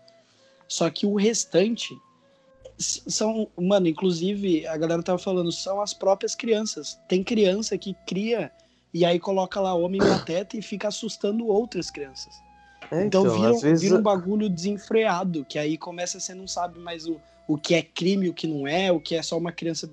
Só 0.67 0.89
que 0.89 1.05
o 1.05 1.15
restante 1.15 1.95
são, 2.77 3.47
mano, 3.59 3.87
inclusive 3.87 4.65
a 4.67 4.75
galera 4.77 5.03
tava 5.03 5.19
falando, 5.19 5.51
são 5.51 5.81
as 5.81 5.93
próprias 5.93 6.35
crianças. 6.35 6.99
Tem 7.07 7.23
criança 7.23 7.77
que 7.77 7.95
cria 8.07 8.51
e 8.93 9.05
aí 9.05 9.19
coloca 9.19 9.59
lá 9.59 9.73
homem 9.73 9.99
pateta 9.99 10.55
e 10.57 10.61
fica 10.61 10.87
assustando 10.87 11.47
outras 11.47 11.89
crianças. 11.89 12.33
É, 12.91 13.05
Então, 13.05 13.23
vira, 13.23 13.49
às 13.49 13.61
vezes, 13.61 13.81
vira 13.81 13.99
um 13.99 14.01
bagulho 14.01 14.49
desenfreado, 14.49 15.45
que 15.45 15.57
aí 15.57 15.77
começa 15.77 16.19
você 16.19 16.33
não 16.33 16.47
sabe 16.47 16.79
mais 16.79 17.07
o, 17.07 17.19
o 17.47 17.57
que 17.57 17.73
é 17.73 17.81
crime, 17.81 18.29
o 18.29 18.33
que 18.33 18.47
não 18.47 18.67
é, 18.67 18.91
o 18.91 18.99
que 18.99 19.15
é 19.15 19.21
só 19.21 19.37
uma 19.37 19.51
criança 19.51 19.89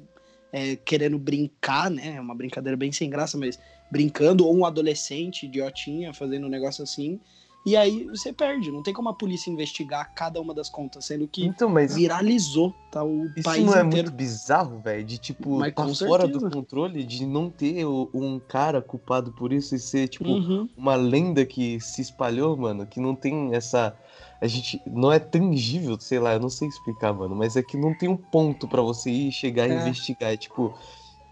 é, 0.53 0.77
querendo 0.77 1.18
brincar, 1.18 1.91
né? 1.91 2.16
É 2.16 2.21
uma 2.21 2.35
brincadeira 2.35 2.77
bem 2.77 2.93
sem 2.93 3.09
graça, 3.09 3.39
mas 3.39 3.59
brincando, 3.91 4.47
ou 4.47 4.57
um 4.57 4.64
adolescente 4.64 5.47
idiotinha 5.47 6.12
fazendo 6.12 6.47
um 6.47 6.51
negócio 6.51 6.83
assim. 6.83 7.21
E 7.65 7.77
aí 7.77 8.07
você 8.07 8.33
perde, 8.33 8.73
não 8.73 8.83
tem 8.83 8.95
como 8.95 9.09
a 9.11 9.15
polícia 9.15 9.51
investigar 9.51 10.13
cada 10.15 10.41
uma 10.41 10.55
das 10.55 10.71
contas, 10.71 11.05
sendo 11.05 11.29
que 11.29 11.45
Então, 11.45 11.69
mas 11.69 11.95
viralizou, 11.95 12.75
tá? 12.91 13.05
O 13.05 13.27
isso 13.37 13.45
país 13.45 13.65
não 13.67 13.75
é 13.75 13.85
inteiro. 13.85 14.09
muito 14.09 14.17
bizarro, 14.17 14.81
velho? 14.81 15.05
De, 15.05 15.19
tipo, 15.19 15.57
Mas 15.57 15.75
tá 15.75 15.87
fora 15.87 16.27
do 16.27 16.33
certeza. 16.39 16.51
controle, 16.51 17.05
de 17.05 17.27
não 17.27 17.51
ter 17.51 17.85
um 17.87 18.41
cara 18.49 18.81
culpado 18.81 19.31
por 19.33 19.53
isso 19.53 19.75
e 19.75 19.79
ser, 19.79 20.09
tipo, 20.09 20.27
Uhum. 20.31 20.69
uma 20.77 20.95
lenda 20.95 21.45
que 21.45 21.79
se 21.81 22.01
espalhou, 22.01 22.57
mano, 22.57 22.87
que 22.87 22.99
não 22.99 23.15
tem 23.15 23.55
essa. 23.55 23.95
A 24.41 24.47
gente. 24.47 24.81
Não 24.87 25.13
é 25.13 25.19
tangível, 25.19 26.01
sei 26.01 26.19
lá, 26.19 26.33
eu 26.33 26.41
não 26.41 26.49
sei 26.49 26.67
explicar, 26.69 27.13
mano, 27.13 27.37
mas 27.37 27.57
é 27.57 27.63
que 27.63 27.77
não 27.77 27.93
tem 27.93 28.09
um 28.09 28.17
ponto 28.17 28.67
pra 28.67 28.81
você 28.81 29.11
ir 29.11 29.33
chegar 29.33 29.69
e 29.69 29.73
É. 29.73 29.75
investigar. 29.75 30.33
É 30.33 30.37
tipo. 30.37 30.75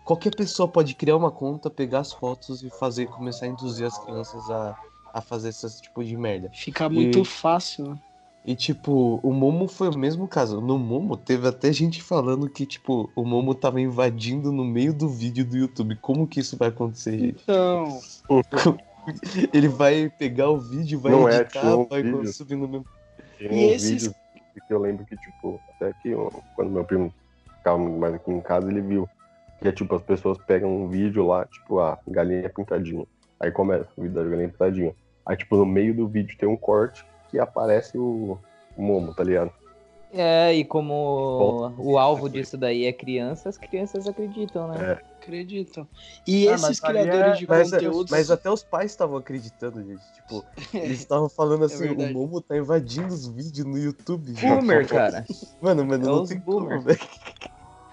Qualquer 0.05 0.35
pessoa 0.35 0.66
pode 0.66 0.95
criar 0.95 1.16
uma 1.16 1.31
conta, 1.31 1.68
pegar 1.70 2.01
as 2.01 2.12
fotos 2.14 2.62
e 2.62 2.70
fazer, 2.70 3.09
começar 3.09 3.45
a 3.45 3.49
induzir 3.51 3.87
as 3.87 3.99
crianças 3.99 4.49
a, 4.51 4.74
a 5.18 5.22
fazer 5.22 5.48
esse 5.50 5.82
tipo 5.82 6.02
de 6.04 6.16
merda. 6.16 6.50
Fica 6.52 6.88
muito 6.88 7.20
E- 7.20 7.24
fácil, 7.24 7.90
né? 7.90 7.98
E, 8.44 8.54
tipo, 8.56 9.20
o 9.22 9.30
Momo 9.32 9.68
foi 9.68 9.88
o 9.90 9.98
mesmo 9.98 10.26
caso. 10.26 10.60
No 10.60 10.78
Momo, 10.78 11.16
teve 11.18 11.46
até 11.46 11.70
gente 11.72 12.02
falando 12.02 12.48
que, 12.48 12.64
tipo, 12.64 13.10
o 13.14 13.22
Momo 13.24 13.54
tava 13.54 13.78
invadindo 13.80 14.50
no 14.50 14.64
meio 14.64 14.94
do 14.94 15.08
vídeo 15.08 15.44
do 15.44 15.56
YouTube. 15.56 15.96
Como 15.96 16.26
que 16.26 16.40
isso 16.40 16.56
vai 16.56 16.68
acontecer, 16.68 17.18
gente? 17.18 17.42
Então, 17.42 17.98
Ele 19.52 19.68
vai 19.68 20.08
pegar 20.18 20.50
o 20.50 20.58
vídeo, 20.58 20.98
vai 21.00 21.12
Não 21.12 21.28
é, 21.28 21.36
editar, 21.40 21.60
tinha 21.60 21.76
um 21.76 21.84
vai 21.86 22.02
vídeo. 22.02 22.32
subir 22.32 22.56
no 22.56 22.68
mesmo. 22.68 22.86
Tem 23.38 23.48
E 23.52 23.66
uns 23.76 23.82
esses- 23.84 24.08
que 24.66 24.74
eu 24.74 24.78
lembro 24.80 25.04
que, 25.04 25.16
tipo, 25.16 25.60
até 25.74 25.92
que 26.02 26.08
eu- 26.10 26.42
quando 26.56 26.70
meu 26.70 26.84
primo 26.84 27.12
ficava 27.58 27.78
mais 27.78 28.14
aqui 28.14 28.30
em 28.30 28.40
casa, 28.40 28.70
ele 28.70 28.80
viu. 28.80 29.08
Que 29.60 29.68
é 29.68 29.72
tipo, 29.72 29.94
as 29.94 30.02
pessoas 30.02 30.38
pegam 30.46 30.74
um 30.84 30.88
vídeo 30.88 31.26
lá, 31.26 31.44
tipo, 31.46 31.80
a 31.80 31.98
galinha 32.06 32.48
pintadinha. 32.48 33.04
Aí 33.40 33.50
começa 33.50 33.88
o 33.96 34.02
vídeo 34.02 34.14
da 34.14 34.24
galinha 34.24 34.48
pintadinha. 34.48 34.94
Aí, 35.29 35.37
tipo, 35.37 35.57
no 35.57 35.66
meio 35.66 35.95
do 35.95 36.09
vídeo 36.09 36.37
tem 36.39 36.49
um 36.49 36.57
corte 36.57 37.05
que 37.31 37.39
aparece 37.39 37.97
o, 37.99 38.39
o 38.76 38.83
Momo, 38.83 39.14
tá 39.14 39.22
ligado? 39.22 39.53
É, 40.11 40.55
e 40.55 40.64
como 40.64 41.70
o 41.76 41.99
alvo 41.99 42.31
disso 42.31 42.57
daí 42.57 42.87
é 42.87 42.93
criança, 42.95 43.51
as 43.51 43.59
crianças 43.59 44.07
acreditam, 44.09 44.66
né? 44.68 44.93
É. 44.99 45.18
acreditam. 45.22 45.87
E 46.26 46.49
Ah, 46.49 46.55
esses 46.55 46.81
criadores 46.81 47.12
é- 47.12 47.33
de 47.33 47.47
Mas, 47.47 47.70
conteúdos. 47.70 48.11
mas 48.11 48.31
até 48.31 48.51
os 48.51 48.62
pais 48.62 48.91
estavam 48.91 49.18
acreditando, 49.18 49.85
gente. 49.85 50.01
Tipo, 50.14 50.43
eles 50.72 51.01
estavam 51.01 51.29
falando 51.29 51.66
assim: 51.66 51.85
o 51.85 51.89
verdade. 51.89 52.14
Momo 52.14 52.41
tá 52.41 52.57
invadindo 52.57 53.09
os 53.12 53.29
vídeos 53.29 53.66
no 53.66 53.76
YouTube. 53.76 54.35
gente. 54.35 54.47
Boomer, 54.49 54.89
cara. 54.89 55.26
Mano, 55.61 55.85
mano, 55.85 56.03
É 56.03 56.07
não 56.07 56.22
os 56.22 56.31
tem 56.31 56.39
boomer. 56.41 56.68
como, 56.79 56.81
velho. 56.85 57.01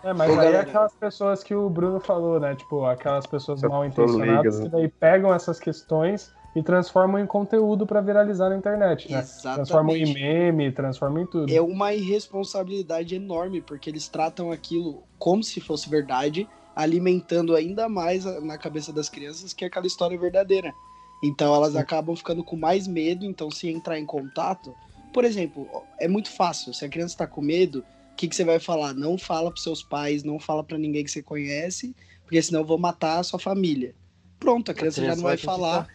É, 0.01 0.13
mas 0.13 0.29
Ô, 0.29 0.33
aí 0.33 0.39
é 0.39 0.43
galera. 0.51 0.61
aquelas 0.61 0.93
pessoas 0.93 1.43
que 1.43 1.53
o 1.53 1.69
Bruno 1.69 1.99
falou, 1.99 2.39
né? 2.39 2.55
Tipo, 2.55 2.85
aquelas 2.85 3.25
pessoas 3.27 3.61
mal 3.61 3.83
intencionadas 3.83 4.29
leigas, 4.29 4.59
né? 4.59 4.65
que 4.67 4.71
daí 4.71 4.87
pegam 4.87 5.33
essas 5.33 5.59
questões 5.59 6.31
e 6.55 6.63
transformam 6.63 7.19
em 7.19 7.27
conteúdo 7.27 7.85
pra 7.85 7.99
viralizar 7.99 8.49
na 8.49 8.55
internet, 8.55 9.11
né? 9.11 9.21
Transformam 9.53 9.95
em 9.95 10.03
Exatamente. 10.03 10.13
meme, 10.13 10.71
transformam 10.71 11.23
em 11.23 11.25
tudo. 11.25 11.53
É 11.53 11.61
uma 11.61 11.93
irresponsabilidade 11.93 13.13
enorme, 13.13 13.61
porque 13.61 13.89
eles 13.89 14.07
tratam 14.07 14.51
aquilo 14.51 15.03
como 15.19 15.43
se 15.43 15.59
fosse 15.59 15.89
verdade, 15.89 16.47
alimentando 16.73 17.55
ainda 17.55 17.89
mais 17.89 18.25
a- 18.25 18.39
na 18.39 18.57
cabeça 18.57 18.93
das 18.93 19.09
crianças 19.09 19.53
que 19.53 19.65
aquela 19.65 19.85
história 19.85 20.15
é 20.15 20.19
verdadeira. 20.19 20.73
Então 21.21 21.53
elas 21.53 21.75
acabam 21.75 22.15
ficando 22.15 22.43
com 22.43 22.55
mais 22.55 22.87
medo, 22.87 23.25
então 23.25 23.51
se 23.51 23.67
entrar 23.67 23.99
em 23.99 24.05
contato, 24.05 24.73
por 25.11 25.25
exemplo, 25.25 25.67
é 25.99 26.07
muito 26.07 26.29
fácil, 26.29 26.73
se 26.73 26.85
a 26.85 26.89
criança 26.89 27.13
está 27.13 27.27
com 27.27 27.41
medo, 27.41 27.79
o 27.79 28.15
que, 28.15 28.27
que 28.27 28.35
você 28.35 28.43
vai 28.45 28.59
falar? 28.59 28.93
Não 28.93 29.17
fala 29.17 29.51
para 29.51 29.61
seus 29.61 29.83
pais, 29.83 30.23
não 30.23 30.39
fala 30.39 30.63
para 30.63 30.77
ninguém 30.77 31.03
que 31.03 31.11
você 31.11 31.21
conhece, 31.23 31.93
porque 32.23 32.41
senão 32.41 32.61
eu 32.61 32.65
vou 32.65 32.77
matar 32.77 33.19
a 33.19 33.23
sua 33.23 33.39
família. 33.39 33.93
Pronto, 34.39 34.71
a 34.71 34.73
criança, 34.73 34.97
já 34.97 35.01
criança 35.03 35.17
não 35.17 35.23
vai 35.23 35.37
vai 35.37 35.45
falar 35.45 35.87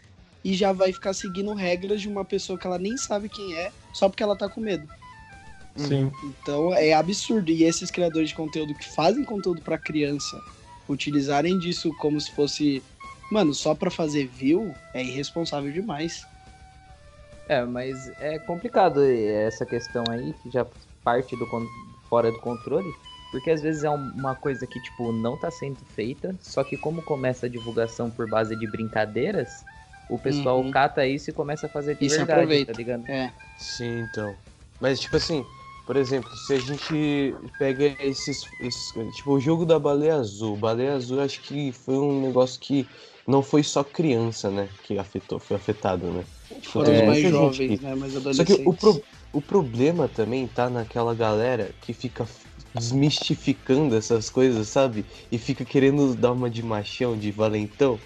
e 0.44 0.54
já 0.54 0.72
vai 0.72 0.92
ficar 0.92 1.12
seguindo 1.12 1.52
regras 1.54 2.00
de 2.00 2.08
uma 2.08 2.24
pessoa 2.24 2.58
que 2.58 2.66
ela 2.66 2.78
nem 2.78 2.96
sabe 2.96 3.28
quem 3.28 3.54
é, 3.56 3.70
só 3.92 4.08
porque 4.08 4.22
ela 4.22 4.36
tá 4.36 4.48
com 4.48 4.60
medo. 4.60 4.88
Sim. 5.76 6.10
Então 6.24 6.74
é 6.74 6.92
absurdo. 6.92 7.50
E 7.50 7.64
esses 7.64 7.90
criadores 7.90 8.30
de 8.30 8.34
conteúdo 8.34 8.74
que 8.74 8.88
fazem 8.88 9.24
conteúdo 9.24 9.62
pra 9.62 9.78
criança 9.78 10.40
utilizarem 10.88 11.58
disso 11.58 11.94
como 11.98 12.20
se 12.20 12.32
fosse, 12.32 12.82
mano, 13.30 13.54
só 13.54 13.74
pra 13.74 13.90
fazer 13.90 14.26
view, 14.26 14.74
é 14.92 15.02
irresponsável 15.02 15.72
demais. 15.72 16.26
É, 17.48 17.64
mas 17.64 18.08
é 18.20 18.38
complicado 18.38 19.02
essa 19.02 19.64
questão 19.66 20.04
aí, 20.10 20.32
que 20.42 20.50
já 20.50 20.66
parte 21.02 21.36
do 21.36 21.46
fora 22.08 22.30
do 22.30 22.38
controle, 22.40 22.92
porque 23.30 23.50
às 23.50 23.62
vezes 23.62 23.84
é 23.84 23.90
um- 23.90 24.12
uma 24.14 24.34
coisa 24.34 24.66
que, 24.66 24.80
tipo, 24.80 25.12
não 25.12 25.36
tá 25.36 25.50
sendo 25.50 25.78
feita, 25.94 26.36
só 26.40 26.62
que 26.64 26.76
como 26.76 27.02
começa 27.02 27.46
a 27.46 27.48
divulgação 27.48 28.10
por 28.10 28.28
base 28.28 28.54
de 28.56 28.66
brincadeiras, 28.70 29.64
o 30.10 30.18
pessoal 30.18 30.60
Uhum. 30.60 30.70
cata 30.70 31.06
isso 31.06 31.30
e 31.30 31.32
começa 31.32 31.66
a 31.66 31.68
fazer 31.68 31.94
de 31.94 32.08
se 32.08 32.16
verdade, 32.16 32.32
aproveita. 32.40 32.72
tá 32.72 32.76
ligado? 32.76 33.04
É. 33.08 33.30
Sim, 33.56 34.00
então. 34.00 34.34
Mas, 34.80 34.98
tipo 35.00 35.16
assim, 35.16 35.44
por 35.86 35.96
exemplo, 35.96 36.34
se 36.36 36.52
a 36.54 36.58
gente 36.58 37.34
pega 37.58 37.94
esses, 38.00 38.48
esses- 38.60 38.92
Tipo, 39.14 39.32
o 39.32 39.40
jogo 39.40 39.64
da 39.66 39.78
baleia 39.78 40.16
azul. 40.16 40.56
Baleia 40.56 40.94
azul, 40.94 41.20
acho 41.20 41.40
que 41.42 41.72
foi 41.72 41.96
um 41.96 42.20
negócio 42.20 42.58
que 42.60 42.86
não 43.26 43.42
foi 43.42 43.62
só 43.62 43.84
criança, 43.84 44.50
né? 44.50 44.68
Que 44.82 44.98
afetou, 44.98 45.38
foi 45.38 45.56
afetado, 45.56 46.10
né? 46.12 46.24
Foram 46.62 46.86
teve 46.86 47.00
os 47.02 47.06
mais 47.06 47.22
jovens, 47.22 47.78
que- 47.78 47.84
né? 47.84 47.94
Mais 47.94 48.12
Só 48.36 48.44
que 48.44 48.52
o, 48.64 48.72
pro- 48.74 49.04
o 49.32 49.40
problema 49.40 50.08
também 50.08 50.46
tá 50.48 50.68
naquela 50.70 51.14
galera 51.14 51.70
que 51.80 51.92
fica 51.92 52.26
desmistificando 52.74 53.94
essas 53.96 54.30
coisas, 54.30 54.68
sabe? 54.68 55.04
E 55.30 55.38
fica 55.38 55.64
querendo 55.64 56.14
dar 56.14 56.32
uma 56.32 56.48
de 56.50 56.62
machão, 56.62 57.16
de 57.16 57.30
valentão. 57.30 57.98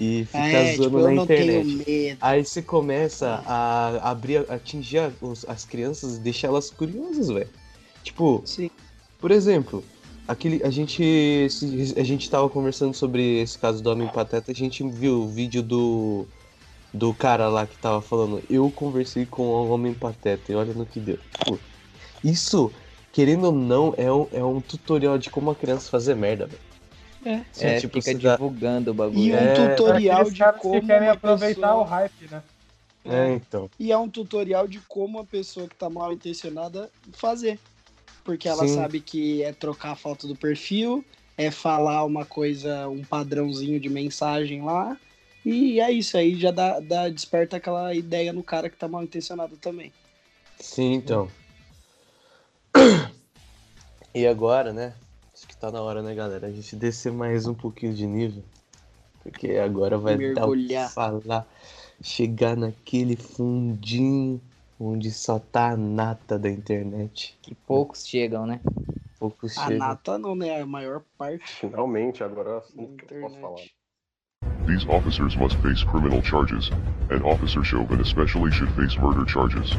E 0.00 0.24
fica 0.24 0.38
é, 0.38 0.74
zoando 0.76 0.96
tipo, 0.96 1.00
na 1.00 1.14
internet. 1.14 2.16
Aí 2.20 2.44
você 2.44 2.62
começa 2.62 3.42
a 3.46 4.10
abrir, 4.10 4.44
a 4.50 4.54
atingir 4.54 4.98
a- 4.98 5.12
os- 5.20 5.44
as 5.48 5.64
crianças 5.64 6.16
e 6.16 6.20
deixar 6.20 6.48
elas 6.48 6.70
curiosas, 6.70 7.28
velho. 7.28 7.48
Tipo, 8.02 8.42
Sim. 8.44 8.70
por 9.20 9.30
exemplo, 9.30 9.84
aquele 10.26 10.60
a 10.64 10.70
gente 10.70 11.48
a 11.96 12.02
gente 12.02 12.28
tava 12.30 12.48
conversando 12.48 12.94
sobre 12.94 13.40
esse 13.40 13.58
caso 13.58 13.82
do 13.82 13.90
homem 13.90 14.08
pateta, 14.08 14.50
a 14.50 14.54
gente 14.54 14.88
viu 14.88 15.22
o 15.22 15.28
vídeo 15.28 15.62
do 15.62 16.26
do 16.94 17.14
cara 17.14 17.48
lá 17.48 17.66
que 17.66 17.78
tava 17.78 18.02
falando, 18.02 18.42
eu 18.50 18.70
conversei 18.70 19.24
com 19.24 19.42
o 19.42 19.70
homem 19.70 19.94
pateta 19.94 20.52
e 20.52 20.54
olha 20.54 20.74
no 20.74 20.84
que 20.84 21.00
deu. 21.00 21.16
Tipo, 21.38 21.58
isso, 22.22 22.70
querendo 23.12 23.44
ou 23.46 23.52
não, 23.52 23.94
é 23.96 24.12
um, 24.12 24.26
é 24.32 24.44
um 24.44 24.60
tutorial 24.60 25.16
de 25.16 25.30
como 25.30 25.50
a 25.50 25.54
criança 25.54 25.90
fazer 25.90 26.14
merda, 26.14 26.46
velho. 26.46 26.71
É. 27.24 27.44
É, 27.58 27.80
tipo, 27.80 28.00
fica 28.00 28.12
você 28.12 28.14
dá- 28.22 28.34
divulgando 28.36 28.90
o 28.90 28.94
E 28.94 28.96
bagulho. 28.96 29.34
um 29.34 29.36
É, 29.36 29.54
tutorial 29.54 30.30
de 30.30 30.40
como 30.58 30.80
que 30.80 30.86
querem 30.86 31.08
uma 31.08 31.14
aproveitar 31.14 31.68
pessoa... 31.68 31.74
o 31.76 31.82
hype, 31.84 32.28
né? 32.30 32.42
É, 33.04 33.32
então. 33.32 33.68
E 33.78 33.90
é 33.90 33.98
um 33.98 34.08
tutorial 34.08 34.66
de 34.68 34.80
como 34.88 35.18
a 35.18 35.24
pessoa 35.24 35.68
que 35.68 35.74
tá 35.74 35.90
mal 35.90 36.12
intencionada 36.12 36.90
fazer. 37.12 37.58
porque 38.24 38.48
ela 38.48 38.66
Sim. 38.66 38.74
sabe 38.76 39.00
que 39.00 39.42
é 39.42 39.52
trocar 39.52 39.90
a 39.92 39.96
foto 39.96 40.28
do 40.28 40.36
perfil, 40.36 41.04
é 41.36 41.50
falar 41.50 42.04
uma 42.04 42.24
coisa, 42.24 42.88
um 42.88 43.02
padrãozinho 43.04 43.80
de 43.80 43.88
mensagem 43.88 44.62
lá. 44.62 44.96
E 45.44 45.80
é 45.80 45.90
isso 45.90 46.16
aí, 46.16 46.38
já 46.38 46.52
dá, 46.52 46.78
dá- 46.78 47.08
desperta 47.08 47.56
aquela 47.56 47.92
ideia 47.92 48.32
no 48.32 48.44
cara 48.44 48.70
que 48.70 48.76
tá 48.76 48.86
mal 48.86 49.02
intencionado 49.02 49.56
também. 49.56 49.92
Sim, 50.60 50.92
então. 50.92 51.28
E 54.14 54.26
agora, 54.26 54.72
né? 54.72 54.94
Tá 55.62 55.70
na 55.70 55.80
hora, 55.80 56.02
né, 56.02 56.12
galera? 56.12 56.48
A 56.48 56.50
gente 56.50 56.74
descer 56.74 57.12
mais 57.12 57.46
um 57.46 57.54
pouquinho 57.54 57.94
de 57.94 58.04
nível. 58.04 58.42
Porque 59.22 59.52
agora 59.52 59.96
vai 59.96 60.16
dar 60.18 60.48
o 60.48 60.50
que 60.50 60.58
Mergulhar. 60.58 60.90
falar. 60.90 61.46
Chegar 62.02 62.56
naquele 62.56 63.14
fundinho 63.14 64.40
onde 64.80 65.12
só 65.12 65.38
tá 65.38 65.70
a 65.70 65.76
nata 65.76 66.36
da 66.36 66.50
internet. 66.50 67.38
Que 67.40 67.54
poucos 67.54 68.04
chegam, 68.04 68.44
né? 68.44 68.60
Pouco 69.20 69.46
A 69.46 69.50
chega. 69.50 69.78
nata 69.78 70.18
não, 70.18 70.34
né? 70.34 70.60
A 70.60 70.66
maior 70.66 71.04
parte 71.16 71.46
Finalmente, 71.60 72.24
agora 72.24 72.50
é 72.50 72.58
assunto 72.58 73.06
que 73.06 73.14
eu 73.14 73.20
posso 73.20 73.38
falar. 73.38 73.62
These 74.66 74.84
officers 74.88 75.36
must 75.36 75.56
face 75.58 75.84
criminal 75.84 76.24
charges, 76.24 76.72
and 77.08 77.22
Officer 77.24 77.62
Chauvin 77.62 78.00
especially 78.00 78.50
should 78.50 78.72
face 78.72 78.98
murder 78.98 79.24
charges. 79.26 79.76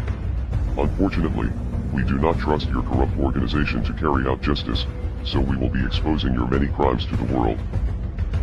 Unfortunately, 0.77 1.72
we 1.93 2.03
do 2.03 2.17
not 2.17 2.37
trust 2.39 2.67
your 2.69 2.83
corrupt 2.83 3.17
organization 3.19 3.83
to 3.83 3.93
carry 3.93 4.25
out 4.27 4.41
justice, 4.41 4.85
so 5.23 5.39
we 5.39 5.55
will 5.55 5.69
be 5.69 5.85
exposing 5.85 6.33
your 6.33 6.47
many 6.47 6.67
crimes 6.67 7.05
to 7.05 7.15
the 7.15 7.33
world. 7.33 7.57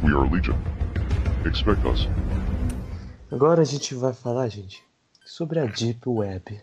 We 0.03 0.13
are 0.13 0.27
Legion. 0.27 0.57
Expect 1.45 1.85
us. 1.85 2.07
Agora 3.31 3.63
a 3.63 3.65
gente 3.65 3.95
vai 3.95 4.13
falar, 4.13 4.49
gente, 4.49 4.83
sobre 5.25 5.59
a 5.61 5.67
Deep 5.67 6.09
Web. 6.09 6.61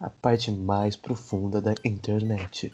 A 0.00 0.10
parte 0.10 0.50
mais 0.50 0.96
profunda 0.96 1.60
da 1.60 1.74
internet. 1.84 2.72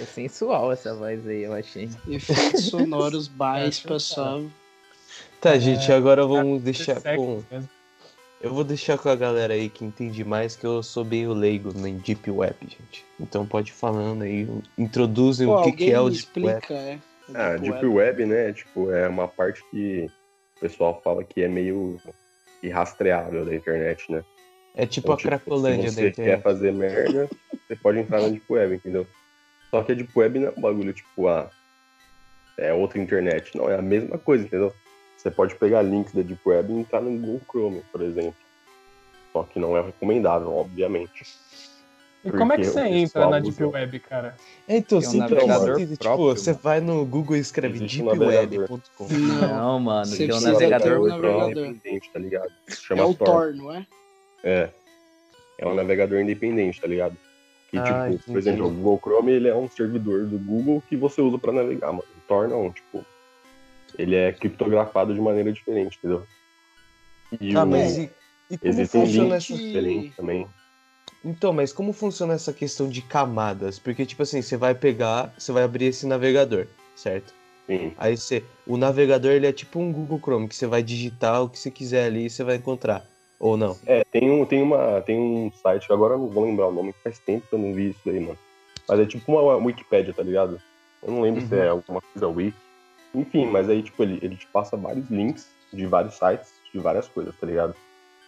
É 0.00 0.04
sensual 0.04 0.70
essa 0.70 0.94
voz 0.94 1.26
aí, 1.26 1.42
eu 1.42 1.52
achei. 1.52 1.88
Efeitos 2.08 2.66
sonoros 2.70 3.26
baixos, 3.26 3.80
pessoal. 3.80 4.44
Tá, 5.40 5.58
gente, 5.58 5.90
agora 5.90 6.26
vamos 6.26 6.62
deixar 6.62 7.00
Sexo 7.00 7.16
com. 7.16 7.42
mesmo. 7.50 7.68
Eu 8.40 8.54
vou 8.54 8.62
deixar 8.62 8.96
com 8.96 9.08
a 9.08 9.16
galera 9.16 9.54
aí 9.54 9.68
que 9.68 9.84
entende 9.84 10.24
mais, 10.24 10.54
que 10.54 10.64
eu 10.64 10.80
sou 10.82 11.04
bem 11.04 11.26
o 11.26 11.32
leigo 11.32 11.72
na 11.76 11.88
Deep 11.88 12.30
Web, 12.30 12.56
gente. 12.62 13.04
Então 13.18 13.44
pode 13.44 13.70
ir 13.70 13.74
falando 13.74 14.22
aí, 14.22 14.48
introduzem 14.76 15.46
Pô, 15.48 15.60
o 15.60 15.64
que, 15.64 15.72
que 15.72 15.90
é 15.90 16.00
o 16.00 16.08
Deep 16.08 16.40
Web. 16.40 16.58
explica, 16.58 16.74
é. 16.74 16.98
Ah, 17.34 17.56
Deep 17.56 17.84
Web, 17.84 18.26
né? 18.26 18.52
Tipo, 18.52 18.92
é 18.92 19.08
uma 19.08 19.26
parte 19.26 19.62
que 19.70 20.06
o 20.56 20.60
pessoal 20.60 21.00
fala 21.02 21.24
que 21.24 21.42
é 21.42 21.48
meio 21.48 22.00
irrastreável 22.62 23.44
da 23.44 23.54
internet, 23.54 24.10
né? 24.10 24.22
É 24.74 24.86
tipo 24.86 25.08
Então, 25.08 25.14
a 25.14 25.18
Cracolândia 25.18 25.90
se 25.90 25.96
da 25.96 26.02
você 26.02 26.08
internet. 26.08 26.36
quer 26.36 26.42
fazer 26.42 26.72
merda, 26.72 27.28
você 27.66 27.74
pode 27.74 27.98
entrar 27.98 28.20
na 28.20 28.28
Deep 28.28 28.44
Web, 28.48 28.76
entendeu? 28.76 29.06
Só 29.70 29.82
que 29.82 29.90
a 29.92 29.94
Deep 29.96 30.16
Web 30.16 30.38
não 30.38 30.48
é 30.48 30.52
um 30.56 30.60
bagulho 30.60 30.92
tipo, 30.92 31.26
ah, 31.26 31.50
é 32.56 32.72
outra 32.72 33.00
internet. 33.00 33.56
Não, 33.56 33.68
é 33.68 33.76
a 33.76 33.82
mesma 33.82 34.16
coisa, 34.16 34.44
entendeu? 34.44 34.72
Você 35.18 35.30
pode 35.32 35.54
pegar 35.56 35.82
links 35.82 36.14
da 36.14 36.22
Deep 36.22 36.40
Web 36.48 36.72
e 36.72 36.76
entrar 36.76 37.00
no 37.02 37.10
Google 37.18 37.40
Chrome, 37.50 37.82
por 37.92 38.00
exemplo. 38.00 38.36
Só 39.32 39.42
que 39.42 39.58
não 39.58 39.76
é 39.76 39.82
recomendável, 39.82 40.54
obviamente. 40.54 41.26
E 42.24 42.30
como 42.30 42.52
é 42.52 42.56
que 42.56 42.64
você 42.64 42.80
entra 42.82 43.28
na 43.28 43.40
Deep 43.40 43.62
Web, 43.62 43.98
cara? 44.00 44.36
É, 44.66 44.76
então, 44.76 45.00
Tem 45.00 45.08
um 45.08 45.12
sempre 45.12 45.34
navegador 45.34 45.66
precisa, 45.74 45.92
tipo, 45.92 46.04
próprio, 46.04 46.26
você 46.36 46.50
mano. 46.50 46.62
vai 46.62 46.80
no 46.80 47.04
Google 47.04 47.36
e 47.36 47.40
escreve 47.40 47.78
deepweb.com. 47.80 49.08
Não, 49.08 49.80
mano, 49.80 50.06
Você 50.06 50.16
tem 50.18 50.26
um 50.26 50.28
precisa 50.30 50.52
navegador 50.52 50.98
um 51.00 51.04
próprio. 51.08 51.32
navegador. 51.38 51.66
independente, 51.66 52.10
tá 52.12 52.18
ligado? 52.18 52.52
É 52.68 52.72
Chama 52.72 53.06
o 53.06 53.14
Tor. 53.14 53.54
Não 53.54 53.72
é? 53.74 53.86
É. 54.44 54.70
É 55.58 55.66
um 55.66 55.74
navegador 55.74 56.20
independente, 56.20 56.80
tá 56.80 56.86
ligado? 56.86 57.16
Que, 57.70 57.78
Ah, 57.78 58.08
tipo, 58.10 58.24
por 58.32 58.38
exemplo, 58.38 58.66
o 58.66 58.70
Google 58.70 58.98
Chrome, 59.02 59.32
ele 59.32 59.48
é 59.48 59.54
um 59.54 59.68
servidor 59.68 60.24
do 60.26 60.38
Google 60.38 60.82
que 60.88 60.96
você 60.96 61.20
usa 61.20 61.38
pra 61.38 61.52
navegar, 61.52 61.88
mano. 61.88 62.04
O 62.16 62.20
Tor 62.28 62.48
não, 62.48 62.70
tipo, 62.72 63.04
ele 63.96 64.14
é 64.16 64.32
criptografado 64.32 65.14
de 65.14 65.20
maneira 65.20 65.52
diferente, 65.52 65.96
entendeu? 65.98 66.26
E 67.40 67.56
Ah, 67.56 67.64
o- 67.64 67.66
mas 67.66 67.96
e, 67.96 68.10
e 68.50 68.58
como 68.58 68.70
existem 68.72 69.00
funciona 69.06 69.36
essa... 69.36 69.54
diferentes 69.54 70.16
também. 70.16 70.48
Então, 71.24 71.52
mas 71.52 71.72
como 71.72 71.92
funciona 71.92 72.34
essa 72.34 72.52
questão 72.52 72.88
de 72.88 73.02
camadas? 73.02 73.78
Porque, 73.78 74.06
tipo 74.06 74.22
assim, 74.22 74.40
você 74.40 74.56
vai 74.56 74.74
pegar, 74.74 75.32
você 75.36 75.50
vai 75.52 75.64
abrir 75.64 75.86
esse 75.86 76.06
navegador, 76.06 76.66
certo? 76.96 77.32
Sim. 77.66 77.92
Aí 77.98 78.16
você, 78.16 78.44
o 78.66 78.76
navegador 78.76 79.32
ele 79.32 79.46
é 79.46 79.52
tipo 79.52 79.78
um 79.78 79.92
Google 79.92 80.20
Chrome, 80.20 80.48
que 80.48 80.54
você 80.56 80.66
vai 80.66 80.82
digitar 80.82 81.42
o 81.42 81.48
que 81.48 81.58
você 81.58 81.70
quiser 81.70 82.06
ali 82.06 82.26
e 82.26 82.30
você 82.30 82.44
vai 82.44 82.56
encontrar. 82.56 83.04
Ou 83.40 83.56
não? 83.56 83.76
É, 83.86 84.02
tem 84.10 84.30
um, 84.30 84.44
tem 84.46 84.62
uma, 84.62 85.00
tem 85.02 85.18
um 85.18 85.50
site, 85.52 85.92
agora 85.92 86.14
eu 86.14 86.18
não 86.18 86.28
vou 86.28 86.44
lembrar 86.44 86.68
o 86.68 86.72
nome, 86.72 86.94
faz 87.04 87.18
tempo 87.20 87.46
que 87.48 87.54
eu 87.54 87.58
não 87.58 87.74
vi 87.74 87.90
isso 87.90 88.08
aí, 88.08 88.20
mano. 88.20 88.38
Mas 88.88 89.00
é 89.00 89.06
tipo 89.06 89.30
uma 89.32 89.56
Wikipédia, 89.56 90.14
tá 90.14 90.22
ligado? 90.22 90.58
Eu 91.02 91.12
não 91.12 91.20
lembro 91.20 91.40
se 91.46 91.54
Uhum. 91.54 91.60
é 91.62 91.68
alguma 91.68 92.00
coisa 92.00 92.28
wiki. 92.28 92.56
Enfim, 93.20 93.46
mas 93.46 93.68
aí, 93.68 93.82
tipo, 93.82 94.02
ele, 94.02 94.18
ele 94.22 94.36
te 94.36 94.46
passa 94.46 94.76
vários 94.76 95.08
links 95.10 95.48
de 95.72 95.86
vários 95.86 96.14
sites, 96.14 96.52
de 96.72 96.78
várias 96.80 97.08
coisas, 97.08 97.34
tá 97.38 97.46
ligado? 97.46 97.74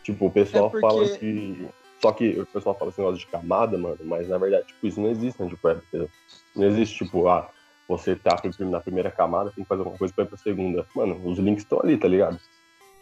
Tipo, 0.03 0.27
o 0.27 0.31
pessoal 0.31 0.67
É 0.67 0.71
porque- 0.71 0.87
fala 0.87 1.09
que. 1.19 1.69
Só 2.01 2.13
que 2.13 2.41
o 2.41 2.47
pessoal 2.47 2.75
fala 2.79 2.91
esse 2.91 2.99
negócio 2.99 3.21
de 3.21 3.27
camada, 3.27 3.77
mano, 3.77 3.99
mas 4.05 4.27
na 4.27 4.39
verdade, 4.39 4.67
tipo, 4.69 4.87
isso 4.87 4.99
não 5.01 5.11
existe 5.11 5.39
na 5.39 5.47
Deep 5.49 5.61
Web, 5.63 5.83
entendeu? 5.87 6.09
Não 6.57 6.65
existe, 6.65 7.05
tipo, 7.05 7.29
ah, 7.29 7.51
você 7.87 8.17
tá 8.17 8.41
na 8.61 8.81
primeira 8.81 9.11
camada, 9.11 9.51
tem 9.55 9.63
que 9.65 9.69
fazer 9.69 9.81
alguma 9.83 9.99
coisa 9.99 10.15
pra 10.15 10.25
ir 10.25 10.29
pra 10.29 10.39
segunda. 10.39 10.87
Mano, 10.97 11.21
os 11.29 11.39
links 11.39 11.63
estão 11.63 11.79
ali, 11.83 11.99
tá 11.99 12.09
ligado? 12.09 12.41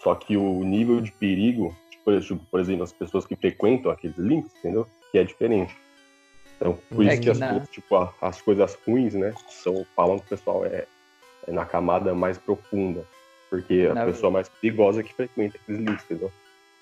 Só 0.02 0.14
que 0.16 0.36
o 0.36 0.64
nível 0.64 1.00
de 1.00 1.12
perigo, 1.12 1.76
tipo, 1.90 2.20
tipo, 2.20 2.44
por 2.50 2.58
exemplo, 2.58 2.82
as 2.82 2.92
pessoas 2.92 3.24
que 3.24 3.36
frequentam 3.36 3.92
aqueles 3.92 4.18
links, 4.18 4.50
entendeu? 4.58 4.84
Que 5.12 5.18
é 5.18 5.24
diferente. 5.24 5.76
Então, 6.56 6.76
por 6.90 7.06
É 7.06 7.10
isso 7.12 7.16
que, 7.18 7.22
que 7.26 7.30
as, 7.30 7.38
coisas, 7.38 7.68
tipo, 7.70 8.10
as 8.20 8.42
coisas 8.42 8.78
ruins, 8.84 9.14
né, 9.14 9.32
são, 9.48 9.86
falam 9.94 10.18
que 10.18 10.24
o 10.26 10.28
pessoal 10.28 10.64
é, 10.66 10.86
é 11.48 11.52
na 11.52 11.64
camada 11.64 12.14
mais 12.14 12.38
profunda. 12.38 13.04
Porque 13.50 13.88
a 13.90 14.04
pessoa 14.04 14.30
mais 14.30 14.48
perigosa 14.48 15.02
que 15.02 15.14
frequenta 15.14 15.56
aqueles 15.56 15.80
links, 15.80 16.04
entendeu? 16.04 16.30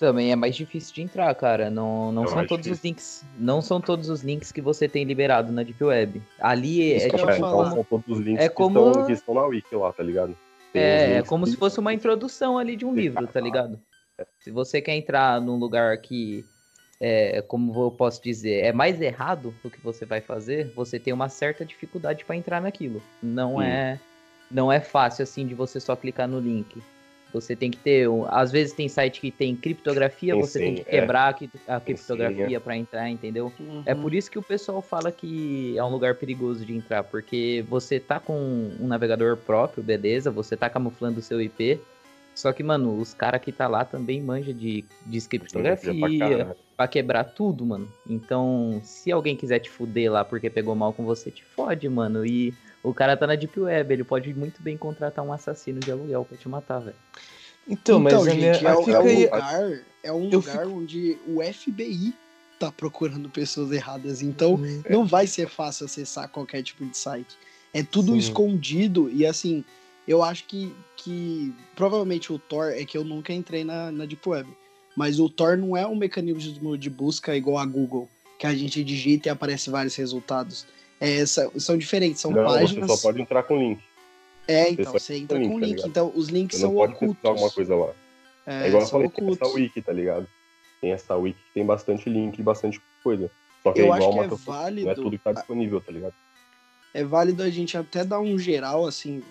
Também 0.01 0.33
é 0.33 0.37
mais 0.37 0.55
difícil 0.57 0.93
de 0.95 1.03
entrar, 1.03 1.33
cara. 1.37 1.71
Não, 1.71 2.11
não 2.13 2.25
É 2.25 2.27
são 2.27 2.45
todos 2.47 2.67
os 2.67 2.73
difícil. 2.73 2.91
links. 2.91 3.25
Não 3.39 3.63
são 3.63 3.81
todos 3.81 4.09
os 4.11 4.23
links 4.23 4.51
que 4.53 4.61
você 4.61 4.89
tem 4.89 5.05
liberado 5.05 5.53
na 5.53 5.63
Deep 5.63 5.83
Web. 5.83 6.21
Ali 6.41 6.83
é, 6.93 6.97
Isso 6.97 7.07
é 7.07 7.11
que 7.11 7.17
tipo 7.17 7.31
ia 7.31 7.37
então 7.37 7.71
são 7.71 7.85
todos 7.85 8.07
os 8.09 8.19
links 8.19 8.45
É 8.45 8.49
que, 8.49 8.55
como- 8.55 8.89
estão, 8.91 9.07
que 9.07 9.13
estão 9.13 9.35
na 9.35 9.45
wiki 9.47 9.75
lá, 9.77 9.93
tá 9.93 10.03
ligado? 10.03 10.37
Tem 10.73 10.83
os 10.83 10.89
É, 10.89 11.13
é 11.19 11.23
como 11.23 11.45
que- 11.45 11.53
se 11.53 11.57
fosse 11.57 11.79
uma 11.81 11.95
introdução 11.95 12.59
ali 12.59 12.77
de 12.77 12.85
um 12.85 12.93
livro, 12.95 13.27
tá 13.29 13.41
ligado? 13.41 13.81
Se 14.41 14.51
você 14.51 14.83
quer 14.83 14.97
entrar 14.97 15.41
num 15.41 15.57
lugar 15.57 15.97
que, 15.99 16.45
é, 17.01 17.41
como 17.43 17.73
eu 17.85 17.91
posso 17.91 18.23
dizer, 18.23 18.65
é 18.65 18.73
mais 18.73 19.01
errado 19.01 19.55
o 19.65 19.71
que 19.71 19.81
você 19.81 20.05
vai 20.05 20.21
fazer, 20.21 20.73
você 20.75 20.99
tem 20.99 21.13
uma 21.13 21.29
certa 21.29 21.65
dificuldade 21.65 22.25
para 22.25 22.37
entrar 22.37 22.61
naquilo. 22.61 23.01
Não 23.23 23.61
Sim. 23.61 23.65
é, 23.67 23.99
não 24.51 24.71
é 24.71 24.81
fácil 24.81 25.23
assim 25.23 25.47
de 25.47 25.55
você 25.55 25.81
só 25.81 25.95
clicar 25.97 26.29
no 26.29 26.39
link. 26.41 26.83
Você 27.33 27.55
tem 27.57 27.71
que 27.71 27.79
ter, 27.79 28.09
um- 28.09 28.25
às 28.29 28.51
vezes 28.51 28.73
tem 28.73 28.89
site 28.89 29.21
que 29.21 29.31
tem 29.31 29.55
criptografia, 29.55 30.33
Tem 30.33 30.41
você 30.41 30.59
tem 30.59 30.75
que 30.77 30.81
é. 30.83 30.85
quebrar 30.85 31.29
a 31.29 31.33
cri- 31.35 31.51
a 31.67 31.81
criptografia 31.81 32.61
para 32.61 32.77
entrar, 32.77 33.11
entendeu? 33.11 33.53
É 33.85 33.95
Uhum. 33.95 34.01
por 34.01 34.15
isso 34.15 34.31
que 34.31 34.39
o 34.39 34.43
pessoal 34.43 34.81
fala 34.81 35.11
que 35.13 35.77
é 35.77 35.85
um 35.85 35.91
lugar 35.91 36.15
perigoso 36.15 36.65
de 36.65 36.75
entrar, 36.75 37.03
porque 37.05 37.65
você 37.69 37.99
tá 38.01 38.19
com 38.21 38.71
um 38.81 38.87
navegador 38.87 39.37
próprio, 39.37 39.83
beleza, 39.83 40.31
você 40.31 40.57
tá 40.57 40.71
camuflando 40.71 41.19
o 41.19 41.23
seu 41.23 41.41
IP, 41.43 41.79
só 42.35 42.53
que, 42.53 42.63
mano, 42.63 42.97
os 42.99 43.13
caras 43.13 43.41
que 43.41 43.51
tá 43.51 43.67
lá 43.67 43.85
também 43.85 44.23
manja 44.23 44.53
de, 44.55 44.85
de 45.05 45.21
criptografia, 45.29 46.55
pra 46.77 46.87
quebrar 46.87 47.25
tudo, 47.25 47.65
mano. 47.67 47.89
Então, 48.09 48.81
se 48.85 49.11
alguém 49.11 49.35
quiser 49.37 49.59
te 49.59 49.69
fuder 49.71 50.13
lá 50.13 50.25
porque 50.25 50.49
pegou 50.51 50.75
mal 50.75 50.93
com 50.93 51.05
você, 51.05 51.31
te 51.31 51.43
fode, 51.45 51.89
mano. 51.89 52.25
E 52.27 52.53
o 52.89 52.95
cara 52.95 53.17
tá 53.17 53.27
na 53.27 53.35
Deep 53.35 53.59
Web, 53.59 53.93
ele 53.93 54.05
pode 54.05 54.33
muito 54.33 54.63
bem 54.63 54.77
contratar 54.77 55.25
um 55.25 55.33
assassino 55.33 55.81
de 55.81 55.91
aluguel 55.91 56.25
pra 56.25 56.37
te 56.39 56.49
matar, 56.49 56.79
velho. 56.79 56.97
Então, 57.69 57.99
mas 57.99 58.15
a 58.15 58.31
gente, 58.31 58.37
minha. 58.37 58.51
é, 58.51 58.77
fica 58.77 58.93
é 58.93 58.99
um 59.01 59.07
aí- 59.07 59.25
lugar, 59.25 59.81
é 60.05 60.13
um 60.13 60.31
eu 60.31 60.39
lugar 60.39 60.67
onde 60.69 61.19
o 61.27 61.43
FBI 61.43 62.15
tá 62.61 62.71
procurando 62.71 63.29
pessoas 63.29 63.73
erradas. 63.73 64.23
Uhum. 64.23 64.29
Então, 64.29 64.61
não 64.89 65.05
vai 65.05 65.27
ser 65.27 65.49
fácil 65.49 65.87
acessar 65.87 66.29
qualquer 66.29 66.63
tipo 66.63 66.87
de 66.87 66.97
site. 66.97 67.37
É 67.75 67.83
tudo 67.83 68.13
Sim. 68.13 68.19
escondido 68.19 69.11
e 69.11 69.27
assim, 69.27 69.65
eu 70.07 70.23
acho 70.23 70.45
que, 70.45 70.73
que 70.97 71.53
provavelmente 71.75 72.33
o 72.33 72.39
Tor 72.39 72.73
é 72.73 72.85
que 72.85 72.97
eu 72.97 73.03
nunca 73.03 73.33
entrei 73.33 73.65
na, 73.65 73.91
na 73.91 74.07
Deep 74.07 74.27
Web. 74.29 74.49
Mas 74.97 75.19
o 75.19 75.29
Tor 75.29 75.59
não 75.59 75.77
é 75.77 75.85
um 75.85 75.97
mecanismo 75.97 76.79
de 76.79 76.89
busca 76.89 77.37
igual 77.37 77.59
a 77.59 77.67
Google, 77.67 78.09
que 78.39 78.47
a 78.47 78.55
gente 78.55 78.83
digita 78.85 79.29
e 79.29 79.31
aparece 79.31 79.71
vários 79.71 79.97
resultados. 79.97 80.67
É, 81.01 81.25
são, 81.27 81.51
são 81.59 81.77
diferentes, 81.77 82.21
são 82.21 82.31
Não, 82.31 82.45
páginas. 82.45 82.87
você 82.89 82.97
só 82.97 83.09
pode 83.09 83.21
entrar 83.23 83.43
com 83.43 83.57
link. 83.59 83.81
É, 84.49 84.71
então, 84.71 84.93
você 84.93 85.17
entra 85.17 85.39
com 85.41 85.49
com 85.49 85.59
link, 85.59 85.61
tá 85.61 85.67
link. 85.67 85.77
ligado? 85.77 85.89
então, 85.89 86.13
os 86.15 86.29
links 86.29 86.59
Você 86.59 86.65
não 86.65 86.71
são 86.71 86.79
pode 86.79 86.93
ocultos. 86.95 87.25
alguma 87.25 87.51
coisa 87.51 87.75
lá. 87.75 87.93
É, 88.47 88.65
É 88.65 88.69
igual 88.69 88.83
eu 88.83 88.89
falei, 88.89 89.09
tem 89.09 89.25
ocultos. 89.25 89.49
essa 89.49 89.59
wiki, 89.59 89.83
tá 89.83 89.93
ligado? 89.93 90.27
Tem 90.81 90.93
essa 90.93 91.17
wiki 91.17 91.39
que 91.39 91.53
tem 91.55 91.67
bastante 91.67 92.09
link 92.09 92.39
e 92.39 92.43
bastante 92.43 92.81
coisa. 93.03 93.31
Só 93.63 93.73
que 93.73 93.81
Eu 93.81 93.87
é 93.87 93.91
acho 93.91 93.97
igual 93.99 94.13
que 94.13 94.19
uma 94.19 94.25
é 94.25 94.39
válido. 94.39 94.85
Não 94.87 94.93
é 94.93 94.95
tudo 94.95 95.11
que 95.11 95.19
tá 95.19 95.33
disponível, 95.33 95.81
tá 95.81 95.93
ligado? 95.93 96.15
é 96.95 97.05
válido 97.05 97.43
a 97.43 97.51
gente 97.51 97.77
até 97.77 98.03
dar 98.05 98.21
um 98.21 98.39
geral, 98.39 98.87
assim, 98.87 99.23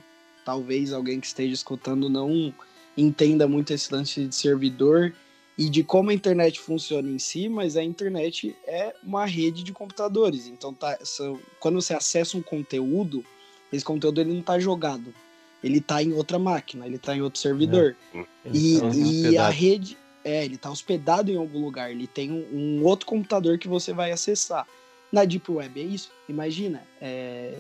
talvez 0.46 0.94
alguém 0.94 1.20
que 1.20 1.26
esteja 1.26 1.52
escutando 1.54 2.08
não 2.10 2.54
entenda 2.96 3.48
muito 3.48 3.74
esse 3.74 3.92
lance 3.92 4.24
de 4.28 4.36
servidor 4.36 5.12
e 5.58 5.70
de 5.70 5.84
como 5.84 6.10
a 6.10 6.14
internet 6.14 6.60
funciona 6.60 7.10
em 7.10 7.18
si, 7.20 7.48
mas 7.48 7.78
a 7.78 7.84
internet 7.84 8.56
é 8.68 8.94
uma 9.04 9.26
rede 9.26 9.64
de 9.64 9.72
computadores. 9.72 10.48
Então, 10.48 10.74
tá, 10.74 10.98
são- 11.04 11.40
quando 11.60 11.82
você 11.82 11.94
acessa 11.94 12.38
um 12.38 12.42
conteúdo, 12.42 13.24
esse 13.72 13.84
conteúdo 13.86 14.20
ele 14.22 14.34
não 14.34 14.42
está 14.42 14.60
jogado. 14.60 15.14
Ele 15.64 15.78
está 15.80 16.04
em 16.04 16.14
outra 16.14 16.38
máquina, 16.38 16.86
ele 16.86 16.98
está 16.98 17.16
em 17.16 17.22
outro 17.22 17.40
servidor. 17.40 17.96
E, 18.14 18.18
Ele 18.46 18.80
tá 18.80 19.30
e 19.32 19.38
a 19.38 19.50
rede, 19.50 19.98
é, 20.24 20.44
ele 20.46 20.56
está 20.56 20.70
hospedado 20.70 21.32
em 21.32 21.38
algum 21.38 21.60
lugar. 21.64 21.90
Ele 21.90 22.06
tem 22.06 22.32
um, 22.32 22.46
um 22.80 22.84
outro 22.84 23.06
computador 23.06 23.58
que 23.58 23.68
você 23.68 23.94
vai 23.94 24.12
acessar. 24.12 24.68
Na 25.12 25.24
Deep 25.24 25.50
Web 25.50 25.80
é 25.80 25.84
isso. 25.84 26.12
Imagina. 26.28 26.84
é, 27.02 27.58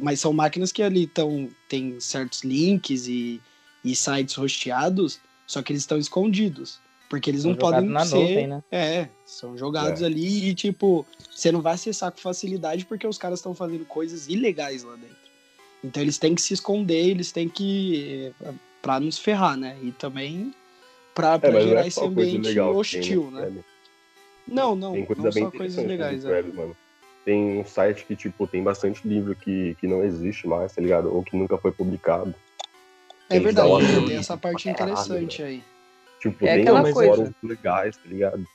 mas 0.00 0.20
são 0.20 0.32
máquinas 0.32 0.70
que 0.70 0.82
ali 0.82 1.04
estão. 1.04 1.48
tem 1.68 1.98
certos 1.98 2.42
links 2.42 3.06
e, 3.08 3.40
e 3.84 3.96
sites 3.96 4.36
hosteados, 4.36 5.18
só 5.46 5.62
que 5.62 5.72
eles 5.72 5.82
estão 5.82 5.98
escondidos. 5.98 6.78
Porque 7.10 7.28
eles 7.28 7.42
São 7.42 7.50
não 7.50 7.58
podem 7.58 7.80
jogados 7.88 8.08
ser. 8.08 8.14
na 8.14 8.20
nuvem, 8.22 8.46
né? 8.46 8.62
É, 8.70 9.08
são 9.26 9.58
jogados 9.58 10.00
É. 10.00 10.06
ali 10.06 10.48
e, 10.48 10.54
tipo, 10.54 11.04
você 11.28 11.50
não 11.50 11.60
vai 11.60 11.74
acessar 11.74 12.12
com 12.12 12.18
facilidade 12.18 12.86
porque 12.86 13.04
os 13.04 13.18
caras 13.18 13.40
estão 13.40 13.52
fazendo 13.52 13.84
coisas 13.84 14.28
ilegais 14.28 14.84
lá 14.84 14.94
dentro. 14.94 15.16
Então 15.82 16.00
eles 16.00 16.18
têm 16.18 16.36
que 16.36 16.40
se 16.40 16.54
esconder, 16.54 17.08
eles 17.10 17.32
têm 17.32 17.48
que. 17.48 18.32
eh, 18.42 18.52
pra 18.80 19.00
nos 19.00 19.18
ferrar, 19.18 19.56
né? 19.56 19.76
E 19.82 19.90
também 19.90 20.54
pra, 21.12 21.36
pra 21.38 21.48
É, 21.48 21.52
mas 21.52 21.62
não 21.64 21.68
gerar 21.70 21.84
é 21.84 21.88
esse 21.88 22.00
ambiente 22.00 22.48
legal 22.48 22.76
hostil, 22.76 23.22
tem, 23.24 23.30
né? 23.32 23.40
Web. 23.42 23.60
Não, 24.46 24.76
não, 24.76 24.92
Tem 24.92 25.04
coisa 25.04 25.22
não 25.22 25.30
bem 25.32 25.44
só 25.44 25.50
coisas 25.50 25.84
legais. 25.84 26.24
no 26.24 26.30
É. 26.30 26.34
Web, 26.34 26.52
mano. 26.56 26.76
Tem 27.24 27.58
um 27.60 27.64
site 27.64 28.04
que, 28.06 28.14
tipo, 28.14 28.46
tem 28.46 28.62
bastante 28.62 29.06
livro 29.06 29.34
que, 29.34 29.76
que 29.80 29.86
não 29.88 30.04
existe 30.04 30.46
mais, 30.46 30.72
tá 30.72 30.80
ligado? 30.80 31.12
Ou 31.14 31.22
que 31.24 31.36
nunca 31.36 31.58
foi 31.58 31.72
publicado. 31.72 32.34
É 33.28 33.34
Tem 33.34 33.42
que 33.42 33.52
dar 33.52 33.66
verdade, 33.66 34.06
tem 34.06 34.16
essa 34.16 34.36
parte 34.36 34.62
pra 34.62 34.72
interessante 34.72 35.42
aí. 35.42 35.62
Tipo, 36.20 36.46
É 36.46 36.52
tem 36.52 36.60
aquela 36.62 36.82
coisa. 36.82 37.16
fóruns 37.16 37.34
legais, 37.42 37.96
tá 37.96 38.08
ligado? 38.08 38.46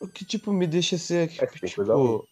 O 0.00 0.06
que, 0.06 0.24
tipo, 0.24 0.52
me 0.52 0.66
deixa 0.66 0.96
ser. 0.96 1.30
É, 1.38 1.46
tem 1.46 1.70
coisa 1.70 1.92
tipo, 1.92 2.28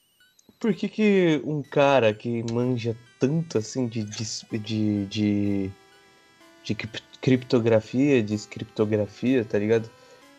por 0.58 0.74
que 0.74 0.88
que 0.88 1.40
um 1.44 1.62
cara 1.62 2.14
que 2.14 2.42
manja 2.52 2.96
tanto, 3.18 3.58
assim, 3.58 3.86
de, 3.88 4.04
de, 4.04 4.24
de, 4.60 5.06
de, 5.06 5.70
de 6.62 6.74
crip- 6.74 7.02
criptografia, 7.20 8.22
de 8.22 8.38
criptografia, 8.46 9.44
tá 9.44 9.58
ligado? 9.58 9.90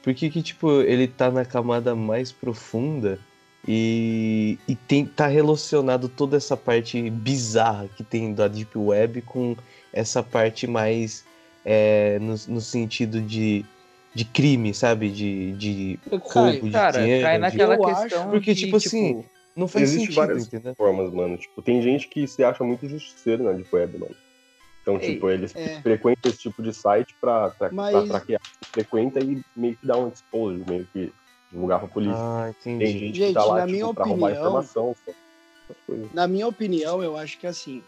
Por 0.01 0.13
que 0.13 0.29
que, 0.29 0.41
tipo, 0.41 0.81
ele 0.81 1.07
tá 1.07 1.29
na 1.31 1.43
camada 1.45 1.95
mais 1.95 2.31
profunda 2.31 3.19
e, 3.67 4.57
e 4.67 4.75
tem, 4.75 5.05
tá 5.05 5.27
relacionado 5.27 6.07
toda 6.09 6.37
essa 6.37 6.55
parte 6.57 7.09
bizarra 7.09 7.87
que 7.87 8.03
tem 8.03 8.33
da 8.33 8.47
Deep 8.47 8.77
Web 8.77 9.21
com 9.21 9.55
essa 9.91 10.21
parte 10.21 10.67
mais 10.67 11.25
é, 11.63 12.19
no, 12.19 12.35
no 12.47 12.61
sentido 12.61 13.21
de, 13.21 13.65
de 14.13 14.25
crime, 14.25 14.73
sabe? 14.73 15.09
De, 15.09 15.51
de 15.53 15.99
Cai, 16.09 16.19
roubo 16.51 16.65
de 16.67 16.71
Cara, 16.71 16.99
dinheiro. 17.01 17.23
cai 17.23 17.33
de- 17.35 17.39
naquela 17.41 17.75
Eu 17.75 17.83
questão 17.85 18.29
porque, 18.29 18.53
de, 18.53 18.65
tipo 18.65 18.77
assim, 18.77 19.25
Não 19.55 19.67
faz 19.67 19.83
Existe 19.83 20.05
sentido, 20.07 20.15
várias 20.15 20.47
entendeu? 20.47 20.73
formas, 20.75 21.11
mano. 21.13 21.37
Tipo, 21.37 21.61
tem 21.61 21.81
gente 21.81 22.07
que 22.07 22.27
se 22.27 22.43
acha 22.43 22.63
muito 22.63 22.87
justiceiro 22.89 23.43
na 23.43 23.51
Deep 23.53 23.69
Web, 23.75 23.97
mano. 23.99 24.15
Então, 24.81 24.95
Ei, 24.99 25.13
tipo, 25.13 25.29
eles 25.29 25.55
é. 25.55 25.79
frequentam 25.81 26.29
esse 26.31 26.39
tipo 26.39 26.61
de 26.63 26.73
site 26.73 27.15
pra, 27.21 27.49
pra, 27.51 27.69
Mas- 27.71 27.93
pra 27.93 28.07
traquear. 28.07 28.41
Frequenta 28.71 29.19
e 29.19 29.41
meio 29.55 29.75
que 29.77 29.85
dá 29.87 29.95
um 29.97 30.09
expose, 30.09 30.63
meio 30.67 30.87
que 30.91 31.13
divulgar 31.51 31.79
pra 31.79 31.87
polícia. 31.87 32.17
Ah, 32.17 32.51
tem 32.63 32.75
entendi. 32.75 32.91
gente, 32.99 33.11
que 33.13 33.17
Gente, 33.19 33.33
tá 33.35 33.45
lá, 33.45 33.59
tipo, 33.61 33.71
minha 33.71 33.93
pra 33.93 34.03
roubar 34.05 34.25
opinião- 34.31 34.41
informação. 34.41 34.95
só. 35.05 35.11
Essas 35.11 35.77
coisas. 35.85 36.11
Na 36.13 36.27
minha 36.27 36.47
opinião, 36.47 37.01
eu 37.03 37.15
acho 37.15 37.37
que 37.37 37.45
assim, 37.47 37.81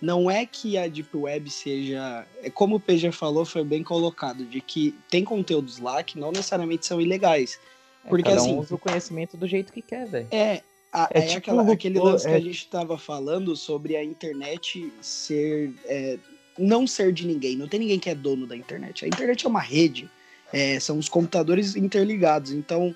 não 0.00 0.30
é 0.30 0.44
que 0.44 0.76
a 0.76 0.86
Deep 0.88 1.16
Web 1.16 1.50
seja. 1.50 2.26
É 2.42 2.50
como 2.50 2.76
o 2.76 2.80
PG 2.80 3.12
falou, 3.12 3.44
foi 3.44 3.64
bem 3.64 3.82
colocado, 3.82 4.44
de 4.44 4.60
que 4.60 4.94
tem 5.10 5.24
conteúdos 5.24 5.78
lá 5.78 6.02
que 6.02 6.18
não 6.18 6.30
necessariamente 6.30 6.86
são 6.86 7.00
ilegais. 7.00 7.58
É, 8.04 8.08
Porque 8.08 8.22
cada 8.24 8.36
assim- 8.36 8.52
um 8.52 8.58
usa 8.58 8.74
o 8.74 8.78
conhecimento 8.78 9.36
do 9.36 9.46
jeito 9.46 9.72
que 9.72 9.82
quer, 9.82 10.06
velho. 10.06 10.28
É, 10.30 10.62
a- 10.92 11.08
É 11.12 11.18
é, 11.20 11.22
tipo 11.26 11.38
aquela- 11.38 11.72
aquele 11.72 11.98
lance 11.98 12.26
que 12.26 12.32
é- 12.32 12.36
a 12.36 12.40
gente 12.40 12.66
tava 12.68 12.96
falando 12.98 13.56
sobre 13.56 13.96
a 13.96 14.04
internet 14.04 14.92
ser. 15.00 15.72
é, 15.86 16.18
não 16.58 16.86
ser 16.86 17.12
de 17.12 17.26
ninguém. 17.26 17.54
Não 17.56 17.68
tem 17.68 17.80
ninguém 17.80 17.98
que 17.98 18.08
é 18.08 18.14
dono 18.14 18.46
da 18.46 18.56
internet. 18.56 19.04
A 19.04 19.08
internet 19.08 19.44
é 19.44 19.48
uma 19.48 19.60
rede. 19.60 20.08
é, 20.52 20.78
são 20.78 20.96
os 20.96 21.08
computadores 21.08 21.74
interligados. 21.74 22.52
Então, 22.52 22.94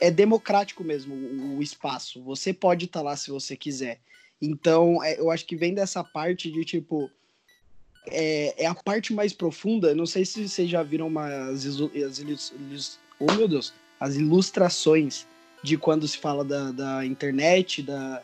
é 0.00 0.10
democrático 0.10 0.82
mesmo 0.82 1.14
o, 1.14 1.58
o 1.58 1.62
espaço. 1.62 2.20
Você 2.22 2.52
pode 2.52 2.86
estar 2.86 3.00
lá 3.00 3.16
se 3.16 3.30
você 3.30 3.56
quiser. 3.56 4.00
Então, 4.40 5.02
é, 5.02 5.18
eu 5.18 5.30
acho 5.30 5.44
que 5.44 5.56
vem 5.56 5.74
dessa 5.74 6.02
parte 6.04 6.50
de 6.50 6.64
tipo. 6.64 7.10
É, 8.10 8.64
é 8.64 8.66
a 8.66 8.74
parte 8.74 9.12
mais 9.12 9.32
profunda. 9.32 9.94
Não 9.94 10.06
sei 10.06 10.24
se 10.24 10.48
vocês 10.48 10.68
já 10.70 10.82
viram 10.82 11.08
umas. 11.08 11.32
As 11.32 11.64
ilus- 12.18 12.98
oh, 13.18 13.32
meu 13.34 13.48
Deus! 13.48 13.72
As 14.00 14.14
ilustrações 14.16 15.26
de 15.62 15.76
quando 15.76 16.06
se 16.06 16.16
fala 16.16 16.44
da, 16.44 16.70
da 16.70 17.04
internet, 17.04 17.82
da, 17.82 18.22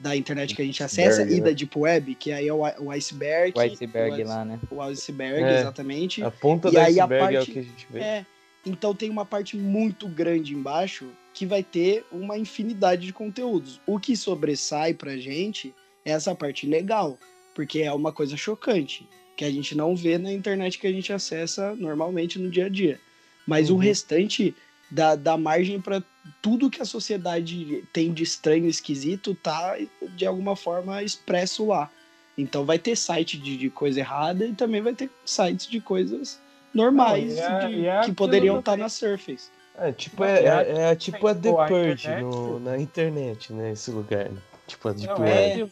da 0.00 0.16
internet 0.16 0.56
que 0.56 0.62
a 0.62 0.64
gente 0.64 0.82
acessa 0.82 1.20
Iceberg, 1.22 1.34
e 1.34 1.40
né? 1.40 1.44
da 1.50 1.52
Deep 1.52 1.78
Web, 1.78 2.14
que 2.14 2.32
aí 2.32 2.48
é 2.48 2.52
o, 2.52 2.60
o 2.60 2.90
iceberg. 2.90 3.52
O 3.56 3.60
iceberg 3.60 4.22
o, 4.22 4.26
lá, 4.26 4.44
né? 4.44 4.58
O 4.70 4.80
iceberg, 4.80 5.44
É. 5.44 5.60
exatamente. 5.60 6.24
A 6.24 6.30
ponta 6.30 6.68
E 6.68 6.72
do 6.72 6.78
aí 6.78 6.98
a 6.98 7.04
iceberg 7.04 7.36
é 7.36 7.40
o 7.40 7.44
parte- 7.44 7.52
que 7.52 7.58
a 7.58 7.62
gente 7.62 7.86
vê. 7.90 7.98
É, 8.00 8.26
então 8.64 8.94
tem 8.94 9.10
uma 9.10 9.26
parte 9.26 9.54
muito 9.56 10.08
grande 10.08 10.54
embaixo 10.54 11.06
que 11.34 11.46
vai 11.46 11.62
ter 11.62 12.04
uma 12.12 12.36
infinidade 12.36 13.06
de 13.06 13.12
conteúdos. 13.12 13.80
O 13.86 13.98
que 13.98 14.16
sobressai 14.16 14.92
pra 14.94 15.16
gente 15.16 15.74
é 16.04 16.10
essa 16.12 16.34
parte 16.34 16.66
legal, 16.66 17.18
porque 17.54 17.80
é 17.80 17.92
uma 17.92 18.12
coisa 18.12 18.36
chocante, 18.36 19.08
que 19.36 19.44
a 19.44 19.50
gente 19.50 19.74
não 19.74 19.96
vê 19.96 20.18
na 20.18 20.32
internet 20.32 20.78
que 20.78 20.86
a 20.86 20.92
gente 20.92 21.12
acessa 21.12 21.74
normalmente 21.76 22.38
no 22.38 22.50
dia 22.50 22.66
a 22.66 22.68
dia. 22.68 23.00
Mas 23.46 23.70
o 23.70 23.74
Uhum. 23.74 23.78
restante 23.80 24.54
dá, 24.90 25.14
dá 25.14 25.36
margem 25.38 25.80
para 25.80 26.02
tudo 26.42 26.70
que 26.70 26.82
a 26.82 26.84
sociedade 26.84 27.82
tem 27.92 28.12
de 28.12 28.22
estranho 28.22 28.66
e 28.66 28.68
esquisito 28.68 29.34
tá 29.34 29.76
de 30.16 30.26
alguma 30.26 30.54
forma 30.54 31.02
expresso 31.02 31.66
lá. 31.66 31.90
Então 32.36 32.64
vai 32.64 32.78
ter 32.78 32.96
site 32.96 33.36
de, 33.38 33.56
de 33.56 33.68
coisa 33.70 34.00
errada 34.00 34.46
e 34.46 34.52
também 34.54 34.80
vai 34.80 34.94
ter 34.94 35.10
sites 35.24 35.66
de 35.66 35.80
coisas 35.80 36.40
normais 36.74 37.36
é- 37.38 37.66
de- 37.68 37.86
é 37.86 38.00
que 38.02 38.12
poderiam 38.12 38.58
estar 38.58 38.72
bem. 38.72 38.80
na 38.82 38.88
Surface. 38.88 39.50
É, 39.78 39.90
tipo, 39.92 40.22
é, 40.24 40.44
é- 40.44 40.46
é, 40.46 40.80
é 40.90 40.94
tipo 40.94 41.26
a 41.26 41.34
The 41.34 41.50
Purge 41.52 41.92
internet- 42.08 42.22
no- 42.22 42.60
na 42.60 42.78
internet, 42.78 43.52
né? 43.52 43.72
Esse 43.72 43.90
lugar. 43.90 44.28
né? 44.28 44.38
Tipo 44.66 44.88
a 44.88 44.92
Deep 44.92 45.06
Não, 45.08 45.20
Web. 45.20 45.62
é, 45.62 45.68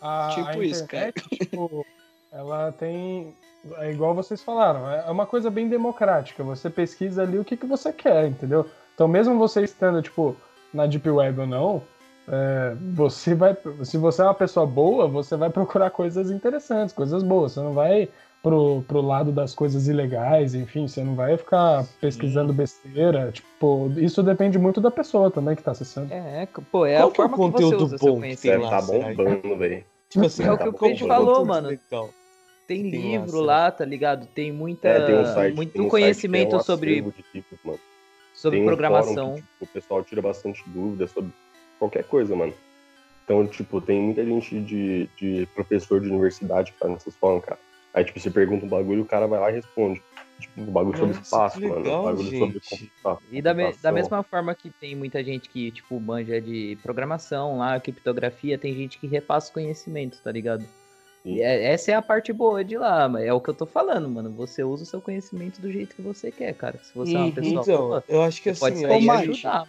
a, 0.00 0.30
Tipo 0.34 0.48
a 0.48 0.64
isso, 0.64 0.84
internet, 0.84 1.14
tipo, 1.30 1.86
ela 2.32 2.72
tem. 2.72 3.34
É 3.78 3.90
igual 3.90 4.14
vocês 4.14 4.42
falaram, 4.42 4.90
é 4.90 5.10
uma 5.10 5.24
coisa 5.24 5.50
bem 5.50 5.68
democrática. 5.68 6.44
Você 6.44 6.68
pesquisa 6.68 7.22
ali 7.22 7.38
o 7.38 7.44
que, 7.44 7.56
que 7.56 7.64
você 7.64 7.90
quer, 7.92 8.26
entendeu? 8.26 8.68
Então, 8.94 9.08
mesmo 9.08 9.38
você 9.38 9.62
estando, 9.62 10.02
tipo, 10.02 10.36
na 10.72 10.86
Deep 10.86 11.08
Web 11.08 11.40
ou 11.40 11.46
não, 11.46 11.82
é, 12.28 12.74
você 12.94 13.34
vai. 13.34 13.56
Se 13.84 13.96
você 13.96 14.20
é 14.20 14.24
uma 14.26 14.34
pessoa 14.34 14.66
boa, 14.66 15.08
você 15.08 15.34
vai 15.36 15.48
procurar 15.48 15.88
coisas 15.90 16.30
interessantes, 16.30 16.94
coisas 16.94 17.22
boas. 17.22 17.52
Você 17.52 17.60
não 17.60 17.72
vai 17.72 18.08
pro, 18.44 18.84
pro 18.86 19.00
lado 19.00 19.32
das 19.32 19.54
coisas 19.54 19.88
ilegais, 19.88 20.54
enfim, 20.54 20.86
você 20.86 21.02
não 21.02 21.14
vai 21.16 21.34
ficar 21.38 21.86
pesquisando 21.98 22.52
besteira. 22.52 23.32
Tipo, 23.32 23.90
isso 23.96 24.22
depende 24.22 24.58
muito 24.58 24.82
da 24.82 24.90
pessoa 24.90 25.30
também 25.30 25.56
que 25.56 25.62
tá 25.62 25.70
acessando. 25.70 26.12
É, 26.12 26.46
pô, 26.70 26.84
é 26.84 26.98
Qual 26.98 27.08
a 27.08 27.10
que 27.12 27.20
é 27.22 27.24
o 27.24 27.28
forma 27.30 27.48
que 27.52 27.62
você 27.62 27.74
conteúdo 27.74 27.98
bom 27.98 28.20
que. 28.20 28.36
Deve 28.42 28.62
lá, 28.62 28.70
tá 28.70 28.82
bombando, 28.82 29.56
velho. 29.56 29.84
Tipo 30.10 30.26
assim, 30.26 30.44
É 30.44 30.52
o 30.52 30.58
que 30.58 30.62
tá 30.64 30.68
o 30.68 30.72
bom, 30.72 30.78
Pedro 30.78 31.00
bom, 31.00 31.08
falou, 31.08 31.44
mano. 31.46 31.68
legal. 31.68 32.10
Tem 32.68 32.90
Tem 32.90 32.92
lá, 32.92 32.98
livro 33.08 33.30
será? 33.30 33.44
lá, 33.44 33.70
tá 33.70 33.84
ligado? 33.84 34.26
Tem 34.26 34.52
muita, 34.52 34.88
É, 34.88 35.06
tem 35.06 35.14
um 35.16 35.24
site, 35.26 35.54
muito 35.56 35.72
tem 35.72 35.80
um 35.80 35.84
site 35.84 35.90
conhecimento 35.90 36.48
que 36.50 36.54
é 36.54 36.58
um 36.58 36.62
sobre, 36.62 37.02
tipos, 37.32 37.58
mano. 37.64 37.80
sobre 38.34 38.58
Tem 38.58 38.62
um 38.64 38.66
programação. 38.68 39.14
fórum 39.14 39.34
que, 39.36 39.40
tipo, 39.42 39.64
o 39.64 39.66
pessoal 39.68 40.04
tira 40.04 40.22
bastante 40.22 40.62
dúvidas 40.66 41.10
sobre 41.10 41.30
qualquer 41.78 42.04
coisa, 42.04 42.36
mano. 42.36 42.52
Então, 43.24 43.46
tipo, 43.46 43.80
tem 43.80 44.02
muita 44.02 44.22
gente 44.24 44.60
de, 44.60 45.08
de 45.16 45.48
professor 45.54 45.98
de 46.00 46.08
universidade 46.08 46.72
que 46.72 46.78
tá 46.78 46.88
nessas 46.88 47.14
fóruns, 47.16 47.42
cara. 47.44 47.58
Aí, 47.94 48.04
tipo, 48.04 48.18
você 48.18 48.28
pergunta 48.30 48.66
um 48.66 48.68
bagulho 48.68 48.98
e 48.98 49.02
o 49.02 49.06
cara 49.06 49.26
vai 49.28 49.38
lá 49.38 49.50
e 49.50 49.54
responde. 49.54 50.02
Tipo, 50.40 50.62
um 50.62 50.72
bagulho 50.72 50.98
sobre 50.98 51.14
Nossa, 51.14 51.22
espaço, 51.22 51.58
que 51.60 51.68
mano. 51.68 51.80
legal, 51.82 52.00
Um 52.00 52.04
bagulho 52.04 52.38
sobre 52.38 52.54
gente. 52.60 52.68
computa- 52.68 53.24
E 53.30 53.40
da, 53.40 53.54
me- 53.54 53.62
da 53.62 53.68
computação. 53.68 53.92
mesma 53.92 54.22
forma 54.24 54.54
que 54.54 54.68
tem 54.68 54.96
muita 54.96 55.22
gente 55.22 55.48
que, 55.48 55.70
tipo, 55.70 56.00
manja 56.00 56.40
de 56.40 56.76
programação 56.82 57.58
lá, 57.58 57.78
criptografia, 57.78 58.58
tem 58.58 58.74
gente 58.74 58.98
que 58.98 59.06
repassa 59.06 59.52
conhecimento, 59.52 60.20
tá 60.22 60.32
ligado? 60.32 60.62
Sim. 61.22 61.36
E 61.36 61.40
é- 61.40 61.72
essa 61.72 61.92
é 61.92 61.94
a 61.94 62.02
parte 62.02 62.32
boa 62.32 62.64
de 62.64 62.76
lá, 62.76 63.08
mas 63.08 63.24
é 63.24 63.32
o 63.32 63.40
que 63.40 63.48
eu 63.50 63.54
tô 63.54 63.64
falando, 63.64 64.08
mano. 64.08 64.28
Você 64.32 64.64
usa 64.64 64.82
o 64.82 64.86
seu 64.86 65.00
conhecimento 65.00 65.60
do 65.60 65.70
jeito 65.70 65.94
que 65.94 66.02
você 66.02 66.32
quer, 66.32 66.52
cara. 66.54 66.78
Se 66.82 66.92
você 66.94 67.14
é 67.16 67.18
uma 67.20 67.32
pessoa 67.32 67.62
então, 67.62 67.78
boa, 67.78 68.04
eu 68.08 68.22
acho 68.22 68.42
que 68.42 68.52
você 68.52 68.58
pode 68.60 68.74
assim, 68.74 68.84
sair 68.86 68.92
Ô, 68.92 68.98
e 68.98 69.00
Mike, 69.08 69.30
ajudar. 69.30 69.68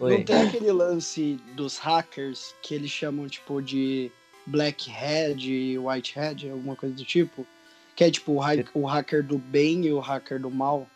Não 0.00 0.22
tem 0.24 0.42
aquele 0.42 0.70
lance 0.72 1.40
dos 1.54 1.78
hackers 1.78 2.54
que 2.62 2.74
eles 2.74 2.90
chamam, 2.90 3.26
tipo, 3.28 3.60
de 3.62 4.10
Black 4.48 4.90
Hat 4.90 5.38
e 5.40 5.78
White 5.78 6.18
Hat, 6.18 6.48
alguma 6.50 6.74
coisa 6.74 6.94
do 6.94 7.04
tipo? 7.04 7.46
Que 7.94 8.04
é, 8.04 8.10
tipo, 8.10 8.32
o, 8.32 8.42
ha- 8.42 8.64
o 8.74 8.86
hacker 8.86 9.22
do 9.24 9.38
bem 9.38 9.84
e 9.84 9.92
o 9.92 10.00
hacker 10.00 10.40
do 10.40 10.50
mal. 10.50 10.86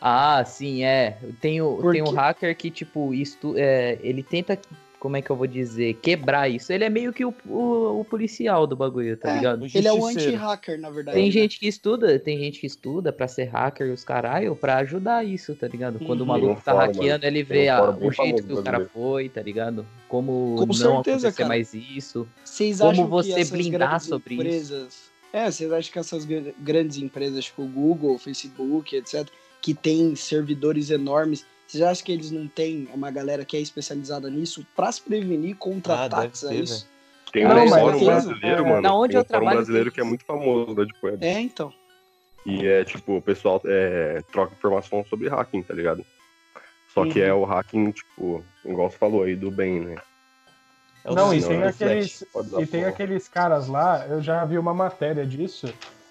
Ah, 0.00 0.44
sim, 0.44 0.84
é. 0.84 1.18
Tem 1.40 1.60
o, 1.60 1.90
tem 1.92 2.02
quê? 2.10 2.16
hacker 2.16 2.56
que, 2.56 2.70
tipo, 2.70 3.12
isto, 3.12 3.54
é, 3.56 3.98
ele 4.00 4.22
tenta 4.22 4.58
como 4.98 5.16
é 5.16 5.22
que 5.22 5.30
eu 5.30 5.36
vou 5.36 5.46
dizer, 5.46 5.94
quebrar 6.02 6.48
isso. 6.48 6.72
Ele 6.72 6.84
é 6.84 6.88
meio 6.90 7.12
que 7.12 7.24
o, 7.24 7.32
o, 7.46 8.00
o 8.00 8.04
policial 8.04 8.66
do 8.66 8.74
bagulho, 8.74 9.16
tá 9.16 9.30
É, 9.30 9.34
ligado? 9.36 9.66
Ele 9.72 9.86
é 9.88 9.92
o 9.92 10.04
anti-hacker, 10.04 10.80
na 10.80 10.90
verdade. 10.90 11.16
Tem 11.16 11.26
né? 11.26 11.30
gente 11.30 11.58
que 11.60 11.68
estuda, 11.68 12.18
tem 12.18 12.38
gente 12.38 12.60
que 12.60 12.66
estuda 12.66 13.12
pra 13.12 13.28
ser 13.28 13.44
hacker 13.44 13.86
e 13.86 13.90
os 13.90 14.02
caralho, 14.04 14.56
pra 14.56 14.76
ajudar 14.78 15.24
isso, 15.24 15.54
tá 15.54 15.68
ligado? 15.68 15.98
Quando 16.04 16.20
o 16.20 16.22
Uhum. 16.24 16.28
maluco 16.28 16.62
tá 16.62 16.72
fórum, 16.72 16.86
hackeando, 16.86 17.24
mano. 17.24 17.36
ele 17.36 17.42
vê 17.44 17.68
a- 17.68 17.92
bem 17.92 18.08
o 18.08 18.12
jeito 18.12 18.42
que 18.44 18.52
o 18.52 18.62
cara 18.62 18.78
brasileiro. 18.78 18.90
foi, 18.92 19.28
tá 19.28 19.42
ligado? 19.42 19.86
Como 20.08 20.54
Com 20.58 20.66
não 20.66 20.72
certeza, 20.74 20.92
acontecer 21.28 21.32
cara. 21.36 21.48
mais 21.48 21.72
isso. 21.74 22.26
Vocês 22.44 22.78
Como 22.78 22.90
acham 22.90 23.04
que 23.04 23.10
você 23.10 23.44
blindar 23.44 24.00
sobre 24.00 24.34
isso? 24.34 24.42
empresas... 24.42 25.08
É, 25.32 25.50
vocês 25.50 25.70
acham 25.70 25.92
que 25.92 25.98
essas 25.98 26.24
gr- 26.24 26.50
grandes 26.58 26.96
empresas, 26.96 27.44
tipo 27.44 27.64
Google, 27.66 28.18
Facebook, 28.18 28.96
etc., 28.96 29.28
que 29.60 29.74
tem 29.74 30.16
servidores 30.16 30.88
enormes, 30.90 31.44
vocês 31.68 31.82
acham 31.82 32.04
que 32.04 32.12
eles 32.12 32.30
não 32.30 32.48
têm 32.48 32.88
uma 32.94 33.10
galera 33.10 33.44
que 33.44 33.56
é 33.56 33.60
especializada 33.60 34.30
nisso 34.30 34.66
pra 34.74 34.90
se 34.90 35.02
prevenir 35.02 35.54
contra 35.56 35.94
Ah, 35.94 36.04
ataques 36.06 36.40
deve 36.40 36.54
a 36.54 36.56
ter, 36.56 36.64
isso? 36.64 36.88
Tem 37.30 37.44
Não, 37.44 37.62
um 37.62 37.68
fórum 37.68 37.98
tem- 37.98 38.06
brasileiro, 38.06 38.64
é, 38.64 38.68
mano. 38.68 38.82
da 38.82 38.94
onde 38.94 39.12
tem 39.12 39.18
um 39.18 39.20
eu 39.20 39.24
fórum 39.26 39.38
trabalho 39.40 39.56
brasileiro 39.58 39.92
que 39.92 40.00
é 40.00 40.04
muito 40.04 40.24
famoso 40.24 40.74
da 40.74 40.84
Deep 40.84 40.98
Web. 41.02 41.24
É, 41.26 41.40
então. 41.40 41.72
E 42.46 42.66
é 42.66 42.84
tipo, 42.84 43.16
o 43.18 43.22
pessoal 43.22 43.60
é, 43.66 44.22
troca 44.32 44.54
informação 44.54 45.04
sobre 45.04 45.28
hacking, 45.28 45.62
tá 45.62 45.74
ligado? 45.74 46.06
Só 46.94 47.04
que 47.04 47.20
Uhum. 47.20 47.26
é 47.26 47.34
o 47.34 47.44
hacking, 47.44 47.90
tipo, 47.90 48.42
igual 48.64 48.90
você 48.90 48.96
falou 48.96 49.24
aí, 49.24 49.36
do 49.36 49.50
bem, 49.50 49.80
né? 49.80 49.96
É 51.04 51.12
Não, 51.12 51.34
e 51.34 51.42
tem 51.42 51.60
é 51.60 51.68
aqueles, 51.68 52.24
e 52.58 52.66
tem 52.66 52.84
aqueles 52.86 53.28
caras 53.28 53.68
lá, 53.68 54.06
eu 54.08 54.22
já 54.22 54.42
vi 54.46 54.56
uma 54.56 54.72
matéria 54.72 55.26
disso. 55.26 55.66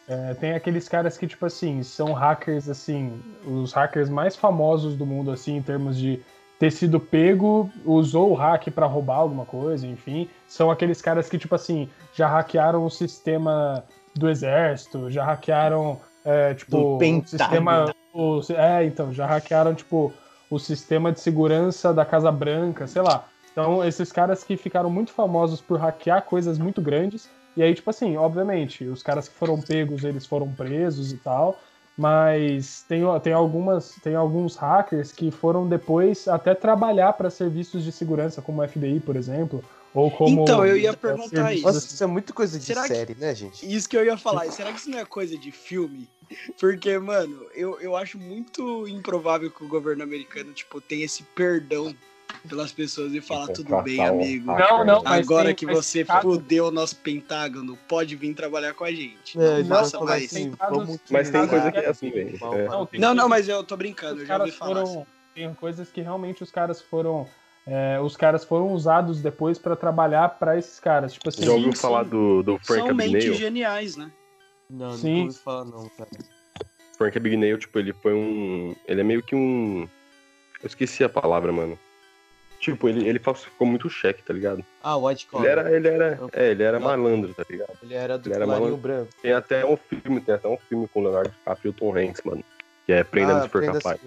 É, 0.08 0.34
tem 0.36 0.54
aqueles 0.54 0.88
caras 0.88 1.18
que, 1.18 1.28
tipo 1.28 1.46
assim, 1.46 1.84
são 1.84 2.14
hackers, 2.14 2.70
assim, 2.70 3.22
os 3.46 3.74
hackers 3.74 4.10
mais 4.10 4.36
famosos 4.36 4.96
do 4.96 5.06
mundo, 5.06 5.32
assim, 5.32 5.58
em 5.58 5.62
termos 5.62 5.98
de 5.98 6.22
ter 6.60 6.72
sido 6.72 7.00
pego, 7.00 7.70
usou 7.86 8.32
o 8.32 8.34
hack 8.34 8.70
pra 8.72 8.88
roubar 8.88 9.18
alguma 9.18 9.46
coisa, 9.46 9.86
enfim. 9.86 10.28
São 10.48 10.72
aqueles 10.72 11.02
caras 11.02 11.30
que, 11.30 11.38
tipo 11.38 11.54
assim, 11.54 11.90
já 12.14 12.28
hackearam 12.28 12.84
o 12.84 12.90
sistema 12.90 13.84
do 14.16 14.28
exército, 14.30 15.12
já 15.12 15.24
hackearam, 15.24 16.00
é, 16.26 16.54
tipo, 16.56 16.78
o 17.20 17.26
sistema. 17.28 17.94
o- 18.14 18.42
é, 18.50 18.84
então, 18.86 19.14
já 19.14 19.28
hackearam, 19.28 19.76
tipo, 19.76 20.12
o 20.50 20.58
sistema 20.58 21.12
de 21.12 21.20
segurança 21.20 21.94
da 21.94 22.04
Casa 22.06 22.32
Branca, 22.32 22.88
sei 22.88 23.02
lá. 23.04 23.26
Então, 23.52 23.84
esses 23.84 24.12
caras 24.12 24.44
que 24.44 24.56
ficaram 24.58 24.90
muito 24.90 25.12
famosos 25.12 25.62
por 25.62 25.80
hackear 25.80 26.24
coisas 26.24 26.58
muito 26.58 26.82
grandes. 26.82 27.30
E 27.58 27.64
aí, 27.64 27.74
tipo 27.74 27.90
assim, 27.90 28.16
obviamente, 28.16 28.86
os 28.86 29.02
caras 29.02 29.28
que 29.28 29.34
foram 29.36 29.60
pegos, 29.60 30.04
eles 30.04 30.28
foram 30.28 30.54
presos 30.54 31.12
e 31.12 31.18
tal. 31.18 31.60
Mas 31.98 32.86
tem, 32.88 33.02
tem, 33.24 33.34
algumas, 33.34 33.96
tem 34.04 34.14
alguns 34.14 34.56
hackers 34.56 35.12
que 35.12 35.32
foram 35.32 35.68
depois 35.68 36.28
até 36.28 36.54
trabalhar 36.54 37.14
para 37.14 37.32
serviços 37.32 37.84
de 37.84 37.92
segurança, 37.92 38.40
como 38.40 38.62
o 38.62 38.68
FBI, 38.68 39.00
por 39.00 39.16
exemplo. 39.16 39.64
Ou 39.96 40.12
como. 40.12 40.44
Então, 40.44 40.64
eu 40.64 40.78
ia 40.78 40.92
é, 40.92 40.96
perguntar 40.96 41.30
serviços- 41.30 41.58
isso. 41.58 41.66
Nossa, 41.74 41.88
isso 41.88 42.04
é 42.04 42.08
muito 42.08 42.32
coisa 42.36 42.60
de 42.60 42.66
Será 42.66 42.84
que- 42.84 42.94
série, 42.94 43.16
né, 43.16 43.34
gente? 43.34 43.66
Isso 43.76 43.90
que 43.90 43.98
eu 43.98 44.06
ia 44.06 44.16
falar. 44.16 44.46
e 44.46 44.52
Será 44.52 44.72
que 44.72 44.78
isso 44.80 44.92
não 44.92 45.00
é 45.00 45.06
coisa 45.06 45.36
de 45.36 45.52
filme? 45.52 46.08
Porque, 46.60 47.00
mano, 47.00 47.48
eu, 47.56 47.80
eu 47.82 47.96
acho 47.96 48.20
muito 48.20 48.88
improvável 48.88 49.50
que 49.50 49.64
o 49.64 49.68
governo 49.68 50.04
americano, 50.04 50.54
tipo, 50.54 50.80
tenha 50.80 51.06
esse 51.06 51.24
perdão 51.24 51.96
pelas 52.48 52.72
pessoas 52.72 53.14
e 53.14 53.22
falar 53.22 53.48
tudo 53.48 53.82
bem, 53.84 54.00
amigo. 54.04 54.48
Não, 54.54 54.86
não, 54.86 55.04
mas 55.04 55.26
Agora 55.26 55.46
tem- 55.48 55.56
que 55.56 55.66
mas 55.66 55.76
você 55.78 56.04
caso- 56.06 56.22
fudeu 56.22 56.68
o 56.68 56.72
nosso 56.72 56.96
Pentágono, 56.98 57.78
pode 57.88 58.16
vir 58.16 58.34
trabalhar 58.34 58.74
com 58.74 58.84
a 58.84 58.92
gente. 58.92 59.40
É, 59.40 59.64
não 59.64 59.70
mais. 60.06 60.26
assim, 60.26 60.52
casos- 60.52 60.78
vamos 60.78 61.00
Mas 61.10 61.30
tem 61.30 61.48
coisa 61.48 61.72
que 61.72 61.78
é 61.80 61.88
assim, 61.90 62.10
velho. 62.12 62.38
mal 62.40 62.54
É. 62.54 62.68
Não, 62.68 62.90
Não, 63.00 63.14
não, 63.16 63.30
mas 63.30 63.48
eu 63.50 63.64
tô 63.64 63.76
brincando, 63.76 64.18
eu 64.20 64.22
os 64.24 64.28
já 64.28 64.38
ouvi 64.38 64.52
falar. 64.52 64.82
assim. 64.82 64.94
foram. 64.94 65.08
Tem 65.36 65.54
coisas 65.54 65.92
que 65.92 66.02
realmente 66.02 66.42
os 66.44 66.52
caras 66.52 66.82
foram. 66.82 67.28
é, 67.70 68.00
os 68.00 68.16
caras 68.16 68.46
foram 68.46 68.72
usados 68.72 69.22
depois 69.22 69.58
para 69.60 69.76
trabalhar 69.76 70.30
para 70.40 70.58
esses 70.58 70.80
caras. 70.80 71.12
Tipo 71.14 71.28
assim, 71.30 71.44
Já 71.44 71.52
ouviu 71.52 71.74
sim. 71.74 71.80
falar 71.82 72.04
do, 72.04 72.42
do 72.42 72.58
Frank 72.60 72.88
São 72.88 72.96
mentes 72.96 73.14
Abagnale? 73.16 73.34
geniais, 73.34 73.96
né? 73.98 74.10
Não, 74.70 74.94
Sim. 74.94 75.16
não 75.18 75.26
ouvi 75.26 75.38
falar 75.38 75.66
não, 75.66 75.90
cara. 75.90 76.10
Frank 76.98 77.18
Abagnale, 77.18 77.58
tipo, 77.58 77.78
ele 77.78 77.92
foi 77.94 78.14
um... 78.14 78.74
Ele 78.88 79.02
é 79.02 79.04
meio 79.04 79.22
que 79.22 79.36
um... 79.36 79.82
Eu 80.64 80.68
esqueci 80.68 81.04
a 81.04 81.10
palavra, 81.10 81.52
mano. 81.52 81.78
Tipo, 82.60 82.90
ele, 82.90 83.08
ele 83.08 83.20
falsificou 83.20 83.68
muito 83.68 83.90
cheque, 83.90 84.24
tá 84.24 84.34
ligado? 84.34 84.64
Ah, 84.84 84.98
White 84.98 85.26
Ele 85.26 85.32
Collar. 85.32 85.48
era, 85.48 85.76
ele 85.76 85.88
era, 85.88 86.20
é, 86.34 86.50
ele 86.52 86.64
era 86.64 86.80
malandro, 86.80 87.34
tá 87.34 87.44
ligado? 87.50 87.78
Ele 87.84 87.94
era 87.94 88.18
do 88.18 88.28
ele 88.28 88.36
era 88.36 88.48
malandro. 88.48 88.78
branco. 88.78 89.10
Tem 89.22 89.32
até 89.32 89.66
um 89.66 89.78
filme, 89.78 90.22
tem 90.22 90.34
até 90.36 90.48
um 90.48 90.58
filme 90.58 90.88
com 90.88 91.00
o 91.00 91.04
Leonardo 91.04 91.30
DiCaprio 91.30 91.70
e 91.70 91.72
o 91.72 91.74
Tom 91.74 91.96
Hanks, 91.96 92.22
mano. 92.24 92.44
Que 92.86 92.94
é 92.94 92.98
se 92.98 93.04
for 93.04 93.12
Prenda-se 93.12 93.84
capaz. 93.84 94.02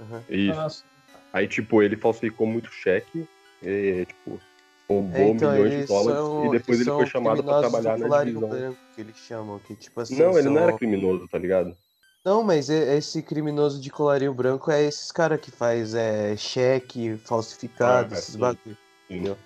Aham. 0.00 0.24
Isso. 0.28 0.54
nossa, 0.60 0.84
Aí, 1.32 1.46
tipo, 1.46 1.82
ele 1.82 1.96
falsificou 1.96 2.46
muito 2.46 2.70
cheque, 2.72 3.24
e, 3.62 4.04
tipo, 4.04 4.40
roubou 4.88 5.16
É, 5.16 5.28
então, 5.28 5.50
milhões 5.52 5.72
de 5.72 5.86
dólares 5.86 6.20
são- 6.20 6.44
e 6.44 6.50
depois 6.50 6.80
ele 6.80 6.90
foi 6.90 7.06
chamado 7.06 7.44
pra 7.44 7.60
trabalhar 7.60 7.96
na 7.96 8.24
divisão. 8.24 8.48
branco, 8.48 8.78
que 8.94 9.00
eles 9.00 9.16
chamam, 9.16 9.58
que 9.60 9.76
tipo 9.76 10.00
assim... 10.00 10.18
Não, 10.20 10.36
ele 10.38 10.48
não 10.48 10.58
era 10.60 10.72
criminoso, 10.76 11.28
tá 11.28 11.38
ligado? 11.38 11.76
Não, 12.24 12.42
mas 12.42 12.68
esse 12.68 13.22
criminoso 13.22 13.80
de 13.80 13.88
colarinho 13.90 14.34
branco 14.34 14.70
é 14.70 14.82
esses 14.82 15.10
cara 15.10 15.38
que 15.38 15.50
faz 15.50 15.94
é, 15.94 16.36
cheque 16.36 17.16
falsificado, 17.24 18.14
Ah, 18.14 18.18
esses 18.18 18.34
sim. 18.34 18.38
bagulho. 18.40 18.76
Entendeu? 19.08 19.36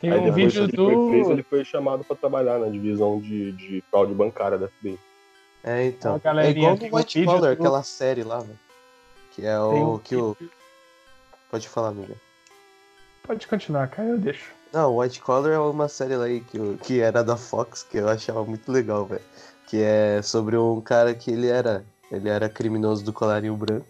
tem 0.00 0.12
Aí 0.12 0.18
um 0.30 0.32
vídeo 0.32 0.68
que 0.68 0.76
ele 0.76 0.76
foi 0.76 1.08
preso, 1.10 1.24
do. 1.28 1.32
ele 1.32 1.42
foi 1.44 1.64
chamado 1.64 2.04
pra 2.04 2.16
trabalhar 2.16 2.58
na 2.58 2.68
divisão 2.68 3.20
de, 3.20 3.52
de 3.52 3.82
fraude 3.90 4.14
bancária 4.14 4.58
da 4.58 4.68
FBI. 4.68 4.98
É, 5.64 5.86
então. 5.86 6.20
É 6.24 6.50
igual 6.50 6.76
do 6.76 6.96
White 6.96 7.24
Collar, 7.24 7.40
do- 7.40 7.46
aquela 7.48 7.82
série 7.82 8.22
lá, 8.24 8.40
velho. 8.40 8.58
Que 9.32 9.44
é 9.46 9.58
o 9.60 9.94
um 9.94 9.98
que 9.98 10.16
o... 10.16 10.36
Pode 11.50 11.68
falar, 11.68 11.88
amiga. 11.88 12.14
Pode 13.24 13.46
continuar, 13.46 13.88
cara, 13.88 14.08
eu 14.08 14.18
deixo. 14.18 14.52
Não, 14.72 14.98
White 14.98 15.20
Collar 15.20 15.52
é 15.52 15.58
uma 15.58 15.88
série 15.88 16.16
lá 16.16 16.24
aí 16.24 16.40
que, 16.40 16.58
eu- 16.58 16.78
que 16.82 17.00
era 17.00 17.22
da 17.24 17.36
Fox, 17.36 17.82
que 17.84 17.98
eu 17.98 18.08
achava 18.08 18.44
muito 18.44 18.70
legal, 18.70 19.04
velho. 19.06 19.22
Que 19.66 19.82
é 19.82 20.20
sobre 20.22 20.56
um 20.56 20.80
cara 20.80 21.14
que 21.14 21.30
ele 21.30 21.48
era, 21.48 21.84
ele 22.10 22.28
era 22.28 22.48
criminoso 22.48 23.04
do 23.04 23.12
colarinho 23.12 23.56
branco. 23.56 23.86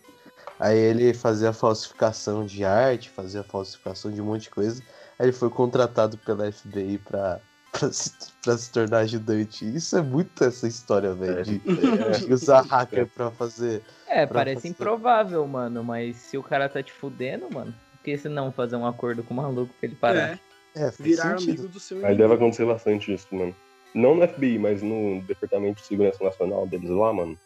Aí 0.59 0.77
ele 0.77 1.15
fazia 1.15 1.53
falsificação 1.53 2.45
de 2.45 2.65
arte, 2.65 3.11
fazia 3.11 3.43
falsificação 3.45 4.11
de 4.11 4.21
um 4.21 4.25
monte 4.25 4.43
de 4.43 4.51
coisa. 4.51 4.83
Aí 5.19 5.27
ele 5.27 5.33
foi 5.33 5.49
contratado 5.51 6.19
pela 6.19 6.51
FBI 6.51 6.99
pra, 6.99 7.39
pra, 7.71 7.93
se, 7.93 8.13
pra 8.43 8.59
se 8.59 8.73
tornar 8.73 8.99
ajudante. 8.99 9.65
Isso 9.65 9.97
é 9.97 10.03
muito 10.03 10.43
essa 10.43 10.67
história, 10.67 11.15
velho, 11.15 11.45
de, 11.45 11.59
de 12.27 12.33
usar 12.33 12.63
hacker 12.63 13.07
pra 13.07 13.31
fazer. 13.31 13.83
É, 14.09 14.27
Pra 14.27 14.41
parece 14.41 14.57
fazer- 14.63 14.69
improvável, 14.69 15.47
mano, 15.47 15.85
mas 15.85 16.17
se 16.17 16.37
o 16.37 16.43
cara 16.43 16.69
tá 16.69 16.83
te 16.83 16.93
fudendo, 16.93 17.49
mano, 17.53 17.73
por 17.93 18.03
que 18.03 18.17
você 18.19 18.29
não 18.29 18.51
fazer 18.51 18.75
um 18.77 18.87
acordo 18.87 19.23
com 19.23 19.35
o 19.35 19.37
maluco 19.37 19.73
pra 19.79 19.87
ele 19.89 19.97
parar? 19.97 20.41
É, 20.75 20.83
É, 20.87 20.91
virar 20.99 21.39
sentido. 21.39 21.51
amigo 21.53 21.69
do 21.69 21.79
seu 21.81 22.05
Aí 22.05 22.17
deve 22.17 22.35
acontecer 22.35 22.65
bastante 22.67 23.13
isso, 23.15 23.27
mano. 23.31 23.55
Não 23.95 24.15
no 24.17 24.27
FBI, 24.27 24.59
mas 24.59 24.83
no 24.83 25.23
Departamento 25.23 25.81
de 25.81 25.87
Segurança 25.87 26.23
Nacional 26.23 26.67
deles 26.67 26.91
lá, 26.91 27.13
mano. 27.13 27.39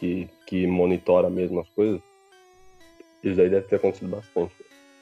Que, 0.00 0.30
que 0.46 0.66
monitora 0.66 1.28
mesmo 1.28 1.60
as 1.60 1.68
coisas. 1.68 2.00
Isso 3.22 3.38
aí 3.38 3.50
deve 3.50 3.66
ter 3.66 3.76
acontecido 3.76 4.08
bastante. 4.08 4.50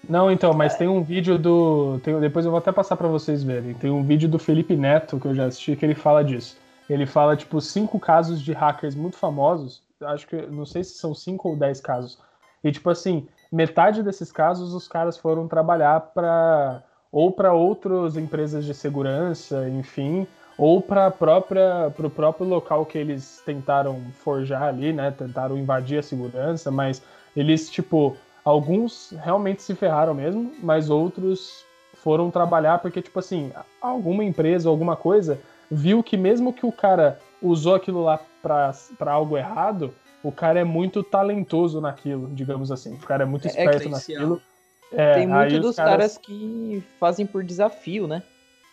Não, 0.08 0.28
então, 0.28 0.52
mas 0.52 0.74
tem 0.74 0.88
um 0.88 1.04
vídeo 1.04 1.38
do. 1.38 2.00
tem- 2.02 2.18
depois 2.18 2.44
eu 2.44 2.50
vou 2.50 2.58
até 2.58 2.72
passar 2.72 2.96
pra 2.96 3.06
vocês 3.06 3.44
verem. 3.44 3.74
Tem 3.74 3.92
um 3.92 4.02
vídeo 4.02 4.28
do 4.28 4.40
Felipe 4.40 4.74
Neto 4.74 5.20
que 5.20 5.26
eu 5.26 5.34
já 5.36 5.44
assisti 5.44 5.76
que 5.76 5.86
ele 5.86 5.94
fala 5.94 6.24
disso. 6.24 6.58
Ele 6.90 7.06
fala, 7.06 7.36
tipo, 7.36 7.60
cinco 7.60 8.00
casos 8.00 8.42
de 8.42 8.52
hackers 8.52 8.96
muito 8.96 9.16
famosos. 9.16 9.80
Acho 10.02 10.26
que. 10.26 10.36
Não 10.48 10.66
sei 10.66 10.82
se 10.82 10.94
são 10.94 11.14
cinco 11.14 11.50
ou 11.50 11.56
dez 11.56 11.80
casos. 11.80 12.18
E, 12.64 12.72
tipo 12.72 12.90
assim, 12.90 13.28
metade 13.52 14.02
desses 14.02 14.32
casos 14.32 14.74
os 14.74 14.88
caras 14.88 15.16
foram 15.16 15.46
trabalhar 15.46 16.00
para 16.12 16.82
ou 17.12 17.30
para 17.30 17.52
outras 17.52 18.16
empresas 18.16 18.64
de 18.64 18.74
segurança, 18.74 19.68
enfim, 19.68 20.26
ou 20.58 20.82
para 20.82 21.10
própria 21.10 21.90
para 21.96 22.06
o 22.06 22.10
próprio 22.10 22.46
local 22.46 22.84
que 22.84 22.98
eles 22.98 23.40
tentaram 23.46 24.02
forjar 24.14 24.64
ali, 24.64 24.92
né? 24.92 25.10
Tentaram 25.16 25.56
invadir 25.56 25.98
a 26.00 26.02
segurança, 26.02 26.70
mas 26.70 27.00
eles 27.36 27.70
tipo 27.70 28.16
alguns 28.44 29.14
realmente 29.22 29.62
se 29.62 29.74
ferraram 29.74 30.12
mesmo, 30.14 30.52
mas 30.60 30.90
outros 30.90 31.64
foram 31.94 32.30
trabalhar 32.30 32.78
porque 32.80 33.00
tipo 33.00 33.18
assim 33.18 33.52
alguma 33.80 34.24
empresa, 34.24 34.68
alguma 34.68 34.96
coisa 34.96 35.38
viu 35.70 36.02
que 36.02 36.16
mesmo 36.16 36.52
que 36.52 36.66
o 36.66 36.72
cara 36.72 37.18
usou 37.40 37.74
aquilo 37.74 38.02
lá 38.02 38.18
para 38.42 38.72
algo 39.12 39.36
errado, 39.36 39.94
o 40.24 40.32
cara 40.32 40.58
é 40.58 40.64
muito 40.64 41.02
talentoso 41.04 41.80
naquilo, 41.80 42.28
digamos 42.34 42.72
assim. 42.72 42.94
O 42.94 42.98
cara 43.06 43.22
é 43.22 43.26
muito 43.26 43.46
É 43.46 43.50
esperto 43.50 43.84
potencial. 43.84 44.20
naquilo. 44.20 44.42
É, 44.90 45.14
Tem 45.14 45.32
aí 45.32 45.50
muito 45.50 45.54
os 45.56 45.60
dos 45.60 45.76
caras... 45.76 46.16
que 46.18 46.82
fazem 46.98 47.26
por 47.26 47.44
desafio, 47.44 48.06
né? 48.08 48.22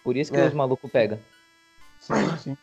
Por 0.04 0.16
isso 0.16 0.32
que 0.32 0.40
É. 0.40 0.48
os 0.48 0.54
malucos 0.54 0.90
pegam. 0.90 1.20
Sim, 2.06 2.38
sim. 2.38 2.58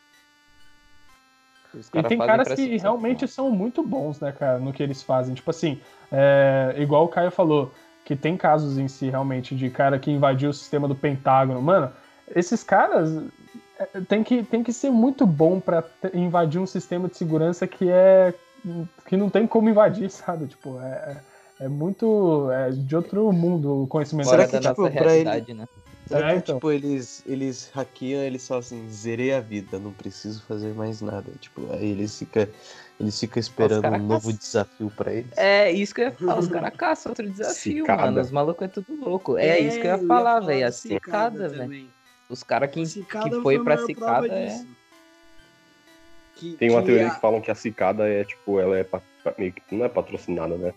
E 1.95 2.03
tem 2.03 2.19
caras 2.19 2.49
que 2.49 2.57
se- 2.57 2.77
realmente 2.77 3.27
são 3.27 3.51
muito 3.51 3.83
bons, 3.83 4.21
né, 4.21 4.31
cara, 4.33 4.59
no 4.59 4.73
que 4.73 4.83
eles 4.83 5.03
fazem. 5.03 5.35
Tipo 5.35 5.51
assim, 5.51 5.81
é, 6.11 6.75
igual 6.79 7.05
o 7.05 7.09
Caio 7.09 7.31
falou, 7.31 7.73
que 8.05 8.15
tem 8.15 8.37
casos 8.37 8.79
em 8.79 8.89
si, 8.89 9.09
realmente, 9.09 9.55
de 9.57 9.71
cara 9.71 9.99
que 9.99 10.11
invadiu 10.11 10.51
o 10.51 10.55
sistema 10.55 10.87
do 10.87 10.95
Pentágono. 10.95 11.63
Mano, 11.63 11.93
esses 12.35 12.63
caras 12.63 13.11
é, 13.79 14.01
tem 14.03 14.23
que, 14.23 14.43
tem 14.43 14.63
que 14.63 14.73
ser 14.73 14.91
muito 14.91 15.27
bom 15.27 15.61
pra 15.61 15.81
te- 15.83 16.11
invadir 16.15 16.61
um 16.61 16.67
sistema 16.67 17.09
de 17.09 17.17
segurança 17.17 17.67
que 17.67 17.89
é. 17.91 18.35
que 19.07 19.17
não 19.17 19.31
tem 19.31 19.47
como 19.47 19.69
invadir, 19.69 20.11
sabe? 20.13 20.47
Tipo, 20.49 20.79
é, 20.81 21.23
É 21.61 21.69
muito. 21.69 22.51
É 22.51 22.71
de 22.71 22.97
outro 22.97 23.33
mundo 23.33 23.85
o 23.85 23.87
conhecimento 23.87 24.29
Fora 24.29 24.47
que, 24.47 24.53
da 24.53 24.61
tipo, 24.61 24.83
nossa 24.83 24.93
realidade, 24.93 25.55
né? 25.55 25.67
É, 26.21 26.33
que, 26.33 26.37
então. 26.39 26.55
tipo, 26.57 26.71
eles, 26.73 27.23
eles 27.27 27.71
hackeiam, 27.75 28.23
eles 28.23 28.43
só 28.43 28.59
assim, 28.59 28.89
zerei 28.91 29.33
a 29.33 29.41
vida, 29.41 29.79
não 29.79 29.93
preciso 29.93 30.43
fazer 30.45 30.75
mais 30.75 31.01
nada. 31.01 31.31
Tipo, 31.41 31.73
aí 31.73 31.91
eles 31.91 32.19
ficam 32.19 32.47
eles 33.01 33.19
ficam 33.19 33.41
esperando 33.41 33.83
caras 33.83 34.01
um 34.01 34.07
novo 34.07 34.33
desafio 34.33 34.93
pra 34.97 35.13
eles. 35.13 35.37
É, 35.37 35.71
isso 35.73 35.95
que 35.95 36.03
eu 36.03 36.05
ia 36.07 36.13
falar. 36.13 36.39
Os 36.39 36.49
caras 36.49 36.77
caçam 36.77 37.11
outro 37.11 37.29
desafio, 37.29 37.83
Cicada. 37.85 38.03
mano. 38.03 38.21
Os 38.21 38.31
malucos 38.31 38.65
é 38.65 38.69
tudo 38.69 38.95
louco. 38.95 39.37
É, 39.39 39.59
isso 39.59 39.81
que 39.81 39.87
eu 39.87 39.91
ia 39.99 40.07
falar, 40.07 40.39
velho. 40.41 40.63
A 40.63 40.69
da 40.69 40.73
cicada, 40.73 41.49
velho. 41.49 41.89
Os 42.29 42.43
caras 42.43 42.71
que, 42.71 42.87
Cicada 42.87 43.29
que 43.31 43.43
foi 43.43 43.57
a 43.57 43.61
pra 43.61 43.77
cicada 43.79 44.29
é. 44.29 44.65
Que- 46.37 46.57
Tem 46.57 46.71
uma 46.71 46.81
que 46.81 46.87
teoria 46.87 47.09
a- 47.09 47.15
que 47.15 47.21
falam 47.21 47.41
que 47.41 47.51
a 47.51 47.55
cicada 47.55 48.09
é, 48.09 48.25
tipo, 48.25 48.59
ela 48.59 48.77
é 48.79 48.85
pa- 48.85 49.03
pa- 49.23 49.35
meio 49.39 49.53
que 49.53 49.63
não 49.75 49.85
é 49.85 49.89
patrocinada, 49.89 50.57
né? 50.57 50.73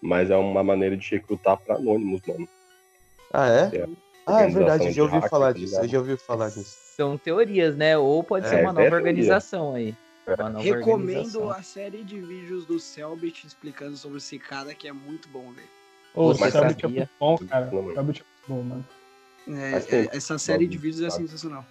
Mas 0.00 0.30
é 0.30 0.36
uma 0.36 0.62
maneira 0.64 0.96
de 0.96 1.10
recrutar 1.10 1.56
pra 1.58 1.76
anônimos, 1.76 2.20
mano. 2.26 2.48
Ah, 3.32 3.48
é? 3.48 3.76
É. 3.76 3.88
Ah, 4.26 4.42
é 4.42 4.48
verdade, 4.48 4.86
eu 4.86 4.92
já 4.92 5.02
ouvi 5.02 5.14
hacker, 5.14 5.30
falar 5.30 5.46
tá 5.46 5.52
disso, 5.52 5.66
ligado? 5.66 5.84
eu 5.84 5.88
já 5.88 5.98
ouvi 5.98 6.16
falar 6.16 6.48
disso. 6.50 6.76
São 6.96 7.16
teorias, 7.16 7.76
né? 7.76 7.96
Ou 7.96 8.24
pode 8.24 8.48
ser 8.48 8.56
É, 8.56 8.60
uma 8.62 8.70
é 8.70 8.72
nova 8.72 8.80
teoria. 8.80 8.96
organização 8.96 9.74
aí. 9.74 9.94
Uma 10.26 10.50
nova 10.50 10.64
Recomendo 10.64 10.96
organização. 11.38 11.50
a 11.50 11.62
série 11.62 12.02
de 12.02 12.20
vídeos 12.20 12.64
do 12.66 12.80
Selbit 12.80 13.46
explicando 13.46 13.96
sobre 13.96 14.18
o 14.18 14.20
Cicada, 14.20 14.74
que 14.74 14.88
é 14.88 14.92
muito 14.92 15.28
bom, 15.28 15.52
velho. 15.52 15.68
Ô, 16.14 16.30
o 16.30 16.34
Você 16.34 16.50
Selbit 16.50 16.78
é 16.78 16.80
sabia? 16.82 16.98
muito 16.98 17.10
bom, 17.20 17.38
cara. 17.48 17.66
O. 17.66 17.70
Selbit 17.70 17.98
é 17.98 18.02
muito 18.02 18.24
bom, 18.48 18.62
mano. 18.62 18.84
É, 19.48 19.96
é, 19.96 20.08
essa 20.16 20.36
série 20.38 20.66
de 20.66 20.76
vídeos 20.76 21.02
é 21.02 21.10
sensacional. 21.10 21.64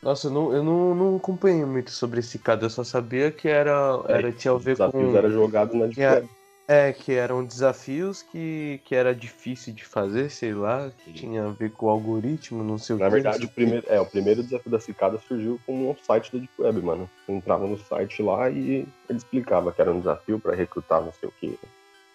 Nossa, 0.00 0.26
eu 0.28 0.30
não, 0.32 0.52
eu 0.52 0.62
não, 0.64 0.94
não 0.94 1.16
acompanhei 1.16 1.64
muito 1.64 1.90
sobre 1.92 2.20
esse 2.20 2.38
cara, 2.38 2.62
eu 2.64 2.70
só 2.70 2.82
sabia 2.84 3.30
que 3.30 3.48
era, 3.48 3.72
era 4.08 4.32
tinha 4.32 4.50
a 4.50 4.56
Os 4.56 4.64
ver 4.64 4.72
desafios 4.72 5.10
com... 5.12 5.16
eram 5.16 5.30
jogados 5.30 5.74
na 5.76 5.86
Deep 5.86 6.28
É. 6.68 6.92
Que 6.92 7.12
eram 7.12 7.44
desafios 7.44 8.22
que, 8.22 8.80
que 8.84 8.94
era 8.94 9.14
difícil 9.14 9.72
de 9.74 9.84
fazer, 9.84 10.30
sei 10.30 10.54
lá, 10.54 10.90
que 11.04 11.12
tinha 11.12 11.44
a 11.46 11.50
ver 11.50 11.72
com 11.72 11.86
o 11.86 11.90
algoritmo, 11.90 12.62
não 12.62 12.78
sei 12.78 12.96
o 12.96 12.98
Na 12.98 13.06
que. 13.06 13.12
verdade, 13.12 13.40
não 13.40 13.46
o 13.46 13.52
primeiro, 13.52 13.86
é, 13.88 14.00
o 14.00 14.06
primeiro 14.06 14.42
desafio 14.42 14.70
da 14.70 14.80
cicada 14.80 15.18
surgiu 15.18 15.60
com 15.66 15.90
um 15.90 15.96
site 15.96 16.32
da 16.32 16.38
Deep 16.38 16.52
Web, 16.58 16.82
mano. 16.82 17.10
Você 17.26 17.32
entrava 17.32 17.66
no 17.66 17.78
site 17.78 18.22
lá 18.22 18.48
e 18.50 18.86
ele 19.08 19.18
explicava 19.18 19.72
que 19.72 19.80
era 19.80 19.92
um 19.92 19.98
desafio 19.98 20.38
pra 20.38 20.54
recrutar 20.54 21.02
não 21.02 21.12
sei 21.12 21.28
o 21.28 21.32
que. 21.32 21.58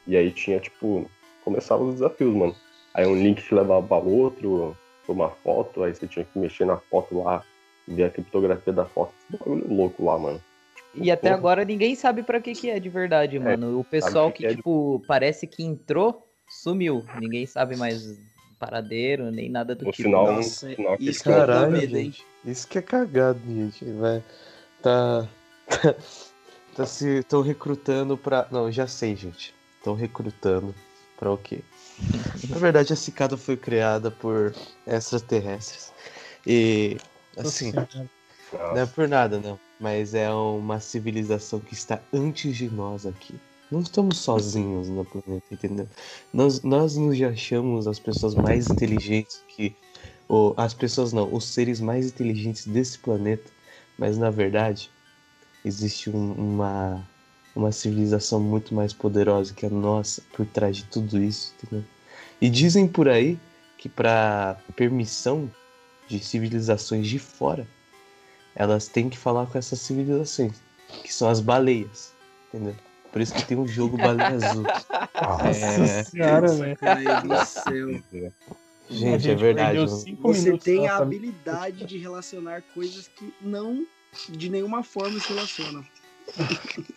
E 0.06 0.16
aí 0.16 0.32
tinha, 0.32 0.60
tipo, 0.60 1.10
começava 1.44 1.84
os 1.84 1.96
desafios, 1.96 2.34
mano. 2.34 2.56
Aí 2.94 3.06
um 3.06 3.16
link 3.16 3.44
te 3.44 3.54
levava 3.54 3.86
pra 3.86 3.98
outro, 3.98 4.76
pra 5.06 5.14
uma 5.14 5.30
foto, 5.30 5.84
aí 5.84 5.94
você 5.94 6.08
tinha 6.08 6.26
que 6.26 6.40
mexer 6.40 6.66
na 6.66 6.78
foto 6.78 7.22
lá, 7.22 7.44
ver 7.88 8.06
a 8.06 8.10
criptografia 8.10 8.74
da 8.74 8.86
foto. 8.86 9.14
Esse 9.20 9.38
bagulho 9.38 9.68
louco 9.74 10.04
lá, 10.06 10.18
mano. 10.18 10.42
E 11.00 11.12
até 11.12 11.30
Porra. 11.30 11.36
agora 11.36 11.66
ninguém 11.66 11.96
sabe 11.96 12.24
pra 12.24 12.40
que 12.42 12.54
que 12.54 12.70
é 12.70 12.80
de 12.80 12.90
verdade, 12.90 13.38
mano. 13.40 13.80
O 13.80 13.84
pessoal 13.84 14.32
que 14.32 14.40
que, 14.40 14.46
é 14.46 14.50
de- 14.50 14.56
tipo, 14.58 15.02
parece 15.08 15.46
que 15.48 15.64
entrou, 15.64 16.28
sumiu. 16.48 17.06
Ninguém 17.20 17.46
sabe 17.46 17.76
mais 17.76 18.06
o 18.08 18.18
paradeiro, 18.60 19.30
nem 19.32 19.50
nada 19.50 19.76
do 19.76 19.86
No 19.86 19.92
tipo. 19.92 20.04
final, 20.10 20.26
no 20.28 20.34
Nossa, 20.34 20.68
final 20.70 20.98
que 20.98 21.10
isso 21.10 21.24
que 21.24 21.30
Caralho, 21.30 21.72
medo, 21.72 21.96
gente. 21.96 22.26
Isso 22.46 22.68
que 22.68 22.78
é 22.78 22.82
cagado, 22.82 23.40
gente. 23.48 23.86
Vai. 23.94 24.24
Tá. 24.82 25.28
tá 26.76 26.86
se. 26.86 27.20
Estão 27.20 27.42
recrutando 27.42 28.18
pra. 28.18 28.48
Não, 28.52 28.72
já 28.72 28.88
sei, 28.88 29.16
gente. 29.16 29.54
Estão 29.78 29.94
recrutando 29.94 30.74
pra 31.20 31.32
o 31.32 31.38
quê? 31.38 31.60
Na 32.50 32.58
verdade, 32.58 32.94
a 32.94 32.96
cicada 32.96 33.36
foi 33.38 33.58
criada 33.58 34.10
por 34.10 34.54
extraterrestres. 34.86 35.92
E. 36.46 36.98
Assim. 37.38 37.72
Não 38.70 38.82
é 38.82 38.86
por 38.86 39.08
nada, 39.08 39.40
não. 39.40 39.60
Mas 39.80 40.14
é 40.14 40.32
uma 40.34 40.80
civilização 40.80 41.60
que 41.60 41.74
está 41.74 42.02
antes 42.14 42.56
de 42.58 42.70
nós 42.70 43.06
aqui. 43.06 43.40
Não 43.72 43.82
estamos 43.82 44.20
sozinhos 44.20 44.90
no 44.90 45.06
planeta, 45.06 45.46
entendeu? 45.52 45.88
Nós, 46.34 46.62
nós 46.64 46.96
nos 46.96 47.22
achamos 47.22 47.88
as 47.88 48.00
pessoas 48.00 48.36
mais 48.36 48.70
inteligentes 48.70 49.44
que. 49.48 49.76
Ou, 50.28 50.54
as 50.58 50.74
pessoas 50.74 51.14
não, 51.14 51.34
os 51.34 51.46
seres 51.54 51.80
mais 51.80 52.08
inteligentes 52.08 52.66
desse 52.68 53.00
planeta. 53.00 53.52
Mas 53.98 54.18
na 54.18 54.30
verdade, 54.30 54.90
existe 55.64 56.10
um- 56.10 56.34
uma, 56.34 57.08
uma 57.56 57.72
civilização 57.72 58.40
muito 58.40 58.74
mais 58.74 58.94
poderosa 58.94 59.54
que 59.54 59.66
a 59.66 59.70
nossa 59.70 60.22
por 60.34 60.46
trás 60.46 60.78
de 60.78 60.86
tudo 60.86 61.22
isso, 61.22 61.54
entendeu? 61.62 61.86
E 62.42 62.50
dizem 62.50 62.88
por 62.88 63.08
aí 63.10 63.40
que 63.78 63.90
para 63.90 64.58
permissão 64.76 65.52
de 66.08 66.20
civilizações 66.20 67.08
de 67.08 67.20
fora, 67.20 67.68
elas 68.58 68.88
têm 68.88 69.08
que 69.08 69.18
falar 69.18 69.46
com 69.46 69.58
essas 69.58 69.80
civilizações, 69.80 70.62
que 71.04 71.14
são 71.14 71.30
as 71.30 71.40
baleias, 71.40 72.14
entendeu? 72.50 72.76
Por 73.12 73.22
isso 73.22 73.34
que 73.34 73.46
tem 73.46 73.58
um 73.58 73.68
jogo 73.68 73.98
baleia 73.98 74.30
azul. 74.30 74.66
É, 74.68 75.78
Nossa 75.78 76.04
senhora, 76.04 76.48
velho. 76.48 76.78
Do 77.24 77.46
céu. 77.46 78.32
gente, 78.90 79.30
A 79.30 79.32
é 79.32 79.36
verdade. 79.36 79.78
perdeu 79.78 79.86
mano. 79.86 79.98
cinco 79.98 80.34
Você 80.34 80.58
tem 80.58 80.88
a 80.88 80.98
habilidade 80.98 81.86
de 81.86 81.98
relacionar 81.98 82.62
coisas 82.74 83.08
que 83.08 83.34
não 83.42 83.86
de 84.30 84.50
nenhuma 84.50 84.84
forma 84.84 85.20
se 85.20 85.34
relacionam. 85.34 85.84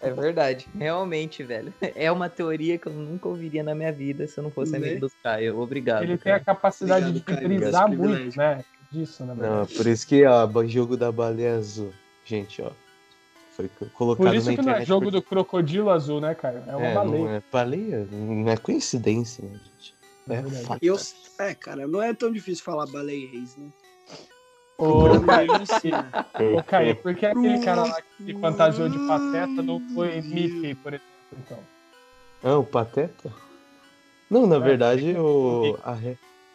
É 0.00 0.10
verdade, 0.10 0.66
realmente, 0.76 1.42
velho. 1.42 1.72
É 1.94 2.10
uma 2.10 2.28
teoria 2.28 2.76
que 2.78 2.88
eu 2.88 2.92
nunca 2.92 3.28
ouviria 3.28 3.62
na 3.62 3.74
minha 3.74 3.92
vida 3.92 4.26
se 4.26 4.38
eu 4.38 4.44
não 4.44 4.50
fosse 4.50 4.72
Né? 4.72 4.78
amigo 4.78 5.00
dos 5.00 5.12
Caio. 5.22 5.58
Obrigado. 5.60 6.02
Ele 6.02 6.18
tem 6.18 6.32
a 6.32 6.40
cara. 6.40 6.56
capacidade 6.56 7.06
Obrigado, 7.06 7.90
de 7.90 7.96
esse 7.96 7.96
muito, 7.96 8.36
né? 8.36 8.64
Disso, 8.90 9.24
na 9.24 9.34
Não, 9.34 9.66
por 9.66 9.86
isso 9.86 10.06
que, 10.06 10.24
ó, 10.26 10.46
o 10.46 10.66
jogo 10.68 10.96
da 10.96 11.12
baleia 11.12 11.56
azul. 11.56 11.92
Gente, 12.24 12.60
ó. 12.60 12.72
Foi 13.52 13.68
co- 13.68 13.86
colocado 13.90 14.26
Por 14.26 14.34
isso 14.34 14.50
na 14.50 14.56
que 14.56 14.62
não 14.62 14.72
é 14.72 14.84
jogo 14.84 15.06
por- 15.06 15.12
do 15.12 15.22
crocodilo 15.22 15.90
azul, 15.90 16.20
né, 16.20 16.34
cara? 16.34 16.64
É 16.66 16.76
uma 16.76 16.88
é, 16.88 16.94
baleia. 16.94 17.24
Não 17.24 17.30
é 17.30 17.42
baleia? 17.52 18.08
Não 18.10 18.48
é 18.50 18.56
coincidência, 18.56 19.44
né, 19.44 19.58
gente? 19.64 19.94
É 20.28 20.34
É, 20.34 20.42
fato. 20.64 20.78
Eu, 20.82 20.96
é, 21.38 21.54
cara, 21.54 21.86
não 21.86 22.02
é 22.02 22.12
tão 22.14 22.32
difícil 22.32 22.64
falar 22.64 22.86
baleiês, 22.86 23.56
né? 23.56 23.68
Ô, 24.78 25.20
Caio, 25.20 25.52
ô, 26.56 26.62
Caio, 26.62 26.96
por 26.96 27.14
que 27.14 27.26
aquele 27.26 27.58
cara 27.58 27.82
lá 27.82 28.00
que 28.00 28.24
se 28.24 28.32
fantasiou 28.40 28.88
de 28.88 28.98
pateta 29.06 29.62
não 29.62 29.78
foi 29.94 30.22
Mickey, 30.22 30.74
por 30.74 30.94
exemplo, 30.94 31.08
então? 31.32 31.62
Ah, 32.42 32.56
o 32.56 32.64
Pateta? 32.64 33.30
Não, 34.30 34.46
na 34.46 34.56
É, 34.56 34.60
verdade, 34.60 35.14
o. 35.18 35.78
a 35.84 35.92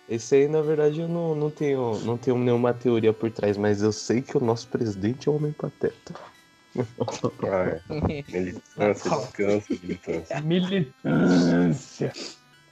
Esse 0.07 0.35
aí, 0.35 0.47
na 0.47 0.61
verdade, 0.61 1.01
eu 1.01 1.07
não, 1.07 1.33
não, 1.33 1.49
tenho, 1.49 1.99
não 2.01 2.15
tenho 2.17 2.37
nenhuma 2.37 2.73
teoria 2.73 3.11
por 3.11 3.31
trás, 3.31 3.57
mas 3.57 3.81
eu 3.81 3.91
sei 3.91 4.21
que 4.21 4.37
o 4.37 4.39
nosso 4.39 4.67
presidente 4.67 5.27
é 5.27 5.31
o 5.31 5.35
Homem 5.35 5.51
Pateta. 5.51 6.13
Ah, 6.77 7.69
é. 7.69 7.81
Militância, 8.29 9.09
descanso, 9.09 9.79
militância. 9.81 10.41
Militância. 10.41 12.11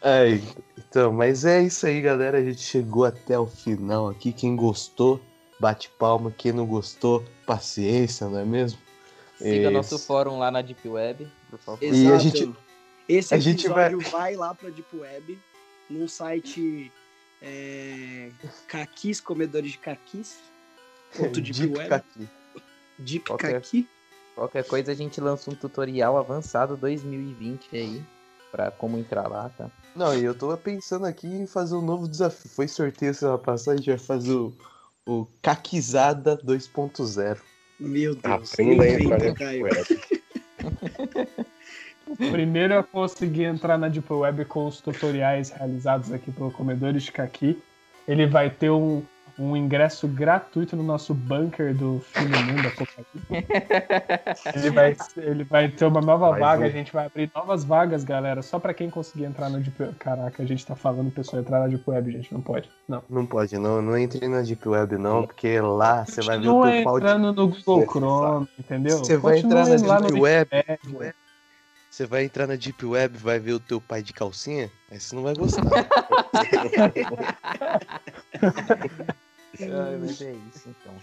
É, 0.01 0.37
então, 0.77 1.13
mas 1.13 1.45
é 1.45 1.61
isso 1.63 1.85
aí, 1.87 2.01
galera. 2.01 2.37
A 2.39 2.43
gente 2.43 2.61
chegou 2.61 3.05
até 3.05 3.39
o 3.39 3.45
final 3.47 4.09
aqui. 4.09 4.33
Quem 4.33 4.57
gostou, 4.57 5.21
bate 5.57 5.89
palma. 5.97 6.29
Quem 6.37 6.51
não 6.51 6.65
gostou, 6.65 7.23
paciência, 7.47 8.27
não 8.27 8.39
é 8.39 8.43
mesmo? 8.43 8.77
Siga 9.37 9.61
Isso. 9.61 9.71
nosso 9.71 9.99
fórum 9.99 10.37
lá 10.37 10.51
na 10.51 10.61
Deep 10.61 10.85
Web, 10.85 11.25
por 11.49 11.59
favor. 11.59 11.81
E 11.81 11.87
Exato. 11.87 12.13
a 12.13 12.17
gente- 12.17 12.53
Esse 13.07 13.33
a 13.33 13.39
gente 13.39 13.65
episódio 13.65 13.99
vai... 14.11 14.35
lá 14.35 14.53
pra 14.53 14.69
Deep 14.69 14.97
Web, 14.97 15.39
num 15.89 16.09
site 16.09 16.91
é, 17.43 18.29
caquis, 18.67 19.19
comedores 19.19 19.73
de 19.73 19.77
caquis, 19.77 20.37
ponto 21.15 21.41
Deep 21.41 21.51
Dica 21.51 21.77
Web, 21.79 21.93
aqui. 21.93 22.29
Deep 22.97 23.25
Qualquer- 23.25 23.53
Caqui. 23.53 23.87
Qualquer 24.35 24.63
coisa 24.65 24.91
a 24.91 24.95
gente 24.95 25.21
lança 25.21 25.51
um 25.51 25.53
tutorial 25.55 26.17
avançado 26.17 26.75
2020 26.75 27.67
aí, 27.75 28.01
pra 28.51 28.71
como 28.71 28.97
entrar 28.97 29.27
lá, 29.27 29.49
tá? 29.49 29.69
Não, 29.95 30.17
e 30.17 30.23
eu 30.23 30.33
tô 30.33 30.55
pensando 30.57 31.05
aqui 31.05 31.27
em 31.27 31.45
fazer 31.45 31.75
um 31.75 31.81
novo 31.81 32.07
desafio. 32.07 32.49
Foi 32.49 32.67
sorteio 32.67 33.13
semana 33.13 33.37
passada, 33.37 33.73
a 33.73 33.77
gente 33.77 33.89
vai 33.91 33.99
fazer 33.99 34.33
o, 34.33 34.51
o 35.05 35.27
Caquizada 35.39 36.35
2.0. 36.37 37.37
Meu 37.79 38.15
Deus, 38.15 38.53
Aprenda 38.53 38.83
a 38.85 38.89
entrar 38.89 39.17
inventa, 39.17 39.29
na 39.29 39.35
Caio. 39.35 39.65
Deep 42.07 42.23
Web. 42.23 42.31
Primeiro 42.31 42.73
eu 42.73 42.83
consegui 42.83 43.43
entrar 43.43 43.77
na 43.77 43.87
Deep 43.87 44.11
Web 44.11 44.45
com 44.45 44.67
os 44.67 44.79
tutoriais 44.81 45.49
realizados 45.49 46.11
aqui 46.11 46.31
pelo 46.31 46.51
Comedores 46.51 47.09
Caqui. 47.09 47.61
Ele 48.07 48.25
vai 48.25 48.49
ter 48.49 48.69
um, 48.69 49.01
um 49.39 49.55
ingresso 49.55 50.07
gratuito 50.07 50.75
no 50.75 50.83
nosso 50.83 51.13
bunker 51.13 51.73
do 51.73 51.99
fim 52.11 52.25
do 52.25 52.39
mundo, 52.39 52.67
Apocalipse. 52.67 54.53
Ele 54.55 54.69
vai, 54.69 54.95
ele 55.17 55.43
vai 55.43 55.67
ter 55.69 55.85
uma 55.85 56.01
nova 56.01 56.29
Mais 56.31 56.39
vaga, 56.39 56.63
um. 56.63 56.65
a 56.65 56.69
gente 56.69 56.93
vai 56.93 57.05
abrir 57.05 57.31
novas 57.33 57.63
vagas, 57.63 58.03
galera, 58.03 58.41
só 58.41 58.59
pra 58.59 58.73
quem 58.73 58.89
conseguir 58.89 59.25
entrar 59.25 59.49
na 59.49 59.57
Deep 59.57 59.81
Web. 59.81 59.95
Caraca, 59.95 60.43
a 60.43 60.45
gente 60.45 60.65
tá 60.65 60.75
falando 60.75 61.11
pessoa 61.11 61.41
entrar 61.41 61.61
na 61.61 61.67
Deep 61.67 61.83
Web, 61.89 62.11
gente, 62.11 62.33
não 62.33 62.41
pode. 62.41 62.69
Não. 62.87 63.01
Não 63.09 63.25
pode, 63.25 63.57
não, 63.57 63.81
não 63.81 63.97
entre 63.97 64.27
na 64.27 64.41
Deep 64.41 64.67
Web, 64.67 64.97
não, 64.97 65.23
porque 65.25 65.59
lá 65.59 66.05
você 66.05 66.21
vai 66.21 66.39
ver 66.39 66.49
o 66.49 66.61
teu 66.61 66.83
pau 66.83 66.99
de 66.99 67.05
entrando 67.05 67.33
no 67.33 67.47
Google. 67.47 67.87
Chrome, 67.89 68.47
entendeu? 68.59 68.97
Você 68.99 69.17
vai 69.17 69.41
Continua 69.41 69.61
entrar 69.61 69.69
na 69.69 69.75
indo 69.75 69.87
lá 69.87 69.99
Deep 69.99 70.19
Web. 70.19 70.49
Você 71.93 72.07
vai 72.07 72.23
entrar 72.23 72.47
na 72.47 72.55
Deep 72.55 72.83
Web, 72.83 73.19
vai 73.19 73.37
ver 73.37 73.51
o 73.53 73.59
teu 73.59 73.79
pai 73.79 74.01
de 74.01 74.13
calcinha, 74.13 74.71
aí 74.89 74.99
você 74.99 75.15
não 75.15 75.21
vai 75.21 75.35
gostar. 75.35 75.61
Ai, 79.61 79.97
mas 79.99 80.19
é 80.19 80.33
isso 80.33 80.69
então. 80.69 80.95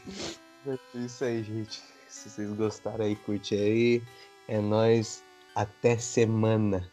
É 0.66 0.76
isso 0.98 1.24
aí, 1.24 1.44
gente. 1.44 1.80
Se 2.08 2.28
vocês 2.28 2.52
gostaram 2.54 3.04
aí, 3.04 3.14
curte 3.14 3.54
aí. 3.54 4.02
É 4.48 4.58
nóis. 4.58 5.22
Até 5.54 5.96
semana. 5.96 6.90